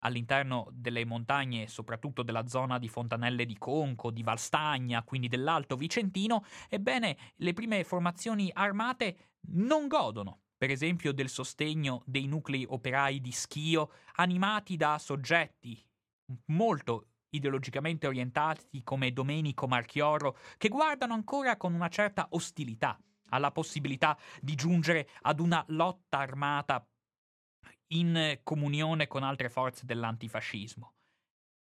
all'interno 0.01 0.69
delle 0.73 1.05
montagne 1.05 1.67
soprattutto 1.67 2.23
della 2.23 2.47
zona 2.47 2.79
di 2.79 2.89
Fontanelle 2.89 3.47
di 3.47 3.57
Conco, 3.57 4.11
di 4.11 4.23
Valstagna, 4.23 5.03
quindi 5.03 5.29
dell'Alto 5.29 5.77
Vicentino, 5.77 6.45
ebbene 6.69 7.17
le 7.37 7.53
prime 7.53 7.85
formazioni 7.85 8.51
armate 8.53 9.37
non 9.53 9.87
godono 9.89 10.43
per 10.61 10.71
esempio 10.71 11.13
del 11.13 11.31
sostegno 11.31 12.03
dei 12.05 12.27
nuclei 12.27 12.67
operai 12.69 13.21
di 13.23 13.33
Schio 13.33 13.93
animati 14.17 14.77
da 14.77 14.99
soggetti 14.99 15.83
molto 16.49 17.07
ideologicamente 17.31 18.07
orientati 18.07 18.83
come 18.83 19.13
Domenico 19.13 19.67
Marchioro, 19.67 20.37
che 20.59 20.69
guardano 20.69 21.15
ancora 21.15 21.57
con 21.57 21.73
una 21.73 21.89
certa 21.89 22.27
ostilità 22.33 23.01
alla 23.31 23.53
possibilità 23.53 24.19
di 24.41 24.55
giungere 24.55 25.09
ad 25.23 25.41
una 25.41 25.65
lotta 25.69 26.19
armata 26.19 26.87
in 27.93 28.41
comunione 28.43 29.07
con 29.07 29.23
altre 29.23 29.49
forze 29.49 29.87
dell'antifascismo. 29.87 30.95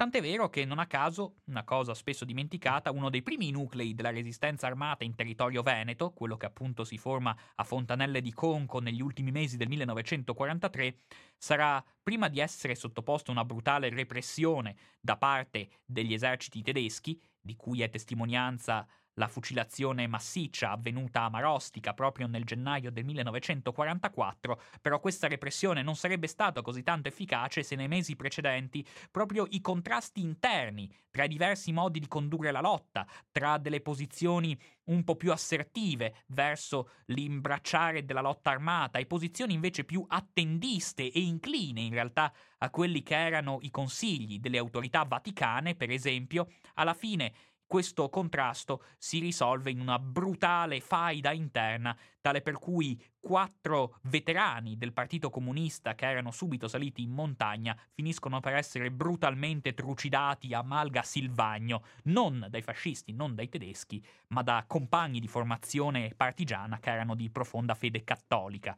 Tant'è 0.00 0.22
vero 0.22 0.48
che 0.48 0.64
non 0.64 0.78
a 0.78 0.86
caso, 0.86 1.40
una 1.48 1.62
cosa 1.62 1.92
spesso 1.92 2.24
dimenticata, 2.24 2.90
uno 2.90 3.10
dei 3.10 3.20
primi 3.20 3.50
nuclei 3.50 3.92
della 3.92 4.08
resistenza 4.08 4.66
armata 4.66 5.04
in 5.04 5.14
territorio 5.14 5.60
veneto, 5.62 6.12
quello 6.12 6.38
che 6.38 6.46
appunto 6.46 6.84
si 6.84 6.96
forma 6.96 7.36
a 7.56 7.64
Fontanelle 7.64 8.22
di 8.22 8.32
Conco 8.32 8.80
negli 8.80 9.02
ultimi 9.02 9.30
mesi 9.30 9.58
del 9.58 9.68
1943, 9.68 11.00
sarà, 11.36 11.84
prima 12.02 12.28
di 12.28 12.40
essere 12.40 12.76
sottoposto 12.76 13.30
a 13.30 13.34
una 13.34 13.44
brutale 13.44 13.90
repressione 13.90 14.74
da 14.98 15.18
parte 15.18 15.68
degli 15.84 16.14
eserciti 16.14 16.62
tedeschi, 16.62 17.20
di 17.38 17.54
cui 17.54 17.82
è 17.82 17.90
testimonianza 17.90 18.88
la 19.20 19.28
fucilazione 19.28 20.06
massiccia 20.06 20.70
avvenuta 20.70 21.24
a 21.24 21.28
Marostica 21.28 21.92
proprio 21.92 22.26
nel 22.26 22.44
gennaio 22.44 22.90
del 22.90 23.04
1944, 23.04 24.62
però 24.80 24.98
questa 24.98 25.28
repressione 25.28 25.82
non 25.82 25.94
sarebbe 25.94 26.26
stata 26.26 26.62
così 26.62 26.82
tanto 26.82 27.08
efficace 27.08 27.62
se 27.62 27.76
nei 27.76 27.86
mesi 27.86 28.16
precedenti. 28.16 28.84
Proprio 29.10 29.46
i 29.50 29.60
contrasti 29.60 30.22
interni 30.22 30.90
tra 31.10 31.24
i 31.24 31.28
diversi 31.28 31.70
modi 31.70 32.00
di 32.00 32.08
condurre 32.08 32.50
la 32.50 32.62
lotta, 32.62 33.06
tra 33.30 33.58
delle 33.58 33.82
posizioni 33.82 34.58
un 34.84 35.04
po' 35.04 35.16
più 35.16 35.32
assertive 35.32 36.24
verso 36.28 36.90
l'imbracciare 37.06 38.04
della 38.04 38.22
lotta 38.22 38.50
armata 38.50 38.98
e 38.98 39.06
posizioni 39.06 39.52
invece 39.52 39.84
più 39.84 40.04
attendiste 40.08 41.12
e 41.12 41.20
incline 41.20 41.82
in 41.82 41.92
realtà 41.92 42.32
a 42.58 42.70
quelli 42.70 43.02
che 43.02 43.16
erano 43.16 43.58
i 43.60 43.70
consigli 43.70 44.38
delle 44.38 44.58
autorità 44.58 45.04
vaticane, 45.04 45.74
per 45.74 45.90
esempio, 45.90 46.48
alla 46.74 46.94
fine 46.94 47.32
questo 47.70 48.08
contrasto 48.08 48.82
si 48.98 49.20
risolve 49.20 49.70
in 49.70 49.78
una 49.78 50.00
brutale 50.00 50.80
faida 50.80 51.30
interna, 51.30 51.96
tale 52.20 52.42
per 52.42 52.58
cui 52.58 53.00
quattro 53.20 54.00
veterani 54.02 54.76
del 54.76 54.92
Partito 54.92 55.30
Comunista 55.30 55.94
che 55.94 56.08
erano 56.10 56.32
subito 56.32 56.66
saliti 56.66 57.02
in 57.02 57.12
montagna 57.12 57.78
finiscono 57.92 58.40
per 58.40 58.56
essere 58.56 58.90
brutalmente 58.90 59.72
trucidati 59.72 60.52
a 60.52 60.62
Malga 60.62 61.04
Silvagno, 61.04 61.84
non 62.06 62.44
dai 62.50 62.60
fascisti, 62.60 63.12
non 63.12 63.36
dai 63.36 63.48
tedeschi, 63.48 64.04
ma 64.30 64.42
da 64.42 64.64
compagni 64.66 65.20
di 65.20 65.28
formazione 65.28 66.12
partigiana 66.16 66.80
che 66.80 66.90
erano 66.90 67.14
di 67.14 67.30
profonda 67.30 67.76
fede 67.76 68.02
cattolica. 68.02 68.76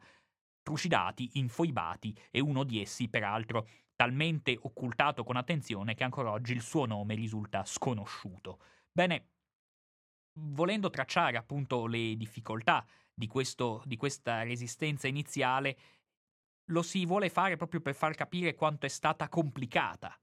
Trucidati, 0.61 1.31
infoibati 1.39 2.15
e 2.29 2.39
uno 2.39 2.63
di 2.63 2.79
essi, 2.79 3.09
peraltro, 3.09 3.67
talmente 3.95 4.55
occultato 4.61 5.23
con 5.23 5.35
attenzione 5.35 5.95
che 5.95 6.03
ancora 6.03 6.29
oggi 6.29 6.53
il 6.53 6.61
suo 6.61 6.85
nome 6.85 7.15
risulta 7.15 7.65
sconosciuto. 7.65 8.59
Bene, 8.95 9.29
volendo 10.33 10.91
tracciare 10.91 11.35
appunto 11.35 11.87
le 11.87 12.15
difficoltà 12.15 12.85
di, 13.11 13.25
questo, 13.25 13.81
di 13.85 13.97
questa 13.97 14.43
resistenza 14.43 15.07
iniziale, 15.07 15.77
lo 16.65 16.83
si 16.83 17.03
vuole 17.03 17.29
fare 17.29 17.57
proprio 17.57 17.81
per 17.81 17.95
far 17.95 18.13
capire 18.13 18.53
quanto 18.53 18.85
è 18.85 18.89
stata 18.89 19.27
complicata, 19.29 20.15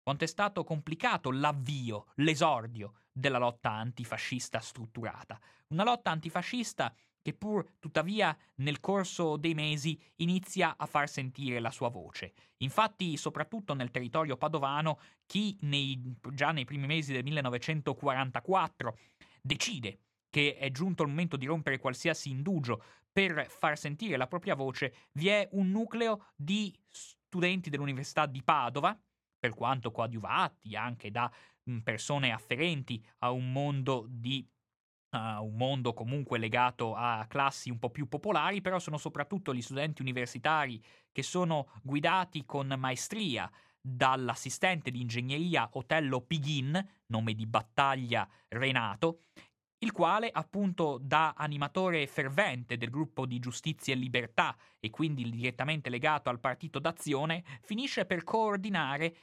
quanto 0.00 0.22
è 0.22 0.28
stato 0.28 0.62
complicato 0.62 1.32
l'avvio, 1.32 2.12
l'esordio 2.16 3.00
della 3.10 3.38
lotta 3.38 3.72
antifascista 3.72 4.60
strutturata. 4.60 5.40
Una 5.68 5.82
lotta 5.82 6.12
antifascista 6.12 6.94
che 7.24 7.32
pur 7.32 7.66
tuttavia 7.80 8.36
nel 8.56 8.80
corso 8.80 9.38
dei 9.38 9.54
mesi 9.54 9.98
inizia 10.16 10.76
a 10.76 10.84
far 10.84 11.08
sentire 11.08 11.58
la 11.58 11.70
sua 11.70 11.88
voce. 11.88 12.34
Infatti, 12.58 13.16
soprattutto 13.16 13.72
nel 13.72 13.90
territorio 13.90 14.36
padovano, 14.36 15.00
chi 15.24 15.56
nei, 15.62 15.98
già 16.32 16.52
nei 16.52 16.66
primi 16.66 16.86
mesi 16.86 17.14
del 17.14 17.24
1944 17.24 18.98
decide 19.40 20.00
che 20.28 20.58
è 20.58 20.70
giunto 20.70 21.02
il 21.02 21.08
momento 21.08 21.38
di 21.38 21.46
rompere 21.46 21.78
qualsiasi 21.78 22.28
indugio 22.28 22.82
per 23.10 23.46
far 23.48 23.78
sentire 23.78 24.18
la 24.18 24.26
propria 24.26 24.54
voce, 24.54 24.94
vi 25.12 25.28
è 25.28 25.48
un 25.52 25.70
nucleo 25.70 26.26
di 26.36 26.78
studenti 26.90 27.70
dell'Università 27.70 28.26
di 28.26 28.42
Padova, 28.42 29.00
per 29.38 29.54
quanto 29.54 29.90
coadiuvati 29.90 30.76
anche 30.76 31.10
da 31.10 31.32
persone 31.82 32.32
afferenti 32.32 33.02
a 33.20 33.30
un 33.30 33.50
mondo 33.50 34.04
di 34.10 34.46
Uh, 35.14 35.44
un 35.44 35.54
mondo 35.54 35.92
comunque 35.92 36.38
legato 36.38 36.96
a 36.96 37.24
classi 37.28 37.70
un 37.70 37.78
po' 37.78 37.90
più 37.90 38.08
popolari, 38.08 38.60
però 38.60 38.80
sono 38.80 38.98
soprattutto 38.98 39.54
gli 39.54 39.62
studenti 39.62 40.02
universitari 40.02 40.82
che 41.12 41.22
sono 41.22 41.68
guidati 41.84 42.44
con 42.44 42.74
maestria 42.76 43.48
dall'assistente 43.80 44.90
di 44.90 45.00
ingegneria 45.00 45.68
Otello 45.74 46.20
Pighin, 46.20 46.84
nome 47.06 47.34
di 47.34 47.46
battaglia 47.46 48.28
Renato, 48.48 49.20
il 49.78 49.92
quale 49.92 50.30
appunto 50.32 50.98
da 51.00 51.34
animatore 51.36 52.08
fervente 52.08 52.76
del 52.76 52.90
gruppo 52.90 53.24
di 53.24 53.38
Giustizia 53.38 53.94
e 53.94 53.96
Libertà 53.96 54.56
e 54.80 54.90
quindi 54.90 55.30
direttamente 55.30 55.90
legato 55.90 56.28
al 56.28 56.40
partito 56.40 56.80
d'azione, 56.80 57.44
finisce 57.62 58.04
per 58.04 58.24
coordinare 58.24 59.14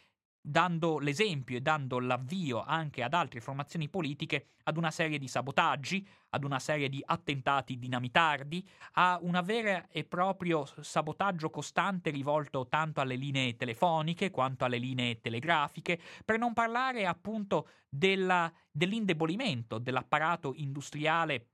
dando 0.42 0.98
l'esempio 0.98 1.58
e 1.58 1.62
dando 1.62 2.00
l'avvio 2.00 2.64
anche 2.64 3.04
ad 3.04 3.14
altre 3.14 3.40
formazioni 3.40 3.90
politiche 3.90 4.48
ad 4.64 4.78
una 4.78 4.90
serie 4.90 5.20
di 5.20 5.28
sabotaggi, 5.28 6.06
ad 6.30 6.44
una 6.44 6.60
serie 6.60 6.90
di 6.90 7.02
attentati 7.06 7.78
dinamitardi, 7.78 8.68
a 8.94 9.20
un 9.22 9.40
vero 9.44 9.86
e 9.90 10.04
proprio 10.04 10.66
sabotaggio 10.82 11.50
costante 11.50 12.10
rivolto 12.10 12.68
tanto 12.68 13.02
alle 13.02 13.16
linee 13.16 13.56
telefoniche 13.56 14.32
quanto 14.32 14.66
alle 14.66 14.78
linee 14.78 15.22
telegrafiche, 15.22 16.00
per 16.26 16.40
non 16.40 16.54
parlare 16.54 17.06
appunto 17.06 17.68
della, 17.88 18.52
dell'indebolimento 18.72 19.78
dell'apparato 19.78 20.54
industriale 20.56 21.48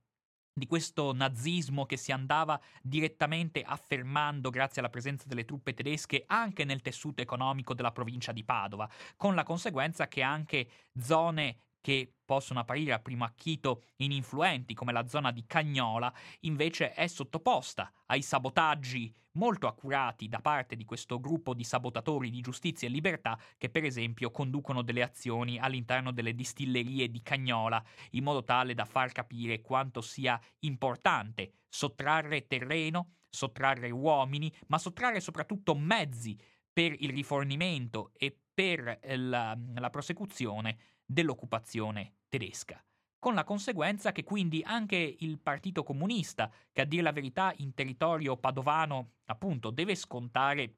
di 0.58 0.66
questo 0.66 1.14
nazismo 1.14 1.86
che 1.86 1.96
si 1.96 2.12
andava 2.12 2.60
direttamente 2.82 3.62
affermando 3.62 4.50
grazie 4.50 4.80
alla 4.80 4.90
presenza 4.90 5.24
delle 5.26 5.44
truppe 5.44 5.72
tedesche 5.72 6.24
anche 6.26 6.64
nel 6.64 6.82
tessuto 6.82 7.22
economico 7.22 7.72
della 7.74 7.92
provincia 7.92 8.32
di 8.32 8.44
Padova, 8.44 8.88
con 9.16 9.34
la 9.34 9.44
conseguenza 9.44 10.08
che 10.08 10.22
anche 10.22 10.68
zone 11.00 11.67
che 11.80 12.12
possono 12.24 12.60
apparire 12.60 12.92
a 12.92 12.98
primo 12.98 13.24
acchito 13.24 13.84
ininfluenti, 13.96 14.74
come 14.74 14.92
la 14.92 15.06
zona 15.06 15.30
di 15.30 15.44
Cagnola, 15.46 16.12
invece 16.40 16.92
è 16.92 17.06
sottoposta 17.06 17.90
ai 18.06 18.22
sabotaggi 18.22 19.14
molto 19.32 19.66
accurati 19.66 20.28
da 20.28 20.40
parte 20.40 20.76
di 20.76 20.84
questo 20.84 21.20
gruppo 21.20 21.54
di 21.54 21.64
sabotatori 21.64 22.28
di 22.28 22.40
giustizia 22.40 22.88
e 22.88 22.90
libertà 22.90 23.38
che 23.56 23.70
per 23.70 23.84
esempio 23.84 24.30
conducono 24.30 24.82
delle 24.82 25.02
azioni 25.02 25.58
all'interno 25.58 26.12
delle 26.12 26.34
distillerie 26.34 27.08
di 27.08 27.22
Cagnola 27.22 27.82
in 28.10 28.24
modo 28.24 28.44
tale 28.44 28.74
da 28.74 28.84
far 28.84 29.12
capire 29.12 29.60
quanto 29.60 30.00
sia 30.00 30.38
importante 30.60 31.52
sottrarre 31.68 32.46
terreno, 32.46 33.14
sottrarre 33.30 33.90
uomini, 33.90 34.52
ma 34.66 34.78
sottrarre 34.78 35.20
soprattutto 35.20 35.74
mezzi 35.74 36.38
per 36.72 36.94
il 36.98 37.10
rifornimento 37.10 38.10
e 38.16 38.36
per 38.52 38.98
la, 39.02 39.56
la 39.74 39.90
prosecuzione 39.90 40.78
dell'occupazione 41.08 42.18
tedesca. 42.28 42.82
Con 43.18 43.34
la 43.34 43.44
conseguenza 43.44 44.12
che 44.12 44.22
quindi 44.22 44.62
anche 44.64 45.16
il 45.18 45.38
Partito 45.40 45.82
Comunista, 45.82 46.52
che 46.70 46.82
a 46.82 46.84
dire 46.84 47.02
la 47.02 47.12
verità 47.12 47.52
in 47.56 47.74
territorio 47.74 48.36
padovano 48.36 49.14
appunto 49.24 49.70
deve 49.70 49.94
scontare 49.94 50.76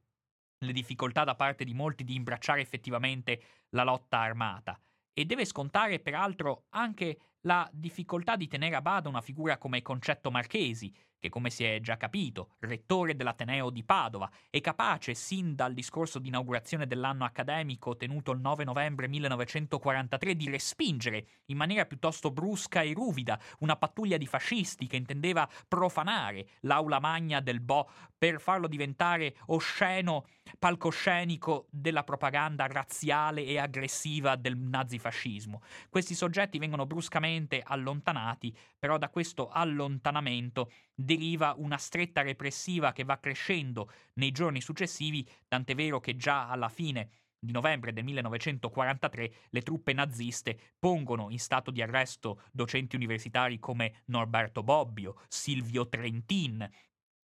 le 0.63 0.73
difficoltà 0.73 1.25
da 1.25 1.35
parte 1.35 1.65
di 1.65 1.75
molti 1.75 2.05
di 2.05 2.15
imbracciare 2.15 2.61
effettivamente 2.61 3.43
la 3.71 3.83
lotta 3.83 4.19
armata 4.19 4.81
e 5.13 5.25
deve 5.25 5.45
scontare 5.45 6.01
peraltro 6.01 6.67
anche 6.71 7.19
la 7.43 7.69
difficoltà 7.73 8.37
di 8.37 8.47
tenere 8.47 8.77
a 8.77 8.83
bada 8.83 9.09
una 9.09 9.23
figura 9.23 9.59
come 9.59 9.83
Concetto 9.83 10.31
Marchesi, 10.31 10.95
che 11.21 11.29
come 11.29 11.51
si 11.51 11.63
è 11.63 11.79
già 11.81 11.97
capito, 11.97 12.55
rettore 12.61 13.15
dell'Ateneo 13.15 13.71
di 13.71 13.85
Padova, 13.85 14.29
è 14.49 14.61
capace 14.61 15.15
sin 15.15 15.55
dal 15.55 15.75
discorso 15.75 16.19
di 16.19 16.29
inaugurazione 16.29 16.87
dell'anno 16.87 17.25
accademico 17.25 17.97
tenuto 17.97 18.33
il 18.33 18.41
9 18.41 18.65
novembre 18.65 19.07
1943 19.07 20.35
di 20.35 20.51
respingere 20.51 21.27
in 21.47 21.59
maniera 21.59 21.85
piuttosto 21.85 22.31
brusca 22.31 22.81
e 22.81 22.95
ruvida 22.95 23.39
una 23.59 23.77
pattuglia 23.77 24.17
di 24.17 24.27
fascisti 24.27 24.87
che 24.87 24.97
intendeva 24.97 25.49
profanare 25.69 26.49
l'aula 26.61 26.99
magna 26.99 27.41
del 27.41 27.61
Bo 27.61 27.89
per 28.17 28.41
farlo 28.41 28.67
diventare 28.67 29.37
osceno 29.47 30.27
palcoscenico 30.59 31.67
della 31.71 32.05
propaganda 32.05 32.67
razziale 32.67 33.45
e 33.45 33.59
aggressiva 33.59 34.37
del 34.37 34.57
nazifascismo. 34.57 35.63
Questi 35.89 36.15
soggetti 36.15 36.59
vengono 36.59 36.87
bruscamente 36.87 37.63
allontanati, 37.65 38.57
però 38.79 38.99
da 38.99 39.09
questo 39.09 39.49
allontanamento 39.49 40.71
deriva 40.95 41.55
una 41.57 41.79
stretta 41.79 42.23
repressiva 42.23 42.93
che 42.93 43.05
va 43.05 43.19
crescendo 43.19 43.91
nei 44.15 44.33
giorni 44.33 44.61
successivi, 44.61 45.27
tant'è 45.49 45.75
vero 45.75 46.01
che 46.01 46.17
già 46.17 46.49
alla 46.49 46.69
fine 46.69 47.11
di 47.43 47.53
novembre 47.53 47.93
del 47.93 48.05
1943 48.05 49.33
le 49.49 49.63
truppe 49.63 49.95
naziste 49.95 50.59
pongono 50.79 51.31
in 51.31 51.39
stato 51.39 51.71
di 51.71 51.81
arresto 51.81 52.43
docenti 52.53 52.97
universitari 52.97 53.59
come 53.59 54.03
Norberto 54.07 54.63
Bobbio, 54.63 55.17
Silvio 55.27 55.89
Trentin, 55.89 56.69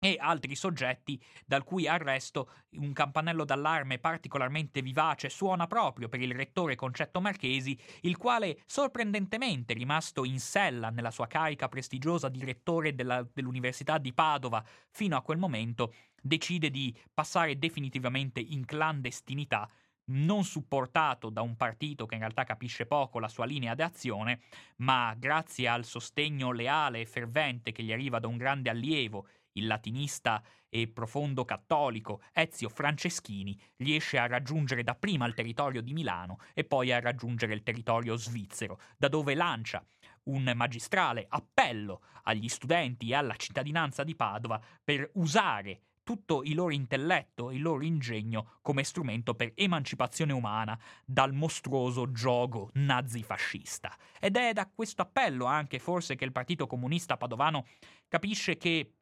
e 0.04 0.18
altri 0.20 0.56
soggetti 0.56 1.22
dal 1.46 1.64
cui 1.64 1.88
arresto 1.88 2.50
un 2.72 2.92
campanello 2.92 3.46
d'allarme 3.46 4.00
particolarmente 4.00 4.82
vivace 4.82 5.30
suona 5.30 5.68
proprio 5.68 6.10
per 6.10 6.20
il 6.20 6.34
rettore 6.34 6.74
Concetto 6.74 7.22
Marchesi, 7.22 7.80
il 8.02 8.18
quale 8.18 8.64
sorprendentemente 8.66 9.76
rimasto 9.76 10.26
in 10.26 10.40
sella 10.40 10.90
nella 10.90 11.12
sua 11.12 11.28
carica 11.28 11.70
prestigiosa 11.70 12.30
di 12.30 12.44
rettore 12.44 12.96
della, 12.96 13.24
dell'Università 13.32 14.00
di 14.00 14.12
Padova 14.12 14.66
fino 14.90 15.16
a 15.16 15.22
quel 15.22 15.38
momento, 15.38 15.94
decide 16.20 16.72
di 16.72 16.98
passare 17.14 17.60
definitivamente 17.60 18.40
in 18.40 18.66
clandestinità 18.66 19.70
non 20.06 20.44
supportato 20.44 21.30
da 21.30 21.42
un 21.42 21.56
partito 21.56 22.08
che 22.08 22.16
in 22.16 22.22
realtà 22.22 22.44
capisce 22.44 22.88
poco 22.88 23.20
la 23.20 23.28
sua 23.28 23.46
linea 23.46 23.76
d'azione, 23.76 24.42
ma 24.78 25.14
grazie 25.16 25.68
al 25.68 25.86
sostegno 25.86 26.52
leale 26.52 27.02
e 27.02 27.06
fervente 27.06 27.72
che 27.72 27.84
gli 27.84 27.94
arriva 27.94 28.20
da 28.20 28.28
un 28.28 28.36
grande 28.36 28.70
allievo, 28.70 29.28
il 29.54 29.68
latinista 29.68 30.44
e 30.70 30.88
profondo 30.88 31.44
cattolico 31.44 32.22
Ezio 32.32 32.70
Franceschini 32.70 33.60
riesce 33.78 34.18
a 34.18 34.28
raggiungere 34.28 34.84
dapprima 34.84 35.26
il 35.26 35.34
territorio 35.34 35.82
di 35.82 35.94
Milano 35.94 36.40
e 36.54 36.64
poi 36.64 36.92
a 36.92 37.00
raggiungere 37.00 37.54
il 37.54 37.64
territorio 37.64 38.16
svizzero, 38.16 38.80
da 38.98 39.08
dove 39.10 39.36
lancia 39.36 39.86
un 40.24 40.52
magistrale 40.56 41.26
appello 41.28 42.02
agli 42.24 42.48
studenti 42.48 43.10
e 43.10 43.16
alla 43.16 43.36
cittadinanza 43.36 44.04
di 44.04 44.16
Padova 44.16 44.62
per 44.84 45.10
usare 45.16 45.82
tutto 46.04 46.44
il 46.44 46.56
loro 46.56 46.74
intelletto 46.74 47.50
e 47.50 47.56
il 47.56 47.62
loro 47.62 47.84
ingegno 47.84 48.58
come 48.62 48.84
strumento 48.84 49.36
per 49.36 49.52
emancipazione 49.56 50.34
umana 50.34 50.78
dal 51.06 51.34
mostruoso 51.34 52.12
gioco 52.12 52.70
nazifascista. 52.74 53.96
Ed 54.20 54.36
è 54.36 54.54
da 54.54 54.70
questo 54.74 55.04
appello 55.04 55.46
anche 55.46 55.80
forse 55.80 56.16
che 56.16 56.26
il 56.26 56.32
Partito 56.32 56.68
Comunista 56.68 57.18
Padovano 57.18 57.66
capisce 58.08 58.58
che 58.58 58.96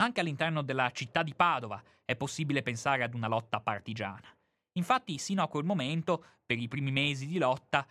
anche 0.00 0.20
all'interno 0.20 0.62
della 0.62 0.90
città 0.90 1.22
di 1.22 1.34
Padova 1.34 1.82
è 2.04 2.16
possibile 2.16 2.62
pensare 2.62 3.02
ad 3.02 3.14
una 3.14 3.28
lotta 3.28 3.60
partigiana. 3.60 4.28
Infatti, 4.72 5.18
sino 5.18 5.42
a 5.42 5.48
quel 5.48 5.64
momento, 5.64 6.24
per 6.44 6.58
i 6.58 6.68
primi 6.68 6.90
mesi 6.90 7.26
di 7.26 7.38
lotta, 7.38 7.86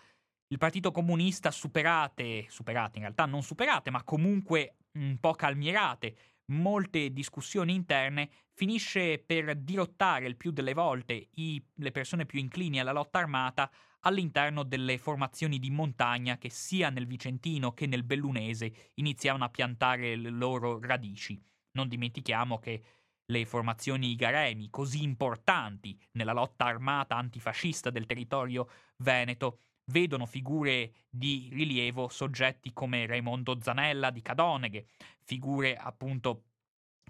il 0.47 0.57
Partito 0.57 0.91
Comunista, 0.91 1.51
superate, 1.51 2.45
superate 2.49 2.97
in 2.97 3.03
realtà 3.03 3.25
non 3.25 3.43
superate, 3.43 3.89
ma 3.89 4.03
comunque 4.03 4.77
un 4.93 5.17
po' 5.19 5.33
calmierate, 5.33 6.15
molte 6.51 7.11
discussioni 7.11 7.73
interne, 7.73 8.29
finisce 8.53 9.19
per 9.19 9.55
dirottare 9.57 10.27
il 10.27 10.37
più 10.37 10.51
delle 10.51 10.73
volte 10.73 11.27
i, 11.35 11.61
le 11.75 11.91
persone 11.91 12.25
più 12.25 12.39
inclini 12.39 12.79
alla 12.79 12.93
lotta 12.93 13.19
armata 13.19 13.69
all'interno 14.01 14.63
delle 14.63 14.97
formazioni 14.97 15.59
di 15.59 15.69
montagna 15.69 16.37
che 16.37 16.49
sia 16.49 16.89
nel 16.89 17.05
Vicentino 17.05 17.73
che 17.73 17.85
nel 17.85 18.03
Bellunese 18.03 18.91
iniziavano 18.95 19.43
a 19.43 19.49
piantare 19.49 20.15
le 20.15 20.29
loro 20.29 20.79
radici. 20.79 21.39
Non 21.77 21.87
dimentichiamo 21.87 22.57
che 22.57 22.81
le 23.25 23.45
formazioni 23.45 24.15
Garemi, 24.15 24.71
così 24.71 25.03
importanti 25.03 25.95
nella 26.13 26.33
lotta 26.33 26.65
armata 26.65 27.15
antifascista 27.15 27.91
del 27.91 28.07
territorio 28.07 28.67
veneto, 28.97 29.59
vedono 29.91 30.25
figure 30.25 30.91
di 31.07 31.49
rilievo 31.51 32.09
soggetti 32.09 32.73
come 32.73 33.05
Raimondo 33.05 33.61
Zanella 33.61 34.09
di 34.09 34.23
Cadoneghe, 34.23 34.87
figure 35.23 35.75
appunto 35.75 36.45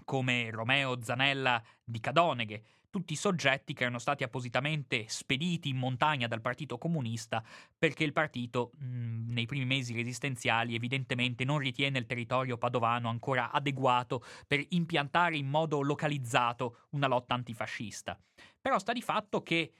come 0.04 0.50
Romeo 0.50 1.00
Zanella 1.02 1.64
di 1.82 1.98
Cadoneghe, 1.98 2.64
tutti 2.90 3.14
soggetti 3.16 3.74
che 3.74 3.82
erano 3.82 3.98
stati 3.98 4.22
appositamente 4.22 5.04
spediti 5.08 5.68
in 5.68 5.76
montagna 5.76 6.26
dal 6.26 6.40
Partito 6.40 6.78
Comunista 6.78 7.44
perché 7.76 8.04
il 8.04 8.12
partito 8.12 8.72
mh, 8.78 9.32
nei 9.32 9.46
primi 9.46 9.64
mesi 9.64 9.94
resistenziali 9.94 10.74
evidentemente 10.74 11.44
non 11.44 11.58
ritiene 11.58 11.98
il 11.98 12.06
territorio 12.06 12.58
padovano 12.58 13.08
ancora 13.08 13.50
adeguato 13.50 14.24
per 14.46 14.64
impiantare 14.70 15.36
in 15.36 15.48
modo 15.48 15.82
localizzato 15.82 16.86
una 16.90 17.06
lotta 17.06 17.34
antifascista. 17.34 18.18
Però 18.60 18.78
sta 18.78 18.92
di 18.92 19.02
fatto 19.02 19.42
che 19.42 19.72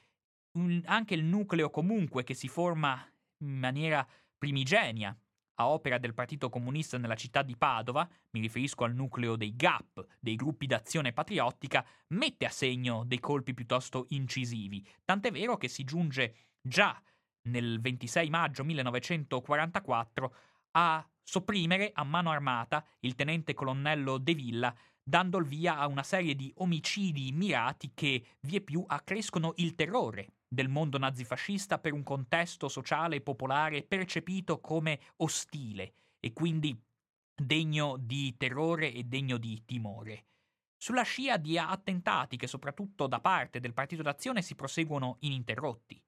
un, 0.58 0.82
anche 0.86 1.14
il 1.14 1.24
nucleo 1.24 1.70
comunque 1.70 2.24
che 2.24 2.34
si 2.34 2.48
forma 2.48 3.04
in 3.38 3.58
maniera 3.58 4.06
primigenia 4.36 5.16
a 5.60 5.68
opera 5.68 5.98
del 5.98 6.14
Partito 6.14 6.48
Comunista 6.48 6.98
nella 6.98 7.14
città 7.14 7.42
di 7.42 7.56
Padova, 7.56 8.08
mi 8.30 8.40
riferisco 8.40 8.84
al 8.84 8.94
nucleo 8.94 9.36
dei 9.36 9.54
GAP, 9.54 10.06
dei 10.20 10.36
gruppi 10.36 10.66
d'azione 10.66 11.12
patriottica, 11.12 11.84
mette 12.08 12.46
a 12.46 12.50
segno 12.50 13.04
dei 13.04 13.20
colpi 13.20 13.54
piuttosto 13.54 14.06
incisivi, 14.10 14.86
tant'è 15.04 15.30
vero 15.30 15.56
che 15.56 15.68
si 15.68 15.84
giunge 15.84 16.34
già 16.60 17.00
nel 17.48 17.80
26 17.80 18.30
maggio 18.30 18.64
1944 18.64 20.34
a 20.72 21.08
sopprimere 21.22 21.90
a 21.92 22.04
mano 22.04 22.30
armata 22.30 22.84
il 23.00 23.14
tenente 23.14 23.54
colonnello 23.54 24.18
De 24.18 24.34
Villa 24.34 24.74
dando 25.02 25.38
il 25.38 25.46
via 25.46 25.78
a 25.78 25.86
una 25.86 26.02
serie 26.02 26.34
di 26.34 26.52
omicidi 26.56 27.32
mirati 27.32 27.92
che 27.94 28.22
vieppiù 28.40 28.84
accrescono 28.86 29.54
il 29.56 29.74
terrore 29.74 30.34
del 30.48 30.68
mondo 30.68 30.96
nazifascista 30.98 31.78
per 31.78 31.92
un 31.92 32.02
contesto 32.02 32.68
sociale 32.68 33.16
e 33.16 33.20
popolare 33.20 33.82
percepito 33.82 34.60
come 34.60 34.98
ostile 35.16 35.92
e 36.18 36.32
quindi 36.32 36.76
degno 37.34 37.96
di 37.98 38.36
terrore 38.36 38.92
e 38.92 39.04
degno 39.04 39.36
di 39.36 39.62
timore. 39.64 40.24
Sulla 40.76 41.02
scia 41.02 41.36
di 41.36 41.58
attentati 41.58 42.36
che 42.36 42.46
soprattutto 42.46 43.06
da 43.06 43.20
parte 43.20 43.60
del 43.60 43.74
Partito 43.74 44.02
d'Azione 44.02 44.42
si 44.42 44.54
proseguono 44.54 45.16
ininterrotti. 45.20 46.00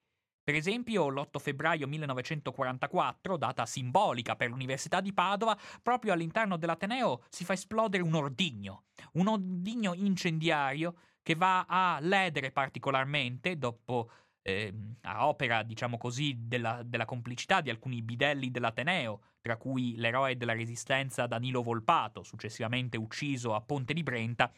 Per 0.42 0.54
esempio, 0.54 1.08
l'8 1.08 1.38
febbraio 1.38 1.86
1944, 1.86 3.36
data 3.36 3.66
simbolica 3.66 4.36
per 4.36 4.48
l'Università 4.48 5.00
di 5.00 5.12
Padova, 5.12 5.56
proprio 5.82 6.12
all'interno 6.12 6.56
dell'Ateneo 6.56 7.24
si 7.28 7.44
fa 7.44 7.52
esplodere 7.52 8.02
un 8.02 8.14
ordigno, 8.14 8.84
un 9.12 9.28
ordigno 9.28 9.94
incendiario 9.94 10.94
che 11.22 11.34
va 11.34 11.66
a 11.68 11.98
ledere 12.00 12.50
particolarmente, 12.50 13.58
dopo 13.58 14.10
eh, 14.42 14.72
a 15.02 15.26
opera, 15.26 15.62
diciamo 15.62 15.96
così, 15.98 16.36
della, 16.38 16.82
della 16.84 17.04
complicità 17.04 17.60
di 17.60 17.70
alcuni 17.70 18.02
bidelli 18.02 18.50
dell'Ateneo, 18.50 19.20
tra 19.40 19.56
cui 19.56 19.96
l'eroe 19.96 20.36
della 20.36 20.52
resistenza 20.52 21.26
Danilo 21.26 21.62
Volpato, 21.62 22.22
successivamente 22.22 22.96
ucciso 22.96 23.54
a 23.54 23.60
Ponte 23.60 23.92
di 23.92 24.02
Brenta, 24.02 24.52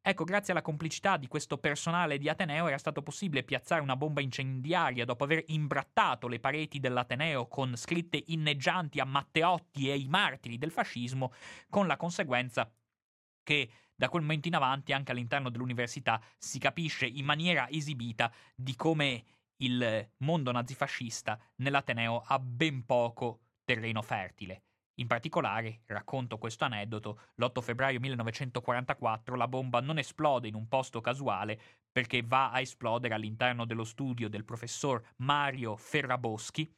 Ecco, 0.00 0.24
grazie 0.24 0.52
alla 0.52 0.62
complicità 0.62 1.18
di 1.18 1.26
questo 1.26 1.58
personale 1.58 2.16
di 2.16 2.30
Ateneo 2.30 2.66
era 2.66 2.78
stato 2.78 3.02
possibile 3.02 3.42
piazzare 3.42 3.82
una 3.82 3.96
bomba 3.96 4.22
incendiaria 4.22 5.04
dopo 5.04 5.24
aver 5.24 5.44
imbrattato 5.48 6.28
le 6.28 6.40
pareti 6.40 6.78
dell'Ateneo 6.78 7.46
con 7.46 7.76
scritte 7.76 8.22
inneggianti 8.28 9.00
a 9.00 9.04
Matteotti 9.04 9.88
e 9.88 9.92
ai 9.92 10.06
martiri 10.08 10.56
del 10.56 10.70
fascismo, 10.70 11.32
con 11.68 11.86
la 11.86 11.98
conseguenza 11.98 12.72
che 13.42 13.70
da 13.98 14.08
quel 14.08 14.22
momento 14.22 14.46
in 14.46 14.54
avanti 14.54 14.92
anche 14.92 15.10
all'interno 15.10 15.50
dell'università 15.50 16.22
si 16.38 16.60
capisce 16.60 17.04
in 17.04 17.24
maniera 17.24 17.68
esibita 17.68 18.32
di 18.54 18.76
come 18.76 19.24
il 19.56 20.10
mondo 20.18 20.52
nazifascista 20.52 21.36
nell'Ateneo 21.56 22.22
ha 22.24 22.38
ben 22.38 22.86
poco 22.86 23.40
terreno 23.64 24.00
fertile. 24.02 24.62
In 25.00 25.08
particolare, 25.08 25.82
racconto 25.86 26.38
questo 26.38 26.64
aneddoto, 26.64 27.22
l'8 27.34 27.60
febbraio 27.60 27.98
1944 27.98 29.34
la 29.34 29.48
bomba 29.48 29.80
non 29.80 29.98
esplode 29.98 30.46
in 30.46 30.54
un 30.54 30.68
posto 30.68 31.00
casuale 31.00 31.60
perché 31.90 32.22
va 32.22 32.52
a 32.52 32.60
esplodere 32.60 33.14
all'interno 33.14 33.64
dello 33.64 33.84
studio 33.84 34.28
del 34.28 34.44
professor 34.44 35.02
Mario 35.16 35.76
Ferraboschi, 35.76 36.72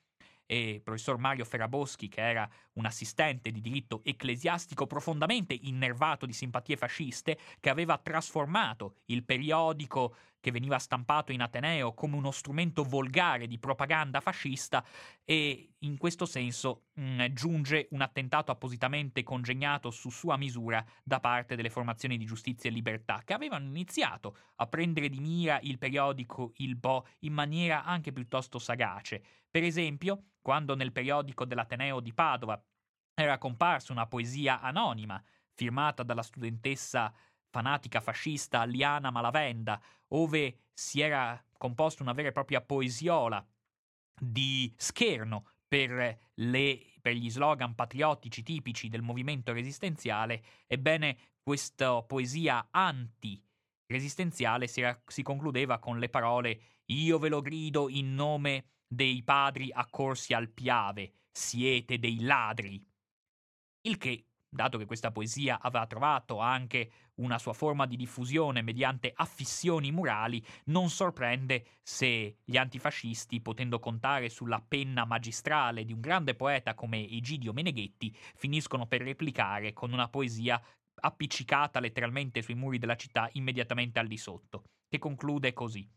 e 0.51 0.71
il 0.71 0.83
professor 0.83 1.17
Mario 1.17 1.45
Ferraboschi, 1.45 2.09
che 2.09 2.29
era 2.29 2.51
un 2.81 2.87
assistente 2.87 3.51
di 3.51 3.61
diritto 3.61 4.01
ecclesiastico 4.03 4.87
profondamente 4.87 5.57
innervato 5.63 6.27
di 6.27 6.33
simpatie 6.33 6.77
fasciste, 6.77 7.39
che 7.61 7.71
aveva 7.71 7.99
trasformato 7.99 8.97
il 9.07 9.23
periodico 9.23 10.15
che 10.41 10.51
veniva 10.51 10.79
stampato 10.79 11.33
in 11.33 11.43
Ateneo 11.43 11.93
come 11.93 12.17
uno 12.17 12.31
strumento 12.31 12.83
volgare 12.83 13.47
di 13.47 13.59
propaganda 13.59 14.21
fascista 14.21 14.85
e 15.23 15.75
in 15.81 15.99
questo 15.99 16.25
senso 16.25 16.87
mh, 16.95 17.03
mm, 17.03 17.25
giunge 17.33 17.89
un 17.91 18.01
attentato 18.01 18.51
appositamente 18.51 19.23
congegnato 19.23 19.91
su 19.91 20.11
sua 20.11 20.37
misura 20.37 20.85
da 21.05 21.21
parte 21.21 21.57
delle 21.57 21.71
formazioni 21.71 22.17
di 22.17 22.25
giustizia 22.25 22.71
e 22.71 22.73
libertà 22.73 23.21
che 23.25 23.35
avevano 23.35 23.67
iniziato 23.67 24.37
a 24.57 24.67
prendere 24.67 25.09
di 25.09 25.21
mira 25.21 25.61
il 25.63 25.79
periodico 25.79 26.53
Il 26.57 26.77
Bo 26.77 27.07
in 27.21 27.35
maniera 27.35 27.85
anche 27.85 28.13
piuttosto 28.13 28.59
sagace. 28.59 29.23
Per 29.51 29.63
esempio, 29.63 30.25
quando 30.41 30.75
nel 30.75 30.93
periodico 30.93 31.45
dell'Ateneo 31.45 32.01
di 32.01 32.15
Padova 32.15 32.63
era 33.21 33.39
comparsa 33.39 33.93
una 33.93 34.07
poesia 34.07 34.61
anonima 34.61 35.23
firmata 35.53 36.03
dalla 36.03 36.23
studentessa 36.23 37.13
fanatica 37.51 38.01
fascista 38.01 38.65
Liana 38.65 39.11
Malavenda, 39.11 39.81
ove 40.09 40.69
si 40.73 41.01
era 41.01 41.43
composta 41.57 42.03
una 42.03 42.13
vera 42.13 42.29
e 42.29 42.33
propria 42.33 42.61
poesiola 42.61 43.47
di 44.19 44.73
scherno 44.77 45.47
per, 45.67 46.19
le, 46.35 46.83
per 47.01 47.15
gli 47.15 47.31
slogan 47.31 47.75
patriottici 47.75 48.43
tipici 48.43 48.89
del 48.89 49.03
movimento 49.03 49.53
resistenziale, 49.53 50.43
ebbene 50.67 51.17
questa 51.43 52.03
poesia 52.03 52.69
anti-resistenziale 52.71 54.67
si, 54.67 54.83
si 55.07 55.23
concludeva 55.23 55.79
con 55.79 55.99
le 55.99 56.09
parole 56.09 56.61
Io 56.87 57.19
ve 57.19 57.29
lo 57.29 57.41
grido 57.41 57.89
in 57.89 58.15
nome 58.15 58.65
dei 58.87 59.23
padri 59.23 59.71
accorsi 59.73 60.35
al 60.35 60.49
Piave, 60.49 61.13
siete 61.31 61.99
dei 62.01 62.21
ladri. 62.21 62.85
Il 63.83 63.97
che, 63.97 64.27
dato 64.47 64.77
che 64.77 64.85
questa 64.85 65.11
poesia 65.11 65.59
aveva 65.61 65.87
trovato 65.87 66.39
anche 66.39 66.91
una 67.21 67.39
sua 67.39 67.55
forma 67.55 67.87
di 67.87 67.97
diffusione 67.97 68.61
mediante 68.61 69.13
affissioni 69.15 69.91
murali, 69.91 70.45
non 70.67 70.91
sorprende 70.91 71.79
se 71.83 72.39
gli 72.45 72.57
antifascisti, 72.57 73.41
potendo 73.41 73.79
contare 73.79 74.29
sulla 74.29 74.61
penna 74.61 75.05
magistrale 75.05 75.85
di 75.85 75.93
un 75.93 76.01
grande 76.01 76.35
poeta 76.35 76.75
come 76.75 77.09
Egidio 77.09 77.53
Meneghetti, 77.53 78.15
finiscono 78.35 78.87
per 78.87 79.03
replicare 79.03 79.73
con 79.73 79.93
una 79.93 80.09
poesia 80.09 80.61
appiccicata 81.03 81.81
letteralmente 81.81 82.43
sui 82.43 82.55
muri 82.55 82.79
della 82.79 82.97
città 82.97 83.31
immediatamente 83.33 83.99
al 83.99 84.07
di 84.07 84.19
sotto, 84.19 84.65
che 84.89 84.99
conclude 84.99 85.55
così. 85.55 85.89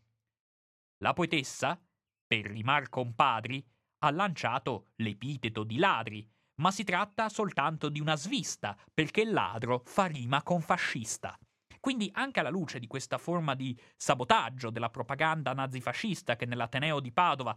La 0.98 1.12
poetessa, 1.12 1.78
per 2.26 2.46
rimar 2.46 2.88
compadri, 2.88 3.62
ha 3.98 4.10
lanciato 4.10 4.92
l'epiteto 4.96 5.64
di 5.64 5.76
ladri, 5.76 6.26
ma 6.56 6.70
si 6.70 6.84
tratta 6.84 7.28
soltanto 7.28 7.88
di 7.88 8.00
una 8.00 8.16
svista, 8.16 8.76
perché 8.92 9.22
il 9.22 9.32
ladro 9.32 9.82
fa 9.84 10.06
rima 10.06 10.42
con 10.42 10.60
fascista. 10.60 11.38
Quindi 11.80 12.10
anche 12.14 12.40
alla 12.40 12.50
luce 12.50 12.78
di 12.78 12.86
questa 12.86 13.18
forma 13.18 13.54
di 13.54 13.78
sabotaggio 13.96 14.70
della 14.70 14.88
propaganda 14.88 15.52
nazifascista 15.52 16.36
che 16.36 16.46
nell'Ateneo 16.46 16.98
di 17.00 17.12
Padova 17.12 17.54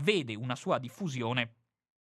vede 0.00 0.34
una 0.34 0.56
sua 0.56 0.78
diffusione, 0.78 1.54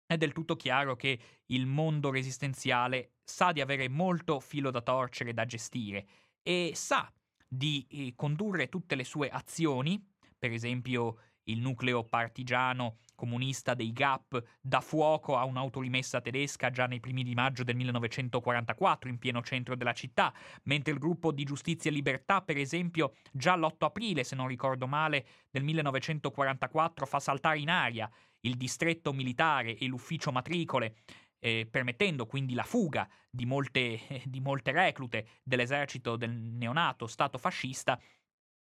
è 0.06 0.16
del 0.16 0.32
tutto 0.32 0.56
chiaro 0.56 0.96
che 0.96 1.18
il 1.46 1.66
mondo 1.66 2.10
resistenziale 2.10 3.12
sa 3.22 3.52
di 3.52 3.60
avere 3.60 3.88
molto 3.88 4.40
filo 4.40 4.70
da 4.70 4.82
torcere 4.82 5.32
da 5.32 5.46
gestire 5.46 6.06
e 6.42 6.72
sa 6.74 7.10
di 7.46 7.86
eh, 7.88 8.12
condurre 8.16 8.68
tutte 8.68 8.94
le 8.94 9.04
sue 9.04 9.28
azioni, 9.28 10.04
per 10.36 10.50
esempio 10.50 11.18
il 11.44 11.60
nucleo 11.60 12.04
partigiano 12.04 12.98
comunista 13.22 13.74
dei 13.74 13.92
GAP 13.92 14.42
dà 14.60 14.80
fuoco 14.80 15.36
a 15.36 15.44
un'autorimessa 15.44 16.20
tedesca 16.20 16.70
già 16.70 16.86
nei 16.86 16.98
primi 16.98 17.22
di 17.22 17.34
maggio 17.34 17.62
del 17.62 17.76
1944 17.76 19.08
in 19.08 19.18
pieno 19.18 19.42
centro 19.42 19.76
della 19.76 19.92
città, 19.92 20.34
mentre 20.64 20.92
il 20.92 20.98
gruppo 20.98 21.30
di 21.30 21.44
Giustizia 21.44 21.88
e 21.88 21.94
Libertà, 21.94 22.42
per 22.42 22.56
esempio, 22.56 23.14
già 23.30 23.54
l'8 23.54 23.84
aprile, 23.84 24.24
se 24.24 24.34
non 24.34 24.48
ricordo 24.48 24.88
male, 24.88 25.24
del 25.52 25.62
1944 25.62 27.06
fa 27.06 27.20
saltare 27.20 27.60
in 27.60 27.70
aria 27.70 28.10
il 28.40 28.56
distretto 28.56 29.12
militare 29.12 29.76
e 29.76 29.86
l'ufficio 29.86 30.32
matricole 30.32 30.96
eh, 31.38 31.68
permettendo 31.70 32.26
quindi 32.26 32.54
la 32.54 32.64
fuga 32.64 33.08
di 33.30 33.46
molte, 33.46 34.00
di 34.24 34.40
molte 34.40 34.72
reclute 34.72 35.26
dell'esercito 35.44 36.16
del 36.16 36.32
neonato 36.32 37.06
Stato 37.06 37.38
fascista 37.38 38.00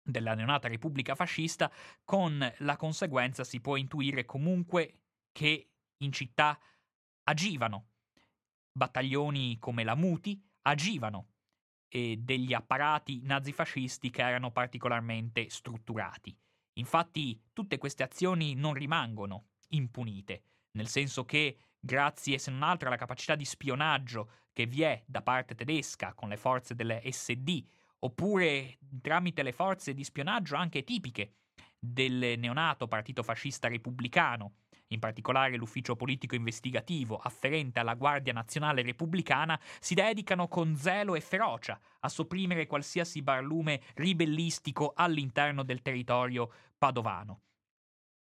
della 0.03 0.35
neonata 0.35 0.69
Repubblica 0.69 1.15
fascista, 1.15 1.71
con 2.05 2.53
la 2.59 2.77
conseguenza 2.77 3.45
si 3.45 3.61
può 3.61 3.77
intuire 3.77 4.25
comunque 4.25 5.01
che 5.33 5.71
in 5.99 6.13
città 6.13 6.59
agivano 7.25 7.89
battaglioni 8.73 9.59
come 9.59 9.85
la 9.85 9.95
Muti, 9.95 10.41
agivano 10.63 11.29
e 11.89 12.17
degli 12.19 12.55
apparati 12.55 13.21
nazifascisti 13.23 14.11
che 14.11 14.23
erano 14.23 14.53
particolarmente 14.53 15.51
strutturati. 15.51 16.37
Infatti 16.75 17.41
tutte 17.53 17.79
queste 17.79 18.03
azioni 18.03 18.55
non 18.55 18.75
rimangono 18.75 19.49
impunite, 19.71 20.43
nel 20.73 20.89
senso 20.89 21.25
che 21.25 21.59
grazie 21.79 22.39
se 22.39 22.51
non 22.51 22.63
altro 22.63 22.89
alla 22.89 22.97
capacità 22.97 23.35
di 23.35 23.45
spionaggio 23.45 24.31
che 24.53 24.67
vi 24.67 24.83
è 24.83 25.03
da 25.07 25.23
parte 25.23 25.55
tedesca 25.55 26.15
con 26.15 26.29
le 26.29 26.37
forze 26.37 26.75
delle 26.75 27.03
SD 27.11 27.65
oppure 28.01 28.79
tramite 29.01 29.43
le 29.43 29.53
forze 29.53 29.95
di 29.95 30.05
spionaggio 30.05 30.57
anche 30.57 30.85
tipiche 30.85 31.35
del 31.79 32.39
neonato 32.39 32.87
partito 32.89 33.23
fascista 33.23 33.69
repubblicano, 33.69 34.57
in 34.89 34.99
particolare 34.99 35.57
l'ufficio 35.57 35.97
politico 35.97 36.35
investigativo 36.35 37.17
afferente 37.17 37.81
alla 37.81 37.95
Guardia 37.95 38.33
Nazionale 38.33 38.83
Repubblicana, 38.83 39.59
si 39.79 39.95
dedicano 39.95 40.49
con 40.49 40.77
zelo 40.77 41.15
e 41.15 41.21
ferocia 41.21 41.81
a 42.01 42.09
sopprimere 42.09 42.67
qualsiasi 42.67 43.23
barlume 43.23 43.81
ribellistico 43.95 44.93
all'interno 44.95 45.63
del 45.63 45.81
territorio 45.81 46.51
padovano. 46.77 47.43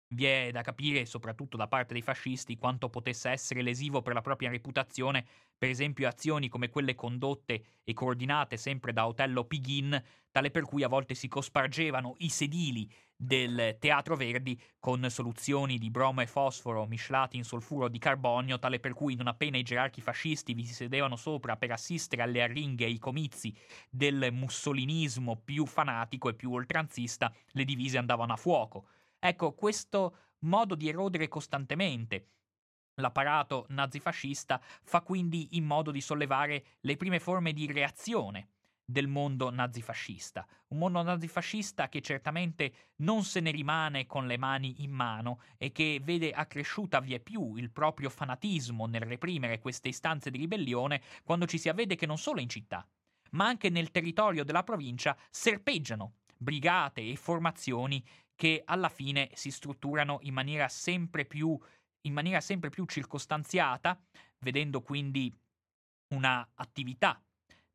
Vi 0.08 0.26
è 0.26 0.50
da 0.52 0.62
capire, 0.62 1.06
soprattutto 1.06 1.56
da 1.56 1.66
parte 1.66 1.92
dei 1.94 2.02
fascisti, 2.02 2.56
quanto 2.56 2.88
potesse 2.88 3.30
essere 3.30 3.62
lesivo 3.62 4.00
per 4.02 4.14
la 4.14 4.20
propria 4.20 4.50
reputazione, 4.50 5.26
per 5.56 5.70
esempio 5.70 6.06
azioni 6.06 6.48
come 6.48 6.68
quelle 6.68 6.94
condotte 6.94 7.64
e 7.82 7.92
coordinate 7.94 8.56
sempre 8.56 8.92
da 8.92 9.06
Otello 9.06 9.44
Pighin, 9.44 10.00
tale 10.30 10.50
per 10.50 10.64
cui 10.64 10.82
a 10.82 10.88
volte 10.88 11.14
si 11.14 11.26
cospargevano 11.26 12.14
i 12.18 12.28
sedili 12.28 12.88
del 13.16 13.76
Teatro 13.80 14.14
Verdi 14.14 14.60
con 14.78 15.08
soluzioni 15.08 15.78
di 15.78 15.90
bromo 15.90 16.20
e 16.20 16.26
fosforo 16.26 16.86
miscelati 16.86 17.36
in 17.36 17.44
solfuro 17.44 17.88
di 17.88 17.98
carbonio, 17.98 18.58
tale 18.58 18.80
per 18.80 18.92
cui 18.92 19.14
non 19.14 19.26
appena 19.26 19.56
i 19.56 19.62
gerarchi 19.62 20.00
fascisti 20.00 20.54
vi 20.54 20.64
si 20.64 20.74
sedevano 20.74 21.16
sopra 21.16 21.56
per 21.56 21.72
assistere 21.72 22.22
alle 22.22 22.42
arringhe 22.42 22.84
e 22.84 22.88
ai 22.88 22.98
comizi 22.98 23.52
del 23.88 24.28
mussolinismo 24.32 25.40
più 25.42 25.66
fanatico 25.66 26.28
e 26.28 26.34
più 26.34 26.52
oltranzista, 26.52 27.32
le 27.52 27.64
divise 27.64 27.98
andavano 27.98 28.32
a 28.32 28.36
fuoco. 28.36 28.86
Ecco, 29.26 29.54
questo 29.54 30.16
modo 30.40 30.74
di 30.74 30.86
erodere 30.86 31.28
costantemente 31.28 32.32
l'apparato 32.96 33.64
nazifascista 33.70 34.60
fa 34.82 35.00
quindi 35.00 35.56
in 35.56 35.64
modo 35.64 35.90
di 35.90 36.02
sollevare 36.02 36.64
le 36.80 36.96
prime 36.98 37.18
forme 37.18 37.54
di 37.54 37.72
reazione 37.72 38.50
del 38.84 39.06
mondo 39.08 39.48
nazifascista. 39.48 40.46
Un 40.68 40.76
mondo 40.76 41.00
nazifascista 41.00 41.88
che 41.88 42.02
certamente 42.02 42.90
non 42.96 43.24
se 43.24 43.40
ne 43.40 43.50
rimane 43.50 44.04
con 44.04 44.26
le 44.26 44.36
mani 44.36 44.82
in 44.84 44.90
mano 44.90 45.40
e 45.56 45.72
che 45.72 46.02
vede 46.04 46.30
accresciuta 46.30 47.00
via 47.00 47.18
più 47.18 47.56
il 47.56 47.70
proprio 47.70 48.10
fanatismo 48.10 48.84
nel 48.84 49.00
reprimere 49.00 49.58
queste 49.58 49.88
istanze 49.88 50.30
di 50.30 50.36
ribellione 50.36 51.00
quando 51.24 51.46
ci 51.46 51.56
si 51.56 51.70
avvede 51.70 51.94
che 51.94 52.04
non 52.04 52.18
solo 52.18 52.42
in 52.42 52.50
città, 52.50 52.86
ma 53.30 53.46
anche 53.46 53.70
nel 53.70 53.90
territorio 53.90 54.44
della 54.44 54.64
provincia 54.64 55.16
serpeggiano 55.30 56.16
brigate 56.36 57.00
e 57.00 57.16
formazioni 57.16 58.04
che 58.34 58.62
alla 58.64 58.88
fine 58.88 59.30
si 59.34 59.50
strutturano 59.50 60.18
in 60.22 60.34
maniera 60.34 60.68
sempre 60.68 61.24
più, 61.24 61.58
maniera 62.12 62.40
sempre 62.40 62.70
più 62.70 62.84
circostanziata, 62.86 64.00
vedendo 64.38 64.82
quindi 64.82 65.34
una 66.14 66.48
attività 66.54 67.20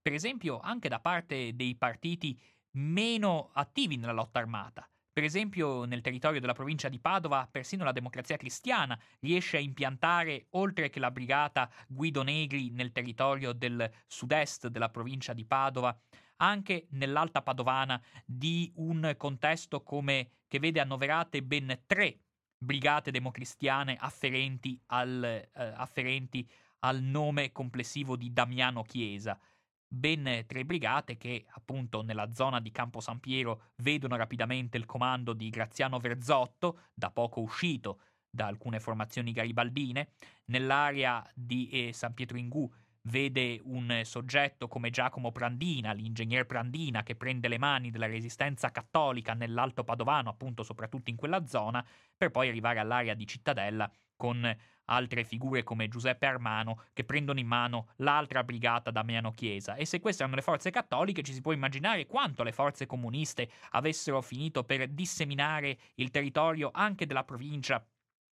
per 0.09 0.13
esempio 0.13 0.59
anche 0.59 0.89
da 0.89 0.99
parte 0.99 1.55
dei 1.55 1.75
partiti 1.75 2.39
meno 2.77 3.51
attivi 3.53 3.95
nella 3.97 4.11
lotta 4.11 4.39
armata. 4.39 4.89
Per 5.11 5.23
esempio, 5.23 5.83
nel 5.83 6.01
territorio 6.01 6.39
della 6.39 6.53
provincia 6.53 6.87
di 6.87 6.99
Padova, 6.99 7.47
persino 7.51 7.83
la 7.83 7.91
democrazia 7.91 8.37
cristiana 8.37 8.97
riesce 9.19 9.57
a 9.57 9.59
impiantare, 9.59 10.47
oltre 10.51 10.89
che 10.89 10.99
la 10.99 11.11
brigata 11.11 11.69
Guido 11.87 12.23
Negri 12.23 12.69
nel 12.69 12.91
territorio 12.91 13.51
del 13.51 13.91
sud-est 14.07 14.67
della 14.67 14.89
provincia 14.89 15.33
di 15.33 15.45
Padova, 15.45 15.95
anche 16.41 16.87
nell'Alta 16.91 17.41
Padovana 17.41 18.01
di 18.25 18.71
un 18.75 19.13
contesto 19.17 19.81
come 19.81 20.31
che 20.47 20.59
vede 20.59 20.79
annoverate 20.79 21.41
ben 21.43 21.81
tre 21.85 22.19
brigate 22.57 23.11
democristiane 23.11 23.95
afferenti 23.97 24.79
al, 24.87 25.23
eh, 25.23 25.49
afferenti 25.53 26.47
al 26.79 27.01
nome 27.01 27.51
complessivo 27.51 28.15
di 28.15 28.31
Damiano 28.33 28.83
Chiesa. 28.83 29.39
Ben 29.91 30.43
tre 30.45 30.65
brigate 30.65 31.17
che 31.17 31.45
appunto 31.51 32.03
nella 32.03 32.31
zona 32.31 32.59
di 32.59 32.71
Campo 32.71 32.99
San 32.99 33.19
Piero 33.19 33.71
vedono 33.77 34.15
rapidamente 34.15 34.77
il 34.77 34.85
comando 34.85 35.33
di 35.33 35.49
Graziano 35.49 35.97
Verzotto, 35.99 36.81
da 36.93 37.09
poco 37.09 37.41
uscito 37.41 38.01
da 38.29 38.45
alcune 38.45 38.79
formazioni 38.79 39.31
garibaldine, 39.31 40.09
nell'area 40.45 41.27
di 41.33 41.69
eh, 41.69 41.93
San 41.93 42.13
Pietro 42.13 42.37
Ingù 42.37 42.71
vede 43.03 43.59
un 43.63 44.01
soggetto 44.03 44.67
come 44.67 44.89
Giacomo 44.89 45.31
Prandina, 45.31 45.93
l'ingegner 45.93 46.45
Prandina, 46.45 47.03
che 47.03 47.15
prende 47.15 47.47
le 47.47 47.57
mani 47.57 47.91
della 47.91 48.07
resistenza 48.07 48.71
cattolica 48.71 49.33
nell'Alto 49.33 49.83
Padovano, 49.83 50.29
appunto 50.29 50.63
soprattutto 50.63 51.09
in 51.09 51.15
quella 51.15 51.45
zona, 51.45 51.85
per 52.15 52.31
poi 52.31 52.49
arrivare 52.49 52.79
all'area 52.79 53.13
di 53.13 53.25
Cittadella 53.25 53.89
con 54.15 54.57
altre 54.89 55.23
figure 55.23 55.63
come 55.63 55.87
Giuseppe 55.87 56.25
Armano 56.25 56.83
che 56.93 57.03
prendono 57.03 57.39
in 57.39 57.47
mano 57.47 57.89
l'altra 57.97 58.43
brigata 58.43 58.91
Damiano 58.91 59.31
Chiesa. 59.33 59.75
E 59.75 59.85
se 59.85 59.99
queste 59.99 60.23
erano 60.23 60.37
le 60.37 60.43
forze 60.43 60.71
cattoliche, 60.71 61.21
ci 61.21 61.33
si 61.33 61.41
può 61.41 61.53
immaginare 61.53 62.05
quanto 62.05 62.43
le 62.43 62.51
forze 62.51 62.85
comuniste 62.85 63.49
avessero 63.71 64.21
finito 64.21 64.63
per 64.63 64.87
disseminare 64.89 65.77
il 65.95 66.09
territorio 66.09 66.71
anche 66.73 67.05
della 67.05 67.23
provincia 67.23 67.85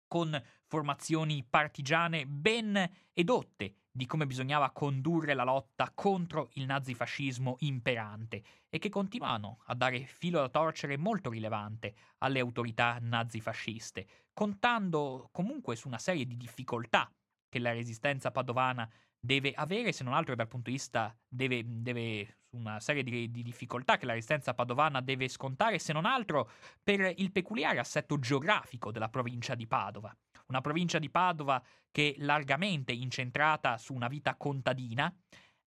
con 0.06 0.40
formazioni 0.66 1.42
partigiane 1.48 2.26
ben 2.26 2.90
edotte 3.14 3.76
di 3.94 4.06
come 4.06 4.26
bisognava 4.26 4.70
condurre 4.70 5.34
la 5.34 5.44
lotta 5.44 5.92
contro 5.94 6.48
il 6.54 6.64
nazifascismo 6.64 7.56
imperante 7.60 8.42
e 8.70 8.78
che 8.78 8.88
continuano 8.88 9.58
a 9.66 9.74
dare 9.74 10.06
filo 10.06 10.40
da 10.40 10.48
torcere 10.48 10.96
molto 10.96 11.28
rilevante 11.28 11.94
alle 12.18 12.40
autorità 12.40 12.98
nazifasciste, 13.00 14.06
contando 14.32 15.28
comunque 15.30 15.76
su 15.76 15.88
una 15.88 15.98
serie 15.98 16.24
di 16.24 16.38
difficoltà 16.38 17.12
che 17.50 17.58
la 17.58 17.72
resistenza 17.72 18.30
padovana 18.30 18.90
deve 19.20 19.52
avere, 19.52 19.92
se 19.92 20.04
non 20.04 20.14
altro 20.14 20.34
dal 20.34 20.48
punto 20.48 20.70
di 20.70 20.76
vista, 20.76 21.14
deve, 21.28 21.62
deve 21.66 22.38
una 22.52 22.80
serie 22.80 23.02
di, 23.02 23.30
di, 23.30 23.42
difficoltà 23.42 23.96
che 23.96 24.06
la 24.06 24.12
resistenza 24.12 24.54
padovana 24.54 25.00
deve 25.00 25.28
scontare, 25.28 25.78
se 25.78 25.92
non 25.92 26.04
altro 26.04 26.50
per 26.82 27.12
il 27.16 27.32
peculiare 27.32 27.78
assetto 27.78 28.18
geografico 28.18 28.90
della 28.90 29.08
provincia 29.08 29.54
di 29.54 29.66
Padova 29.66 30.14
una 30.52 30.60
provincia 30.60 30.98
di 30.98 31.10
Padova 31.10 31.62
che 31.90 32.14
largamente 32.18 32.92
incentrata 32.92 33.78
su 33.78 33.94
una 33.94 34.08
vita 34.08 34.34
contadina, 34.36 35.12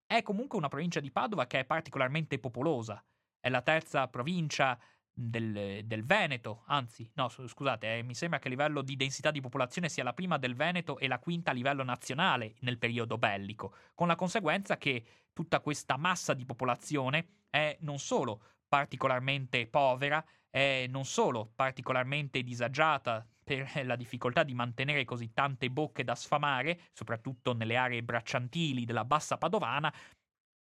è 0.06 0.22
comunque 0.22 0.60
una 0.60 0.68
provincia 0.68 1.00
di 1.00 1.12
Padova 1.12 1.48
che 1.48 1.62
è 1.62 1.66
particolarmente 1.66 2.38
popolosa. 2.38 3.04
È 3.40 3.50
la 3.50 3.62
terza 3.62 4.08
provincia 4.08 4.80
del, 5.18 5.86
del 5.86 6.06
Veneto, 6.06 6.64
anzi, 6.68 7.10
no, 7.14 7.30
scusate, 7.30 7.98
eh, 7.98 8.04
mi 8.04 8.14
sembra 8.14 8.38
che 8.38 8.48
a 8.48 8.52
livello 8.52 8.82
di 8.82 8.98
densità 8.98 9.32
di 9.32 9.40
popolazione 9.40 9.88
sia 9.88 10.04
la 10.04 10.14
prima 10.14 10.38
del 10.38 10.56
Veneto 10.56 11.00
e 11.00 11.08
la 11.08 11.20
quinta 11.20 11.52
a 11.52 11.54
livello 11.54 11.84
nazionale 11.84 12.56
nel 12.60 12.78
periodo 12.78 13.18
bellico, 13.18 13.74
con 13.96 14.08
la 14.08 14.16
conseguenza 14.16 14.78
che 14.78 15.04
tutta 15.32 15.62
questa 15.62 15.96
massa 15.96 16.34
di 16.34 16.46
popolazione 16.46 17.44
è 17.50 17.78
non 17.82 17.98
solo 17.98 18.42
particolarmente 18.68 19.68
povera, 19.68 20.24
è 20.50 20.86
non 20.90 21.06
solo 21.06 21.52
particolarmente 21.56 22.44
disagiata 22.44 23.26
per 23.46 23.70
la 23.86 23.96
difficoltà 23.96 24.44
di 24.44 24.54
mantenere 24.54 25.06
così 25.06 25.32
tante 25.32 25.70
bocche 25.70 26.04
da 26.04 26.16
sfamare, 26.16 26.82
soprattutto 26.92 27.54
nelle 27.54 27.78
aree 27.78 28.04
bracciantili 28.04 28.84
della 28.84 29.06
bassa 29.06 29.38
padovana, 29.38 29.94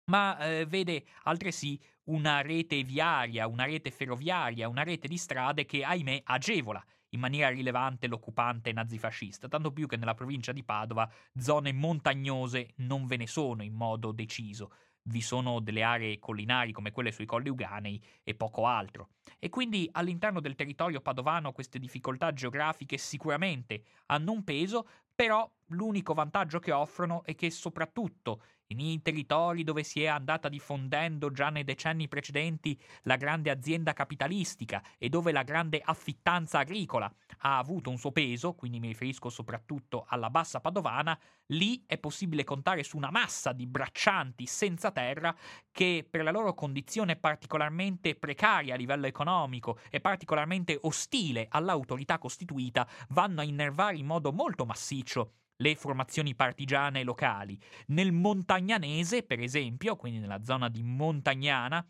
ma 0.08 0.38
eh, 0.38 0.66
vede 0.66 1.04
altresì 1.24 1.80
una 2.04 2.40
rete 2.40 2.82
viaria, 2.82 3.46
una 3.46 3.64
rete 3.64 3.90
ferroviaria, 3.90 4.68
una 4.68 4.82
rete 4.82 5.08
di 5.08 5.16
strade 5.16 5.66
che, 5.66 5.84
ahimè, 5.84 6.22
agevola 6.24 6.84
in 7.10 7.20
maniera 7.20 7.48
rilevante 7.48 8.06
l'occupante 8.06 8.72
nazifascista, 8.72 9.48
tanto 9.48 9.72
più 9.72 9.86
che 9.86 9.96
nella 9.96 10.14
provincia 10.14 10.52
di 10.52 10.62
Padova 10.62 11.10
zone 11.38 11.72
montagnose 11.72 12.72
non 12.76 13.06
ve 13.06 13.16
ne 13.16 13.26
sono 13.26 13.62
in 13.62 13.74
modo 13.74 14.12
deciso 14.12 14.70
vi 15.08 15.20
sono 15.20 15.60
delle 15.60 15.82
aree 15.82 16.18
collinari 16.18 16.72
come 16.72 16.92
quelle 16.92 17.12
sui 17.12 17.26
colli 17.26 17.48
Uganei 17.48 18.02
e 18.22 18.34
poco 18.34 18.66
altro. 18.66 19.10
E 19.38 19.48
quindi 19.48 19.88
all'interno 19.92 20.40
del 20.40 20.54
territorio 20.54 21.00
padovano 21.00 21.52
queste 21.52 21.78
difficoltà 21.78 22.32
geografiche 22.32 22.98
sicuramente 22.98 23.82
hanno 24.06 24.32
un 24.32 24.44
peso, 24.44 24.86
però 25.14 25.50
l'unico 25.68 26.14
vantaggio 26.14 26.58
che 26.58 26.72
offrono 26.72 27.24
è 27.24 27.34
che 27.34 27.50
soprattutto 27.50 28.42
nei 28.74 29.00
territori 29.02 29.64
dove 29.64 29.82
si 29.82 30.02
è 30.02 30.06
andata 30.06 30.48
diffondendo 30.48 31.30
già 31.30 31.48
nei 31.48 31.64
decenni 31.64 32.08
precedenti 32.08 32.78
la 33.02 33.16
grande 33.16 33.50
azienda 33.50 33.92
capitalistica 33.92 34.82
e 34.98 35.08
dove 35.08 35.32
la 35.32 35.42
grande 35.42 35.80
affittanza 35.82 36.58
agricola 36.58 37.12
ha 37.38 37.58
avuto 37.58 37.90
un 37.90 37.98
suo 37.98 38.12
peso, 38.12 38.54
quindi 38.54 38.80
mi 38.80 38.88
riferisco 38.88 39.28
soprattutto 39.30 40.04
alla 40.08 40.30
bassa 40.30 40.60
padovana, 40.60 41.18
lì 41.46 41.82
è 41.86 41.98
possibile 41.98 42.44
contare 42.44 42.82
su 42.82 42.96
una 42.96 43.10
massa 43.10 43.52
di 43.52 43.66
braccianti 43.66 44.46
senza 44.46 44.90
terra 44.90 45.34
che 45.70 46.06
per 46.08 46.22
la 46.22 46.30
loro 46.30 46.54
condizione 46.54 47.16
particolarmente 47.16 48.14
precaria 48.16 48.74
a 48.74 48.76
livello 48.76 49.06
economico 49.06 49.78
e 49.90 50.00
particolarmente 50.00 50.78
ostile 50.82 51.46
all'autorità 51.48 52.18
costituita 52.18 52.86
vanno 53.10 53.40
a 53.40 53.44
innervare 53.44 53.96
in 53.96 54.06
modo 54.06 54.32
molto 54.32 54.64
massiccio 54.64 55.32
le 55.60 55.76
formazioni 55.76 56.34
partigiane 56.34 57.02
locali. 57.02 57.58
Nel 57.88 58.12
montagnanese, 58.12 59.22
per 59.22 59.40
esempio, 59.40 59.96
quindi 59.96 60.18
nella 60.18 60.42
zona 60.44 60.68
di 60.68 60.82
Montagnana, 60.82 61.84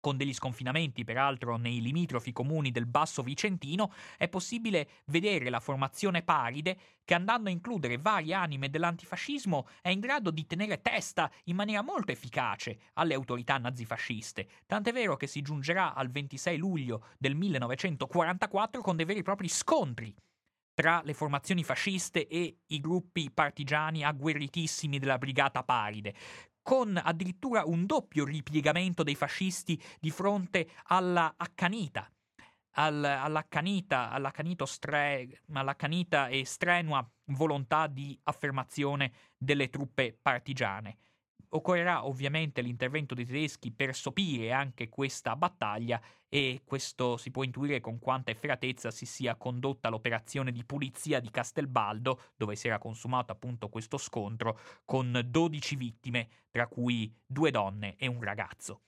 con 0.00 0.16
degli 0.18 0.34
sconfinamenti 0.34 1.02
peraltro 1.02 1.56
nei 1.56 1.80
limitrofi 1.80 2.30
comuni 2.32 2.70
del 2.70 2.86
Basso 2.86 3.22
Vicentino, 3.22 3.92
è 4.18 4.28
possibile 4.28 4.88
vedere 5.06 5.48
la 5.48 5.60
formazione 5.60 6.22
paride 6.22 6.78
che 7.04 7.14
andando 7.14 7.48
a 7.48 7.52
includere 7.52 7.96
varie 7.96 8.34
anime 8.34 8.68
dell'antifascismo 8.68 9.66
è 9.80 9.88
in 9.88 10.00
grado 10.00 10.30
di 10.30 10.46
tenere 10.46 10.82
testa 10.82 11.30
in 11.44 11.56
maniera 11.56 11.82
molto 11.82 12.12
efficace 12.12 12.90
alle 12.94 13.14
autorità 13.14 13.56
nazifasciste, 13.56 14.46
tant'è 14.66 14.92
vero 14.92 15.16
che 15.16 15.26
si 15.26 15.40
giungerà 15.40 15.94
al 15.94 16.10
26 16.10 16.56
luglio 16.58 17.06
del 17.18 17.34
1944 17.34 18.82
con 18.82 18.96
dei 18.96 19.06
veri 19.06 19.20
e 19.20 19.22
propri 19.22 19.48
scontri 19.48 20.14
tra 20.74 21.00
le 21.04 21.14
formazioni 21.14 21.62
fasciste 21.62 22.26
e 22.26 22.58
i 22.66 22.80
gruppi 22.80 23.30
partigiani 23.30 24.04
agguerritissimi 24.04 24.98
della 24.98 25.18
Brigata 25.18 25.62
Paride, 25.62 26.14
con 26.62 27.00
addirittura 27.02 27.64
un 27.64 27.86
doppio 27.86 28.24
ripiegamento 28.24 29.02
dei 29.02 29.14
fascisti 29.14 29.80
di 30.00 30.10
fronte 30.10 30.68
alla 30.84 31.34
accanita 31.36 32.08
al, 32.74 33.04
all'accanita, 33.04 34.10
all'accanito 34.10 34.66
stre, 34.66 35.42
all'accanita 35.52 36.28
e 36.28 36.44
strenua 36.44 37.06
volontà 37.26 37.86
di 37.86 38.18
affermazione 38.24 39.12
delle 39.36 39.70
truppe 39.70 40.16
partigiane. 40.20 40.96
Occorrerà 41.54 42.04
ovviamente 42.04 42.62
l'intervento 42.62 43.14
dei 43.14 43.24
tedeschi 43.24 43.70
per 43.70 43.94
sopire 43.94 44.50
anche 44.50 44.88
questa 44.88 45.36
battaglia 45.36 46.02
e 46.28 46.62
questo 46.64 47.16
si 47.16 47.30
può 47.30 47.44
intuire 47.44 47.80
con 47.80 48.00
quanta 48.00 48.32
efferatezza 48.32 48.90
si 48.90 49.06
sia 49.06 49.36
condotta 49.36 49.88
l'operazione 49.88 50.50
di 50.50 50.64
pulizia 50.64 51.20
di 51.20 51.30
Castelbaldo, 51.30 52.32
dove 52.36 52.56
si 52.56 52.66
era 52.66 52.78
consumato 52.78 53.30
appunto 53.30 53.68
questo 53.68 53.98
scontro, 53.98 54.58
con 54.84 55.24
12 55.24 55.76
vittime, 55.76 56.28
tra 56.50 56.66
cui 56.66 57.14
due 57.24 57.52
donne 57.52 57.94
e 57.98 58.08
un 58.08 58.20
ragazzo. 58.20 58.82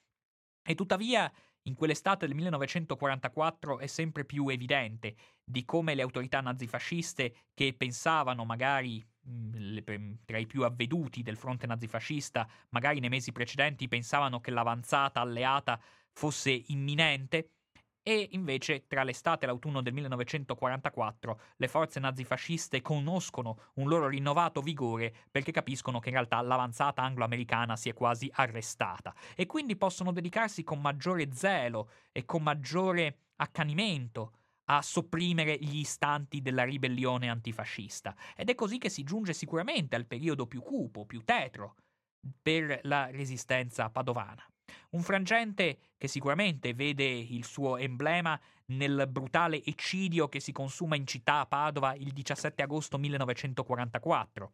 E 0.60 0.74
tuttavia 0.74 1.32
in 1.66 1.74
quell'estate 1.74 2.26
del 2.26 2.34
1944 2.34 3.78
è 3.78 3.86
sempre 3.86 4.24
più 4.24 4.48
evidente 4.48 5.14
di 5.44 5.64
come 5.64 5.94
le 5.94 6.02
autorità 6.02 6.40
nazifasciste 6.40 7.34
che 7.54 7.74
pensavano 7.76 8.44
magari 8.44 9.04
mm, 9.28 10.12
tra 10.24 10.38
i 10.38 10.46
più 10.46 10.64
avveduti 10.64 11.22
del 11.22 11.36
fronte 11.36 11.66
nazifascista, 11.66 12.48
magari 12.70 13.00
nei 13.00 13.08
mesi 13.08 13.32
precedenti 13.32 13.88
pensavano 13.88 14.40
che 14.40 14.50
l'avanzata 14.50 15.20
alleata 15.20 15.80
fosse 16.12 16.50
imminente, 16.68 17.55
e 18.08 18.28
invece 18.32 18.86
tra 18.86 19.02
l'estate 19.02 19.44
e 19.44 19.48
l'autunno 19.48 19.82
del 19.82 19.92
1944 19.92 21.40
le 21.56 21.66
forze 21.66 21.98
nazifasciste 21.98 22.80
conoscono 22.80 23.58
un 23.74 23.88
loro 23.88 24.06
rinnovato 24.06 24.60
vigore 24.60 25.12
perché 25.28 25.50
capiscono 25.50 25.98
che 25.98 26.10
in 26.10 26.14
realtà 26.14 26.40
l'avanzata 26.40 27.02
anglo-americana 27.02 27.74
si 27.74 27.88
è 27.88 27.94
quasi 27.94 28.30
arrestata 28.32 29.12
e 29.34 29.46
quindi 29.46 29.74
possono 29.74 30.12
dedicarsi 30.12 30.62
con 30.62 30.80
maggiore 30.80 31.32
zelo 31.32 31.90
e 32.12 32.24
con 32.24 32.44
maggiore 32.44 33.22
accanimento 33.38 34.34
a 34.66 34.82
sopprimere 34.82 35.58
gli 35.58 35.78
istanti 35.78 36.42
della 36.42 36.62
ribellione 36.62 37.28
antifascista. 37.28 38.14
Ed 38.36 38.48
è 38.48 38.54
così 38.54 38.78
che 38.78 38.88
si 38.88 39.02
giunge 39.02 39.32
sicuramente 39.32 39.96
al 39.96 40.06
periodo 40.06 40.46
più 40.46 40.62
cupo, 40.62 41.06
più 41.06 41.24
tetro 41.24 41.74
per 42.40 42.78
la 42.84 43.10
resistenza 43.10 43.90
padovana. 43.90 44.46
Un 44.90 45.02
frangente 45.02 45.78
che 45.96 46.08
sicuramente 46.08 46.74
vede 46.74 47.04
il 47.04 47.44
suo 47.44 47.76
emblema 47.76 48.40
nel 48.66 49.06
brutale 49.08 49.62
eccidio 49.64 50.28
che 50.28 50.40
si 50.40 50.52
consuma 50.52 50.96
in 50.96 51.06
città 51.06 51.40
a 51.40 51.46
Padova 51.46 51.94
il 51.94 52.12
17 52.12 52.62
agosto 52.62 52.98
1944 52.98 54.52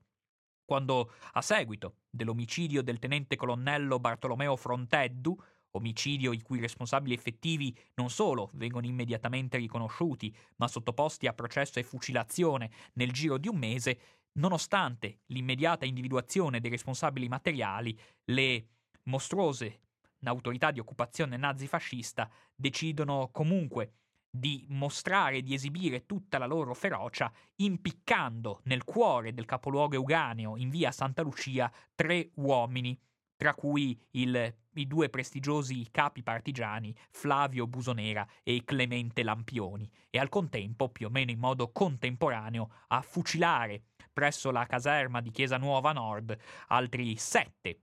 quando, 0.65 1.13
a 1.33 1.43
seguito 1.43 1.97
dell'omicidio 2.09 2.83
del 2.83 2.99
tenente 2.99 3.37
colonnello 3.37 3.99
Bartolomeo 3.99 4.57
Fronteddu, 4.57 5.37
omicidio 5.73 6.33
i 6.33 6.41
cui 6.41 6.61
responsabili 6.61 7.15
effettivi 7.15 7.77
non 7.95 8.09
solo 8.09 8.51
vengono 8.55 8.87
immediatamente 8.87 9.59
riconosciuti, 9.59 10.35
ma 10.57 10.69
sottoposti 10.69 11.27
a 11.27 11.35
processo 11.35 11.79
e 11.79 11.83
fucilazione 11.83 12.71
nel 12.95 13.13
giro 13.13 13.37
di 13.37 13.49
un 13.49 13.59
mese, 13.59 13.99
nonostante 14.39 15.21
l'immediata 15.27 15.85
individuazione 15.85 16.61
dei 16.61 16.71
responsabili 16.71 17.29
materiali, 17.29 17.99
le 18.25 18.67
mostruose 19.05 19.81
autorità 20.31 20.71
di 20.71 20.81
occupazione 20.81 21.37
nazifascista 21.37 22.31
decidono 22.55 23.31
comunque 23.33 23.95
di 24.35 24.65
mostrare, 24.71 25.43
di 25.43 25.53
esibire 25.53 26.07
tutta 26.07 26.39
la 26.39 26.47
loro 26.47 26.73
ferocia, 26.73 27.31
impiccando 27.57 28.61
nel 28.65 28.83
cuore 28.85 29.35
del 29.35 29.45
capoluogo 29.45 29.95
euganeo, 29.95 30.57
in 30.57 30.71
via 30.71 30.91
Santa 30.91 31.21
Lucia, 31.21 31.71
tre 31.95 32.31
uomini, 32.37 32.99
tra 33.37 33.55
cui 33.55 34.01
il, 34.13 34.55
i 34.75 34.87
due 34.87 35.11
prestigiosi 35.11 35.89
capi 35.91 36.23
partigiani 36.23 36.95
Flavio 37.11 37.67
Busonera 37.67 38.27
e 38.43 38.63
Clemente 38.65 39.23
Lampioni, 39.23 39.91
e 40.09 40.19
al 40.19 40.31
contempo, 40.31 40.89
più 40.89 41.09
o 41.09 41.11
meno 41.11 41.31
in 41.31 41.39
modo 41.39 41.71
contemporaneo, 41.71 42.71
a 42.89 43.03
fucilare 43.03 43.83
presso 44.13 44.51
la 44.51 44.65
caserma 44.65 45.21
di 45.21 45.31
Chiesa 45.31 45.59
Nuova 45.59 45.93
Nord 45.93 46.37
altri 46.69 47.17
sette 47.17 47.81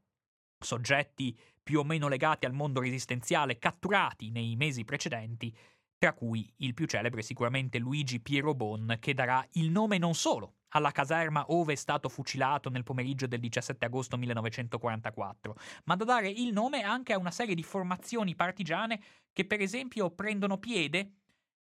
soggetti 0.59 1.37
più 1.69 1.81
o 1.81 1.83
meno 1.83 2.07
legati 2.07 2.47
al 2.47 2.53
mondo 2.53 2.79
resistenziale 2.79 3.59
catturati 3.59 4.31
nei 4.31 4.55
mesi 4.55 4.83
precedenti, 4.83 5.55
tra 5.99 6.13
cui 6.13 6.51
il 6.57 6.73
più 6.73 6.87
celebre 6.87 7.21
sicuramente 7.21 7.77
Luigi 7.77 8.19
Piero 8.19 8.55
Bon, 8.55 8.97
che 8.99 9.13
darà 9.13 9.47
il 9.51 9.69
nome 9.69 9.99
non 9.99 10.15
solo 10.15 10.55
alla 10.69 10.89
caserma 10.89 11.45
ove 11.49 11.73
è 11.73 11.75
stato 11.75 12.09
fucilato 12.09 12.71
nel 12.71 12.81
pomeriggio 12.81 13.27
del 13.27 13.39
17 13.39 13.85
agosto 13.85 14.17
1944, 14.17 15.55
ma 15.83 15.95
da 15.95 16.05
dare 16.05 16.27
il 16.27 16.51
nome 16.51 16.81
anche 16.81 17.13
a 17.13 17.19
una 17.19 17.29
serie 17.29 17.53
di 17.53 17.61
formazioni 17.61 18.33
partigiane 18.33 18.99
che 19.31 19.45
per 19.45 19.61
esempio 19.61 20.09
prendono 20.09 20.57
piede 20.57 21.18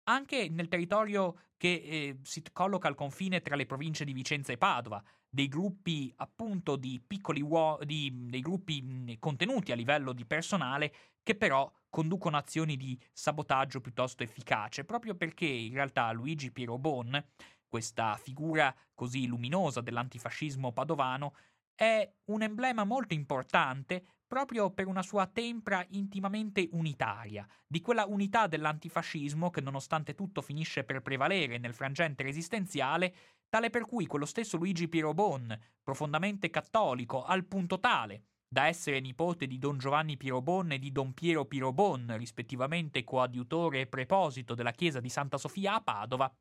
anche 0.04 0.49
nel 0.49 0.68
territorio 0.68 1.36
che 1.58 1.74
eh, 1.74 2.18
si 2.24 2.43
colloca 2.52 2.88
al 2.88 2.95
confine 2.95 3.41
tra 3.41 3.56
le 3.56 3.66
province 3.66 4.04
di 4.04 4.14
Vicenza 4.14 4.52
e 4.52 4.58
Padova, 4.58 5.04
dei 5.30 5.47
gruppi 5.47 6.12
appunto 6.18 6.76
di 6.76 7.02
piccoli 7.06 7.45
di, 7.86 8.12
dei 8.30 8.41
gruppi 8.41 9.16
contenuti 9.20 9.72
a 9.72 9.76
livello 9.76 10.12
di 10.12 10.26
personale 10.26 10.93
che 11.24 11.36
però 11.36 11.72
conducono 11.89 12.38
azioni 12.38 12.78
di 12.78 12.99
sabotaggio 13.14 13.80
piuttosto 13.80 14.24
efficace, 14.24 14.86
proprio 14.86 15.16
perché 15.16 15.45
in 15.45 15.74
realtà 15.74 16.12
Luigi 16.12 16.52
Piero 16.52 16.78
Bon, 16.78 17.24
questa 17.68 18.16
figura 18.16 18.76
così 18.93 19.28
luminosa 19.28 19.82
dell'antifascismo 19.82 20.72
padovano, 20.74 21.36
è 21.76 22.12
un 22.26 22.41
emblema 22.41 22.84
molto 22.84 23.14
importante 23.14 24.04
proprio 24.32 24.71
per 24.71 24.88
una 24.88 25.01
sua 25.01 25.27
tempra 25.27 25.86
intimamente 25.89 26.69
unitaria, 26.71 27.45
di 27.67 27.82
quella 27.82 28.05
unità 28.05 28.47
dell'antifascismo 28.47 29.49
che 29.49 29.59
nonostante 29.59 30.15
tutto 30.15 30.41
finisce 30.41 30.86
per 30.86 31.01
prevalere 31.01 31.57
nel 31.57 31.73
frangente 31.73 32.23
resistenziale 32.23 33.13
tale 33.49 33.69
per 33.69 33.86
cui 33.86 34.05
quello 34.05 34.23
stesso 34.23 34.55
Luigi 34.55 34.88
Pirobon, 34.88 35.53
profondamente 35.84 36.49
cattolico, 36.49 37.25
al 37.25 37.43
punto 37.43 37.82
tale 37.82 38.23
da 38.47 38.67
essere 38.67 39.01
nipote 39.01 39.47
di 39.47 39.57
Don 39.57 39.77
Giovanni 39.77 40.15
Pirobon 40.15 40.71
e 40.71 40.79
di 40.79 40.93
Don 40.93 41.13
Piero 41.13 41.43
Pirobon, 41.43 42.15
rispettivamente 42.17 43.03
coadiutore 43.03 43.82
e 43.82 43.88
preposito 43.88 44.55
della 44.55 44.71
chiesa 44.71 45.01
di 45.01 45.09
Santa 45.09 45.38
Sofia 45.38 45.73
a 45.73 45.82
Padova, 45.82 46.34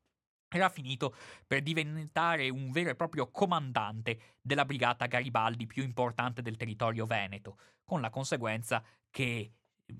era 0.57 0.69
finito 0.69 1.15
per 1.47 1.61
diventare 1.61 2.49
un 2.49 2.71
vero 2.71 2.89
e 2.89 2.95
proprio 2.95 3.29
comandante 3.31 4.37
della 4.41 4.65
brigata 4.65 5.05
Garibaldi 5.05 5.65
più 5.65 5.83
importante 5.83 6.41
del 6.41 6.57
territorio 6.57 7.05
veneto, 7.05 7.57
con 7.83 8.01
la 8.01 8.09
conseguenza 8.09 8.83
che 9.09 9.53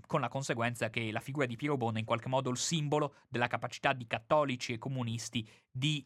con 0.07 0.21
la 0.21 0.29
conseguenza 0.29 0.89
che 0.89 1.11
la 1.11 1.19
figura 1.19 1.45
di 1.45 1.57
Piero 1.57 1.75
Bon 1.75 1.93
è 1.93 1.99
in 1.99 2.05
qualche 2.05 2.29
modo 2.29 2.49
il 2.49 2.55
simbolo 2.55 3.15
della 3.27 3.47
capacità 3.47 3.91
di 3.91 4.07
cattolici 4.07 4.71
e 4.71 4.77
comunisti 4.77 5.45
di 5.69 6.05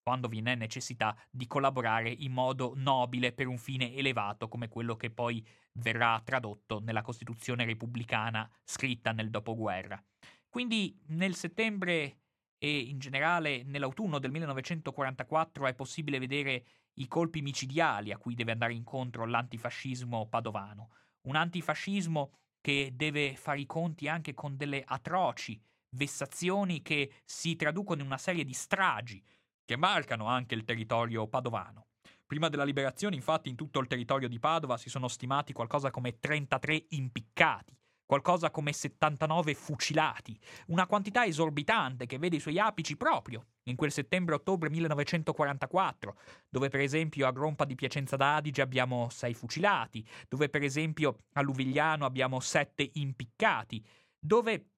quando 0.00 0.28
vi 0.28 0.40
è 0.40 0.54
necessità 0.54 1.16
di 1.28 1.48
collaborare 1.48 2.08
in 2.08 2.30
modo 2.30 2.74
nobile 2.76 3.32
per 3.32 3.48
un 3.48 3.58
fine 3.58 3.92
elevato 3.96 4.46
come 4.46 4.68
quello 4.68 4.94
che 4.94 5.10
poi 5.10 5.44
verrà 5.72 6.22
tradotto 6.24 6.78
nella 6.78 7.02
Costituzione 7.02 7.64
repubblicana 7.64 8.48
scritta 8.62 9.10
nel 9.10 9.30
dopoguerra. 9.30 10.00
Quindi 10.48 10.96
nel 11.06 11.34
settembre 11.34 12.25
e 12.58 12.78
in 12.78 12.98
generale 12.98 13.62
nell'autunno 13.64 14.18
del 14.18 14.30
1944 14.30 15.66
è 15.66 15.74
possibile 15.74 16.18
vedere 16.18 16.64
i 16.94 17.08
colpi 17.08 17.42
micidiali 17.42 18.12
a 18.12 18.18
cui 18.18 18.34
deve 18.34 18.52
andare 18.52 18.72
incontro 18.72 19.26
l'antifascismo 19.26 20.26
padovano. 20.28 20.90
Un 21.22 21.36
antifascismo 21.36 22.32
che 22.60 22.92
deve 22.94 23.36
fare 23.36 23.60
i 23.60 23.66
conti 23.66 24.08
anche 24.08 24.34
con 24.34 24.56
delle 24.56 24.82
atroci 24.84 25.60
vessazioni 25.90 26.82
che 26.82 27.22
si 27.24 27.56
traducono 27.56 28.00
in 28.00 28.06
una 28.06 28.18
serie 28.18 28.44
di 28.44 28.52
stragi 28.52 29.22
che 29.64 29.76
marcano 29.76 30.26
anche 30.26 30.54
il 30.54 30.64
territorio 30.64 31.26
padovano. 31.26 31.88
Prima 32.26 32.48
della 32.48 32.64
liberazione, 32.64 33.14
infatti, 33.14 33.48
in 33.48 33.56
tutto 33.56 33.78
il 33.78 33.86
territorio 33.86 34.28
di 34.28 34.40
Padova 34.40 34.76
si 34.76 34.88
sono 34.88 35.06
stimati 35.06 35.52
qualcosa 35.52 35.90
come 35.90 36.18
33 36.18 36.86
impiccati, 36.90 37.76
qualcosa 38.06 38.50
come 38.50 38.72
79 38.72 39.54
fucilati, 39.54 40.38
una 40.68 40.86
quantità 40.86 41.26
esorbitante 41.26 42.06
che 42.06 42.18
vede 42.18 42.36
i 42.36 42.40
suoi 42.40 42.58
apici 42.58 42.96
proprio 42.96 43.44
in 43.64 43.76
quel 43.76 43.90
settembre-ottobre 43.90 44.70
1944, 44.70 46.16
dove 46.48 46.68
per 46.68 46.80
esempio 46.80 47.26
a 47.26 47.32
Grompa 47.32 47.64
di 47.64 47.74
Piacenza 47.74 48.16
d'Adige 48.16 48.62
abbiamo 48.62 49.08
6 49.10 49.34
fucilati, 49.34 50.06
dove 50.28 50.48
per 50.48 50.62
esempio 50.62 51.24
a 51.32 51.42
Luvigliano 51.42 52.06
abbiamo 52.06 52.40
7 52.40 52.90
impiccati, 52.94 53.84
dove 54.18 54.70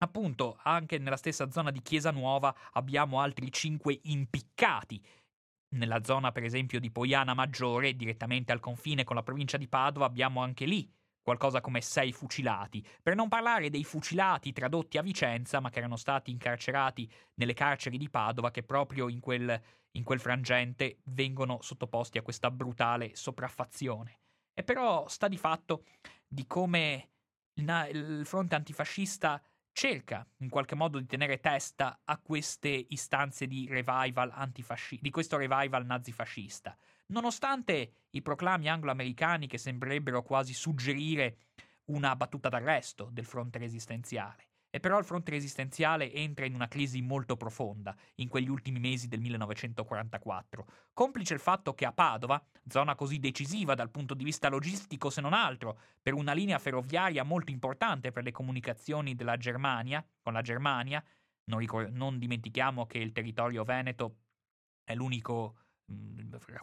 Appunto, 0.00 0.56
anche 0.62 0.98
nella 0.98 1.16
stessa 1.16 1.50
zona 1.50 1.72
di 1.72 1.82
Chiesa 1.82 2.12
Nuova 2.12 2.54
abbiamo 2.74 3.20
altri 3.20 3.50
cinque 3.50 3.98
impiccati. 4.04 5.04
Nella 5.70 6.04
zona, 6.04 6.30
per 6.30 6.44
esempio, 6.44 6.78
di 6.78 6.92
Poiana 6.92 7.34
Maggiore, 7.34 7.96
direttamente 7.96 8.52
al 8.52 8.60
confine 8.60 9.02
con 9.02 9.16
la 9.16 9.24
provincia 9.24 9.56
di 9.56 9.66
Padova, 9.66 10.06
abbiamo 10.06 10.40
anche 10.40 10.66
lì 10.66 10.88
qualcosa 11.22 11.60
come 11.60 11.80
sei 11.80 12.12
fucilati, 12.12 12.84
per 13.02 13.14
non 13.14 13.28
parlare 13.28 13.70
dei 13.70 13.84
fucilati 13.84 14.52
tradotti 14.52 14.98
a 14.98 15.02
Vicenza, 15.02 15.60
ma 15.60 15.70
che 15.70 15.78
erano 15.78 15.96
stati 15.96 16.30
incarcerati 16.30 17.10
nelle 17.34 17.54
carceri 17.54 17.98
di 17.98 18.08
Padova, 18.08 18.50
che 18.50 18.62
proprio 18.62 19.08
in 19.08 19.20
quel, 19.20 19.60
in 19.92 20.04
quel 20.04 20.20
frangente 20.20 20.98
vengono 21.04 21.60
sottoposti 21.60 22.18
a 22.18 22.22
questa 22.22 22.50
brutale 22.50 23.14
sopraffazione. 23.14 24.20
E 24.54 24.62
però 24.64 25.06
sta 25.08 25.28
di 25.28 25.36
fatto 25.36 25.84
di 26.26 26.46
come 26.46 27.10
il, 27.54 28.22
fronte 28.24 28.54
antifascista 28.54 29.42
cerca 29.72 30.26
in 30.38 30.48
qualche 30.48 30.74
modo 30.74 30.98
di 30.98 31.06
tenere 31.06 31.38
testa 31.38 32.00
a 32.04 32.18
queste 32.18 32.86
istanze 32.88 33.46
di 33.46 33.66
revival 33.68 34.30
antifascista, 34.32 35.02
di 35.02 35.10
questo 35.10 35.36
revival 35.36 35.86
nazifascista, 35.86 36.76
nonostante 37.08 37.92
i 38.10 38.22
proclami 38.22 38.68
anglo-americani 38.68 39.46
che 39.46 39.58
sembrerebbero 39.58 40.22
quasi 40.22 40.54
suggerire 40.54 41.38
una 41.86 42.14
battuta 42.16 42.48
d'arresto 42.48 43.08
del 43.12 43.24
fronte 43.24 43.58
resistenziale. 43.58 44.46
E 44.70 44.80
però 44.80 44.98
il 44.98 45.04
fronte 45.04 45.30
resistenziale 45.30 46.12
entra 46.12 46.44
in 46.44 46.54
una 46.54 46.68
crisi 46.68 47.00
molto 47.00 47.38
profonda 47.38 47.96
in 48.16 48.28
quegli 48.28 48.50
ultimi 48.50 48.78
mesi 48.78 49.08
del 49.08 49.20
1944, 49.20 50.66
complice 50.92 51.32
il 51.32 51.40
fatto 51.40 51.72
che 51.72 51.86
a 51.86 51.92
Padova, 51.92 52.42
zona 52.66 52.94
così 52.94 53.18
decisiva 53.18 53.74
dal 53.74 53.90
punto 53.90 54.12
di 54.12 54.24
vista 54.24 54.50
logistico 54.50 55.08
se 55.08 55.22
non 55.22 55.32
altro, 55.32 55.78
per 56.02 56.12
una 56.12 56.34
linea 56.34 56.58
ferroviaria 56.58 57.22
molto 57.22 57.50
importante 57.50 58.12
per 58.12 58.24
le 58.24 58.30
comunicazioni 58.30 59.14
della 59.14 59.38
Germania, 59.38 60.04
con 60.20 60.34
la 60.34 60.42
Germania, 60.42 61.02
non, 61.44 61.60
ricor- 61.60 61.88
non 61.88 62.18
dimentichiamo 62.18 62.86
che 62.86 62.98
il 62.98 63.12
territorio 63.12 63.64
veneto 63.64 64.16
è 64.84 64.94
l'unico, 64.94 65.56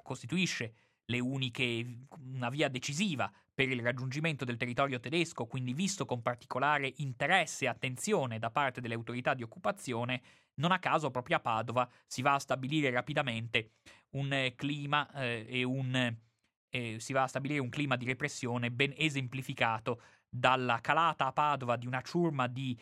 costituisce 0.02 0.74
le 1.06 1.20
uniche, 1.20 2.08
una 2.20 2.50
via 2.50 2.68
decisiva 2.68 3.32
per 3.54 3.70
il 3.70 3.82
raggiungimento 3.82 4.44
del 4.44 4.58
territorio 4.58 5.00
tedesco, 5.00 5.46
quindi 5.46 5.74
visto 5.74 6.06
con 6.06 6.22
particolare 6.22 6.94
interesse 6.98 7.66
e 7.66 7.68
attenzione 7.68 8.40
da 8.40 8.50
parte 8.50 8.82
delle 8.82 8.96
autorità 8.96 9.34
di 9.34 9.44
occupazione, 9.44 10.22
non 10.56 10.72
a 10.72 10.80
caso 10.80 11.12
proprio 11.12 11.38
a 11.38 11.42
Padova 11.42 11.90
si 12.06 12.22
va 12.22 12.34
a 12.34 12.40
stabilire 12.40 12.90
rapidamente 12.90 13.72
un 14.12 14.32
eh, 14.34 14.56
clima 14.56 15.12
eh, 15.14 15.46
e 15.48 15.64
un 15.64 16.16
eh, 16.70 17.00
si 17.00 17.14
va 17.14 17.24
a 17.24 17.28
stabilire 17.28 17.62
un 17.62 17.70
clima 17.70 17.96
di 17.96 18.06
repressione 18.06 18.72
ben 18.72 18.94
esemplificato 18.98 20.02
dalla 20.28 20.82
calata 20.82 21.28
a 21.28 21.32
Padova 21.32 21.78
di 21.78 21.88
una 21.88 22.02
ciurma 22.02 22.48
di, 22.48 22.78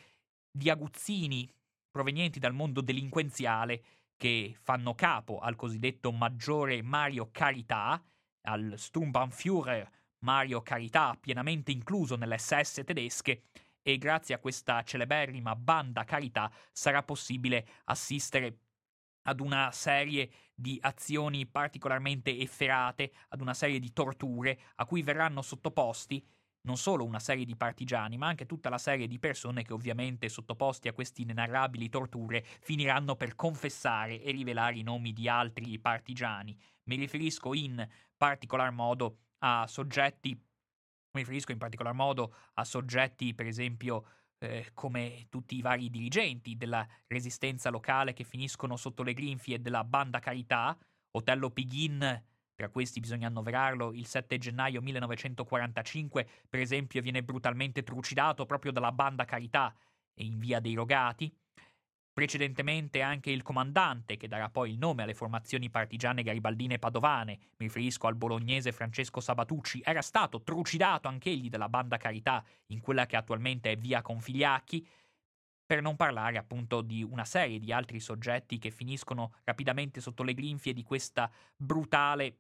di 0.50 0.70
aguzzini 0.70 1.52
provenienti 1.92 2.40
dal 2.40 2.54
mondo 2.54 2.82
delinquenziale 2.82 3.84
che 4.18 4.56
fanno 4.62 4.96
capo 4.96 5.40
al 5.40 5.56
cosiddetto 5.56 6.12
maggiore 6.12 6.82
Mario 6.82 7.30
Carità, 7.32 8.02
al 8.42 8.74
Sturmbannführer 8.78 9.90
Mario 10.20 10.62
Carità, 10.62 11.18
pienamente 11.20 11.72
incluso 11.72 12.16
nelle 12.16 12.38
SS 12.38 12.84
tedesche, 12.86 13.44
e 13.82 13.98
grazie 13.98 14.34
a 14.34 14.40
questa 14.40 14.82
celeberrima 14.84 15.56
banda 15.56 16.06
Carità 16.06 16.52
sarà 16.72 17.04
possibile 17.04 17.68
assistere 17.86 18.60
ad 19.24 19.40
una 19.40 19.72
serie 19.72 20.30
di 20.54 20.78
azioni 20.82 21.46
particolarmente 21.46 22.38
efferate, 22.38 23.12
ad 23.30 23.42
una 23.42 23.54
serie 23.54 23.80
di 23.80 23.92
torture 23.92 24.60
a 24.76 24.86
cui 24.86 25.02
verranno 25.02 25.42
sottoposti 25.42 26.26
non 26.66 26.78
solo 26.78 27.04
una 27.04 27.20
serie 27.20 27.46
di 27.46 27.56
partigiani, 27.56 28.18
ma 28.18 28.28
anche 28.28 28.46
tutta 28.46 28.70
la 28.70 28.78
serie 28.78 29.08
di 29.08 29.20
persone 29.20 29.64
che 29.64 29.74
ovviamente 29.74 30.30
sottoposti 30.30 30.88
a 30.88 30.94
queste 30.94 31.22
inenarrabili 31.22 31.90
torture 31.90 32.44
finiranno 32.62 33.16
per 33.16 33.36
confessare 33.36 34.22
e 34.22 34.32
rivelare 34.32 34.78
i 34.78 34.84
nomi 34.84 35.12
di 35.14 35.28
altri 35.28 35.78
partigiani. 35.80 36.58
Mi 36.86 36.96
riferisco 36.96 37.54
in 37.54 37.86
particolar 38.16 38.72
modo 38.72 39.18
a 39.40 39.68
soggetti, 39.68 40.30
mi 40.30 41.20
riferisco 41.20 41.52
in 41.52 41.58
particolar 41.58 41.94
modo 41.94 42.34
a 42.54 42.64
soggetti, 42.64 43.34
per 43.34 43.46
esempio, 43.46 44.06
eh, 44.40 44.72
come 44.74 45.28
tutti 45.30 45.56
i 45.56 45.62
vari 45.62 45.90
dirigenti 45.90 46.56
della 46.56 46.88
resistenza 47.08 47.70
locale 47.70 48.14
che 48.14 48.24
finiscono 48.24 48.78
sotto 48.78 49.04
le 49.04 49.14
grinfie 49.14 49.62
della 49.62 49.84
banda 49.84 50.20
Carità, 50.20 50.78
Otello 51.12 51.50
Pighin, 51.52 52.24
tra 52.56 52.70
questi 52.70 53.00
bisogna 53.00 53.28
annoverarlo, 53.28 53.94
il 53.94 54.06
7 54.06 54.38
gennaio 54.38 54.82
1945, 54.82 56.28
per 56.50 56.60
esempio, 56.60 57.02
viene 57.02 57.24
brutalmente 57.24 57.84
trucidato 57.84 58.46
proprio 58.46 58.72
dalla 58.72 58.92
banda 58.92 59.26
Carità 59.26 59.74
in 60.18 60.38
via 60.38 60.60
dei 60.60 60.76
Rogati, 60.76 61.34
Precedentemente 62.14 63.02
anche 63.02 63.32
il 63.32 63.42
comandante, 63.42 64.18
che 64.18 64.28
darà 64.28 64.48
poi 64.48 64.70
il 64.70 64.78
nome 64.78 65.02
alle 65.02 65.16
formazioni 65.16 65.72
partigiane 65.72 66.22
garibaldine 66.22 66.78
padovane, 66.78 67.40
mi 67.58 67.66
riferisco 67.66 68.06
al 68.06 68.16
bolognese 68.16 68.72
Francesco 68.72 69.20
Sabatucci, 69.20 69.82
era 69.84 70.04
stato 70.04 70.44
trucidato 70.44 71.08
anch'egli 71.08 71.50
dalla 71.50 71.70
banda 71.70 71.98
Carità 71.98 72.46
in 72.68 72.82
quella 72.82 73.08
che 73.08 73.16
attualmente 73.16 73.72
è 73.72 73.78
via 73.78 74.04
Configliacchi, 74.04 74.88
per 75.66 75.82
non 75.82 75.96
parlare 75.96 76.38
appunto 76.38 76.82
di 76.82 77.04
una 77.04 77.26
serie 77.26 77.60
di 77.60 77.72
altri 77.72 78.00
soggetti 78.00 78.58
che 78.58 78.72
finiscono 78.72 79.36
rapidamente 79.44 80.02
sotto 80.02 80.24
le 80.24 80.34
grinfie 80.34 80.74
di 80.74 80.84
questa 80.84 81.32
brutale 81.56 82.38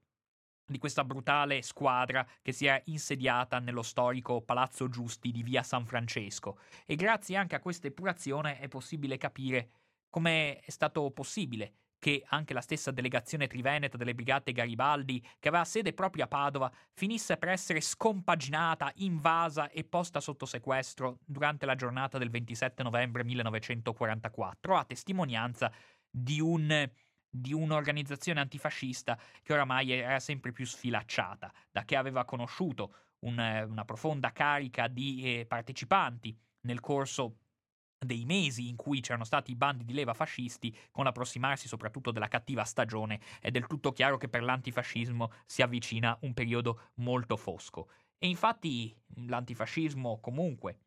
di 0.65 0.77
questa 0.77 1.03
brutale 1.03 1.61
squadra 1.61 2.25
che 2.41 2.53
si 2.53 2.65
è 2.65 2.81
insediata 2.85 3.59
nello 3.59 3.81
storico 3.81 4.41
Palazzo 4.41 4.87
Giusti 4.87 5.31
di 5.31 5.43
via 5.43 5.61
San 5.61 5.85
Francesco. 5.85 6.57
E 6.85 6.95
grazie 6.95 7.35
anche 7.35 7.55
a 7.55 7.59
questa 7.59 7.87
epurazione 7.87 8.59
è 8.59 8.69
possibile 8.69 9.17
capire 9.17 9.69
come 10.09 10.59
è 10.59 10.71
stato 10.71 11.11
possibile 11.11 11.82
che 12.03 12.21
anche 12.27 12.53
la 12.53 12.59
stessa 12.59 12.91
delegazione 12.91 13.47
triveneta 13.47 13.95
delle 13.95 14.13
brigate 14.13 14.51
Garibaldi, 14.51 15.25
che 15.39 15.47
aveva 15.47 15.63
sede 15.63 15.93
proprio 15.93 16.25
a 16.25 16.27
Padova, 16.27 16.69
finisse 16.91 17.37
per 17.37 17.47
essere 17.47 17.79
scompaginata, 17.79 18.91
invasa 18.95 19.69
e 19.69 19.85
posta 19.85 20.19
sotto 20.19 20.45
sequestro 20.45 21.19
durante 21.23 21.65
la 21.65 21.75
giornata 21.75 22.17
del 22.17 22.29
27 22.29 22.83
novembre 22.83 23.23
1944, 23.23 24.75
a 24.75 24.83
testimonianza 24.83 25.71
di 26.09 26.41
un 26.41 26.89
di 27.35 27.51
un'organizzazione 27.51 28.41
antifascista 28.41 29.17
che 29.41 29.53
oramai 29.53 29.91
era 29.91 30.19
sempre 30.19 30.51
più 30.51 30.67
sfilacciata, 30.67 31.51
da 31.71 31.83
che 31.83 31.95
aveva 31.95 32.25
conosciuto 32.25 32.93
un, 33.19 33.39
una 33.69 33.85
profonda 33.85 34.31
carica 34.31 34.87
di 34.87 35.39
eh, 35.39 35.45
partecipanti 35.47 36.37
nel 36.65 36.79
corso 36.79 37.37
dei 38.03 38.25
mesi 38.25 38.67
in 38.67 38.75
cui 38.75 39.01
c'erano 39.01 39.23
stati 39.23 39.51
i 39.51 39.55
bandi 39.55 39.83
di 39.83 39.93
leva 39.93 40.13
fascisti, 40.13 40.75
con 40.91 41.05
l'approssimarsi 41.05 41.67
soprattutto 41.67 42.11
della 42.11 42.27
cattiva 42.27 42.63
stagione, 42.63 43.19
è 43.39 43.51
del 43.51 43.67
tutto 43.67 43.91
chiaro 43.91 44.17
che 44.17 44.29
per 44.29 44.43
l'antifascismo 44.43 45.31
si 45.45 45.61
avvicina 45.61 46.17
un 46.21 46.33
periodo 46.33 46.89
molto 46.95 47.37
fosco. 47.37 47.89
E 48.17 48.27
infatti 48.27 48.95
l'antifascismo 49.27 50.19
comunque 50.19 50.77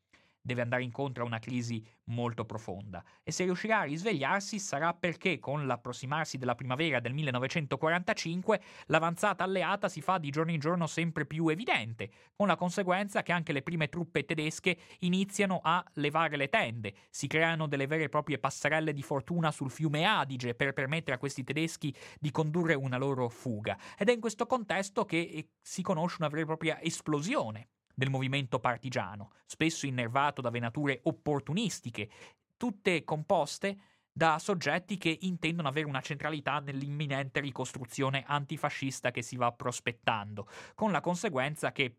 deve 0.47 0.63
andare 0.63 0.85
incontro 0.85 1.25
a 1.25 1.27
una 1.27 1.41
crisi 1.41 1.85
molto 2.05 2.45
profonda. 2.45 3.05
E 3.23 3.33
se 3.33 3.45
riuscirà 3.45 3.81
a 3.81 3.85
risvegliarsi 3.85 4.59
sarà 4.59 4.95
perché 4.95 5.39
con 5.39 5.67
l'approssimarsi 5.67 6.39
della 6.39 6.55
primavera 6.55 7.01
del 7.01 7.13
1945 7.13 8.61
l'avanzata 8.87 9.45
alleata 9.45 9.89
si 9.89 10.01
fa 10.01 10.19
di 10.19 10.31
giorno 10.31 10.53
in 10.53 10.61
giorno 10.61 10.87
sempre 10.87 11.27
più 11.27 11.49
evidente, 11.49 12.11
con 12.35 12.47
la 12.47 12.57
conseguenza 12.57 13.23
che 13.23 13.33
anche 13.33 13.53
le 13.53 13.63
prime 13.63 13.89
truppe 13.89 14.25
tedesche 14.25 14.79
iniziano 15.01 15.61
a 15.63 15.85
levare 15.95 16.37
le 16.37 16.49
tende, 16.49 16.95
si 17.11 17.27
creano 17.27 17.67
delle 17.67 17.89
vere 17.89 18.05
e 18.05 18.09
proprie 18.09 18.39
passerelle 18.39 18.93
di 18.93 19.03
fortuna 19.03 19.51
sul 19.51 19.71
fiume 19.71 20.05
Adige 20.05 20.55
per 20.55 20.73
permettere 20.73 21.17
a 21.17 21.19
questi 21.19 21.43
tedeschi 21.43 21.95
di 22.21 22.31
condurre 22.31 22.75
una 22.75 22.97
loro 22.97 23.29
fuga. 23.29 23.77
Ed 23.99 24.09
è 24.09 24.13
in 24.13 24.21
questo 24.21 24.47
contesto 24.47 25.05
che 25.05 25.19
eh, 25.19 25.49
si 25.61 25.83
conosce 25.83 26.17
una 26.21 26.29
vera 26.29 26.43
e 26.43 26.47
propria 26.47 26.81
esplosione 26.81 27.69
del 27.97 28.11
movimento 28.11 28.61
partigiano, 28.61 29.33
spesso 29.47 29.87
innervato 29.87 30.43
da 30.43 30.51
venature 30.51 31.01
opportunistiche, 31.05 32.11
tutte 32.59 33.05
composte 33.05 33.79
da 34.13 34.39
soggetti 34.39 34.99
che 34.99 35.17
intendono 35.23 35.69
avere 35.69 35.87
una 35.87 36.03
centralità 36.03 36.61
nell'imminente 36.61 37.41
ricostruzione 37.41 38.23
antifascista 38.27 39.11
che 39.11 39.23
si 39.23 39.37
va 39.37 39.51
prospettando, 39.51 40.47
con 40.75 40.93
la 40.93 41.01
conseguenza 41.01 41.73
che, 41.73 41.97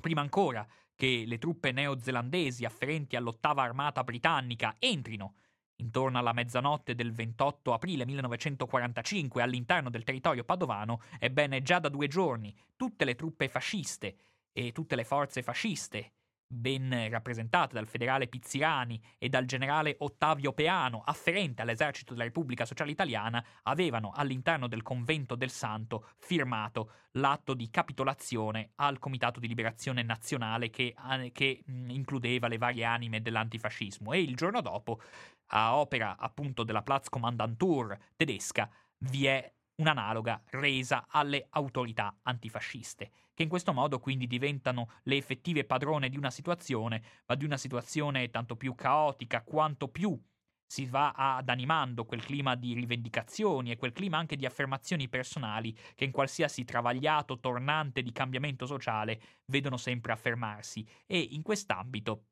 prima 0.00 0.20
ancora 0.20 0.64
che 0.94 1.24
le 1.26 1.38
truppe 1.38 1.72
neozelandesi 1.72 2.64
afferenti 2.64 3.16
all'ottava 3.16 3.62
armata 3.62 4.04
britannica 4.04 4.76
entrino 4.78 5.34
intorno 5.78 6.18
alla 6.18 6.32
mezzanotte 6.32 6.94
del 6.94 7.12
28 7.12 7.72
aprile 7.72 8.06
1945 8.06 9.42
all'interno 9.42 9.90
del 9.90 10.04
territorio 10.04 10.44
padovano, 10.44 11.00
ebbene 11.18 11.62
già 11.62 11.80
da 11.80 11.88
due 11.88 12.06
giorni 12.06 12.56
tutte 12.76 13.04
le 13.04 13.16
truppe 13.16 13.48
fasciste 13.48 14.16
e 14.54 14.72
tutte 14.72 14.96
le 14.96 15.04
forze 15.04 15.42
fasciste, 15.42 16.12
ben 16.46 17.08
rappresentate 17.10 17.74
dal 17.74 17.88
federale 17.88 18.28
Pizzirani 18.28 19.02
e 19.18 19.28
dal 19.28 19.44
generale 19.44 19.96
Ottavio 19.98 20.52
Peano, 20.52 21.02
afferente 21.04 21.62
all'esercito 21.62 22.12
della 22.12 22.24
Repubblica 22.24 22.64
Sociale 22.64 22.92
Italiana, 22.92 23.44
avevano 23.64 24.12
all'interno 24.14 24.68
del 24.68 24.82
convento 24.82 25.34
del 25.34 25.50
Santo 25.50 26.10
firmato 26.18 26.92
l'atto 27.12 27.54
di 27.54 27.68
capitolazione 27.70 28.70
al 28.76 28.98
Comitato 28.98 29.40
di 29.40 29.48
Liberazione 29.48 30.02
Nazionale 30.02 30.70
che, 30.70 30.94
che 31.32 31.62
includeva 31.66 32.46
le 32.46 32.58
varie 32.58 32.84
anime 32.84 33.20
dell'antifascismo. 33.20 34.12
E 34.12 34.22
il 34.22 34.36
giorno 34.36 34.60
dopo, 34.60 35.00
a 35.48 35.76
opera 35.76 36.16
appunto 36.16 36.62
della 36.62 36.82
Platz 36.82 37.08
Kommandantur 37.08 37.96
tedesca, 38.16 38.70
vi 38.98 39.26
è 39.26 39.52
un'analoga 39.76 40.42
resa 40.50 41.06
alle 41.08 41.46
autorità 41.50 42.18
antifasciste, 42.22 43.10
che 43.34 43.42
in 43.42 43.48
questo 43.48 43.72
modo 43.72 43.98
quindi 43.98 44.26
diventano 44.26 44.90
le 45.04 45.16
effettive 45.16 45.64
padrone 45.64 46.08
di 46.08 46.16
una 46.16 46.30
situazione, 46.30 47.02
ma 47.26 47.34
di 47.34 47.44
una 47.44 47.56
situazione 47.56 48.30
tanto 48.30 48.56
più 48.56 48.74
caotica 48.74 49.42
quanto 49.42 49.88
più 49.88 50.20
si 50.66 50.86
va 50.86 51.12
ad 51.12 51.48
animando 51.48 52.04
quel 52.04 52.24
clima 52.24 52.56
di 52.56 52.74
rivendicazioni 52.74 53.70
e 53.70 53.76
quel 53.76 53.92
clima 53.92 54.18
anche 54.18 54.36
di 54.36 54.46
affermazioni 54.46 55.08
personali 55.08 55.76
che 55.94 56.04
in 56.04 56.10
qualsiasi 56.10 56.64
travagliato 56.64 57.38
tornante 57.38 58.02
di 58.02 58.12
cambiamento 58.12 58.66
sociale 58.66 59.20
vedono 59.46 59.76
sempre 59.76 60.12
affermarsi. 60.12 60.86
E 61.06 61.18
in 61.18 61.42
quest'ambito 61.42 62.26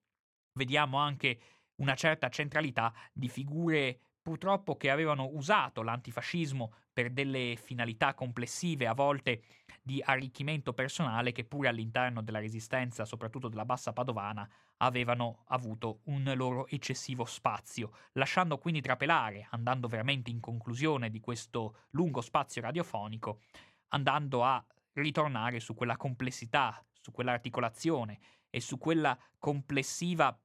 vediamo 0.55 0.99
anche 0.99 1.41
una 1.77 1.95
certa 1.95 2.29
centralità 2.31 2.93
di 3.13 3.29
figure 3.29 4.01
purtroppo 4.23 4.77
che 4.77 4.91
avevano 4.91 5.29
usato 5.33 5.83
l'antifascismo 5.83 6.73
per 6.93 7.11
delle 7.11 7.57
finalità 7.61 8.15
complessive, 8.15 8.87
a 8.87 8.95
volte 8.95 9.43
di 9.83 10.01
arricchimento 10.05 10.73
personale, 10.73 11.33
che 11.33 11.45
pure 11.45 11.69
all'interno 11.69 12.23
della 12.23 12.39
resistenza, 12.39 13.05
soprattutto 13.05 13.49
della 13.49 13.65
bassa 13.65 13.93
padovana, 13.93 14.49
avevano 14.79 15.43
avuto 15.49 16.01
un 16.05 16.33
loro 16.37 16.69
eccessivo 16.69 17.25
spazio, 17.25 17.93
lasciando 18.13 18.59
quindi 18.59 18.81
trapelare, 18.81 19.49
andando 19.51 19.89
veramente 19.89 20.31
in 20.31 20.41
conclusione 20.41 21.11
di 21.11 21.21
questo 21.21 21.87
lungo 21.91 22.21
spazio 22.21 22.63
radiofonico, 22.63 23.41
andando 23.89 24.45
a 24.45 24.65
ritornare 24.95 25.59
su 25.59 25.75
quella 25.75 25.97
complessità, 25.97 26.85
su 27.01 27.11
quell'articolazione 27.11 28.21
e 28.51 28.61
su 28.61 28.79
quella 28.79 29.19
complessiva 29.39 30.39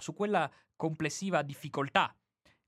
su 0.00 0.14
quella 0.14 0.50
complessiva 0.76 1.42
difficoltà 1.42 2.14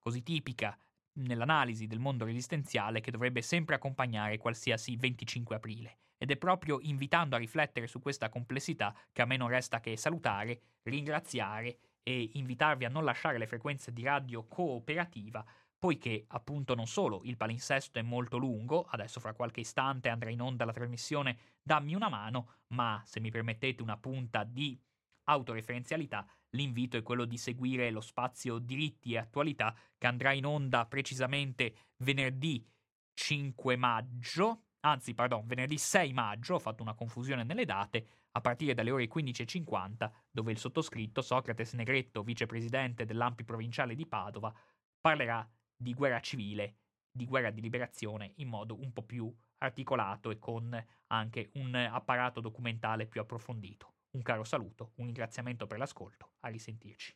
così 0.02 0.22
tipica 0.22 0.76
nell'analisi 1.14 1.86
del 1.86 2.00
mondo 2.00 2.24
resistenziale 2.24 3.00
che 3.00 3.10
dovrebbe 3.10 3.40
sempre 3.42 3.76
accompagnare 3.76 4.38
qualsiasi 4.38 4.96
25 4.96 5.56
aprile. 5.56 5.98
Ed 6.18 6.30
è 6.30 6.36
proprio 6.36 6.78
invitando 6.82 7.34
a 7.34 7.38
riflettere 7.38 7.86
su 7.86 8.00
questa 8.00 8.28
complessità 8.28 8.94
che 9.12 9.22
a 9.22 9.26
me 9.26 9.36
non 9.36 9.48
resta 9.48 9.80
che 9.80 9.96
salutare, 9.96 10.60
ringraziare 10.82 11.78
e 12.02 12.30
invitarvi 12.34 12.84
a 12.84 12.88
non 12.88 13.04
lasciare 13.04 13.38
le 13.38 13.46
frequenze 13.46 13.92
di 13.92 14.02
radio 14.02 14.46
cooperativa, 14.46 15.44
poiché 15.78 16.24
appunto 16.28 16.74
non 16.74 16.86
solo 16.86 17.22
il 17.24 17.36
palinsesto 17.36 17.98
è 17.98 18.02
molto 18.02 18.36
lungo, 18.36 18.86
adesso 18.88 19.18
fra 19.18 19.32
qualche 19.32 19.60
istante 19.60 20.08
andrà 20.08 20.30
in 20.30 20.40
onda 20.40 20.64
la 20.64 20.72
trasmissione 20.72 21.38
Dammi 21.60 21.94
una 21.94 22.08
mano, 22.08 22.54
ma 22.68 23.02
se 23.04 23.18
mi 23.18 23.30
permettete 23.30 23.82
una 23.82 23.96
punta 23.96 24.44
di 24.44 24.80
autoreferenzialità, 25.24 26.26
l'invito 26.50 26.96
è 26.96 27.02
quello 27.02 27.24
di 27.24 27.36
seguire 27.36 27.90
lo 27.90 28.00
spazio 28.00 28.58
diritti 28.58 29.12
e 29.12 29.18
attualità 29.18 29.74
che 29.96 30.06
andrà 30.06 30.32
in 30.32 30.46
onda 30.46 30.86
precisamente 30.86 31.74
venerdì 31.98 32.66
5 33.14 33.76
maggio, 33.76 34.64
anzi 34.80 35.14
pardon, 35.14 35.46
venerdì 35.46 35.78
6 35.78 36.12
maggio, 36.12 36.54
ho 36.54 36.58
fatto 36.58 36.82
una 36.82 36.94
confusione 36.94 37.44
nelle 37.44 37.64
date, 37.64 38.06
a 38.32 38.40
partire 38.40 38.74
dalle 38.74 38.90
ore 38.90 39.08
15.50, 39.08 40.10
dove 40.30 40.52
il 40.52 40.58
sottoscritto, 40.58 41.20
Socrates 41.20 41.74
Negretto, 41.74 42.22
vicepresidente 42.22 43.04
dell'Ampi 43.04 43.44
provinciale 43.44 43.94
di 43.94 44.06
Padova, 44.06 44.52
parlerà 45.00 45.46
di 45.76 45.92
guerra 45.92 46.20
civile, 46.20 46.76
di 47.10 47.26
guerra 47.26 47.50
di 47.50 47.60
liberazione 47.60 48.32
in 48.36 48.48
modo 48.48 48.80
un 48.80 48.92
po' 48.92 49.02
più 49.02 49.34
articolato 49.58 50.30
e 50.30 50.38
con 50.38 50.82
anche 51.08 51.50
un 51.54 51.74
apparato 51.74 52.40
documentale 52.40 53.06
più 53.06 53.20
approfondito. 53.20 53.91
Un 54.12 54.22
caro 54.22 54.44
saluto, 54.44 54.92
un 54.96 55.06
ringraziamento 55.06 55.66
per 55.66 55.76
l'ascolto, 55.76 56.32
a 56.40 56.48
risentirci. 56.48 57.14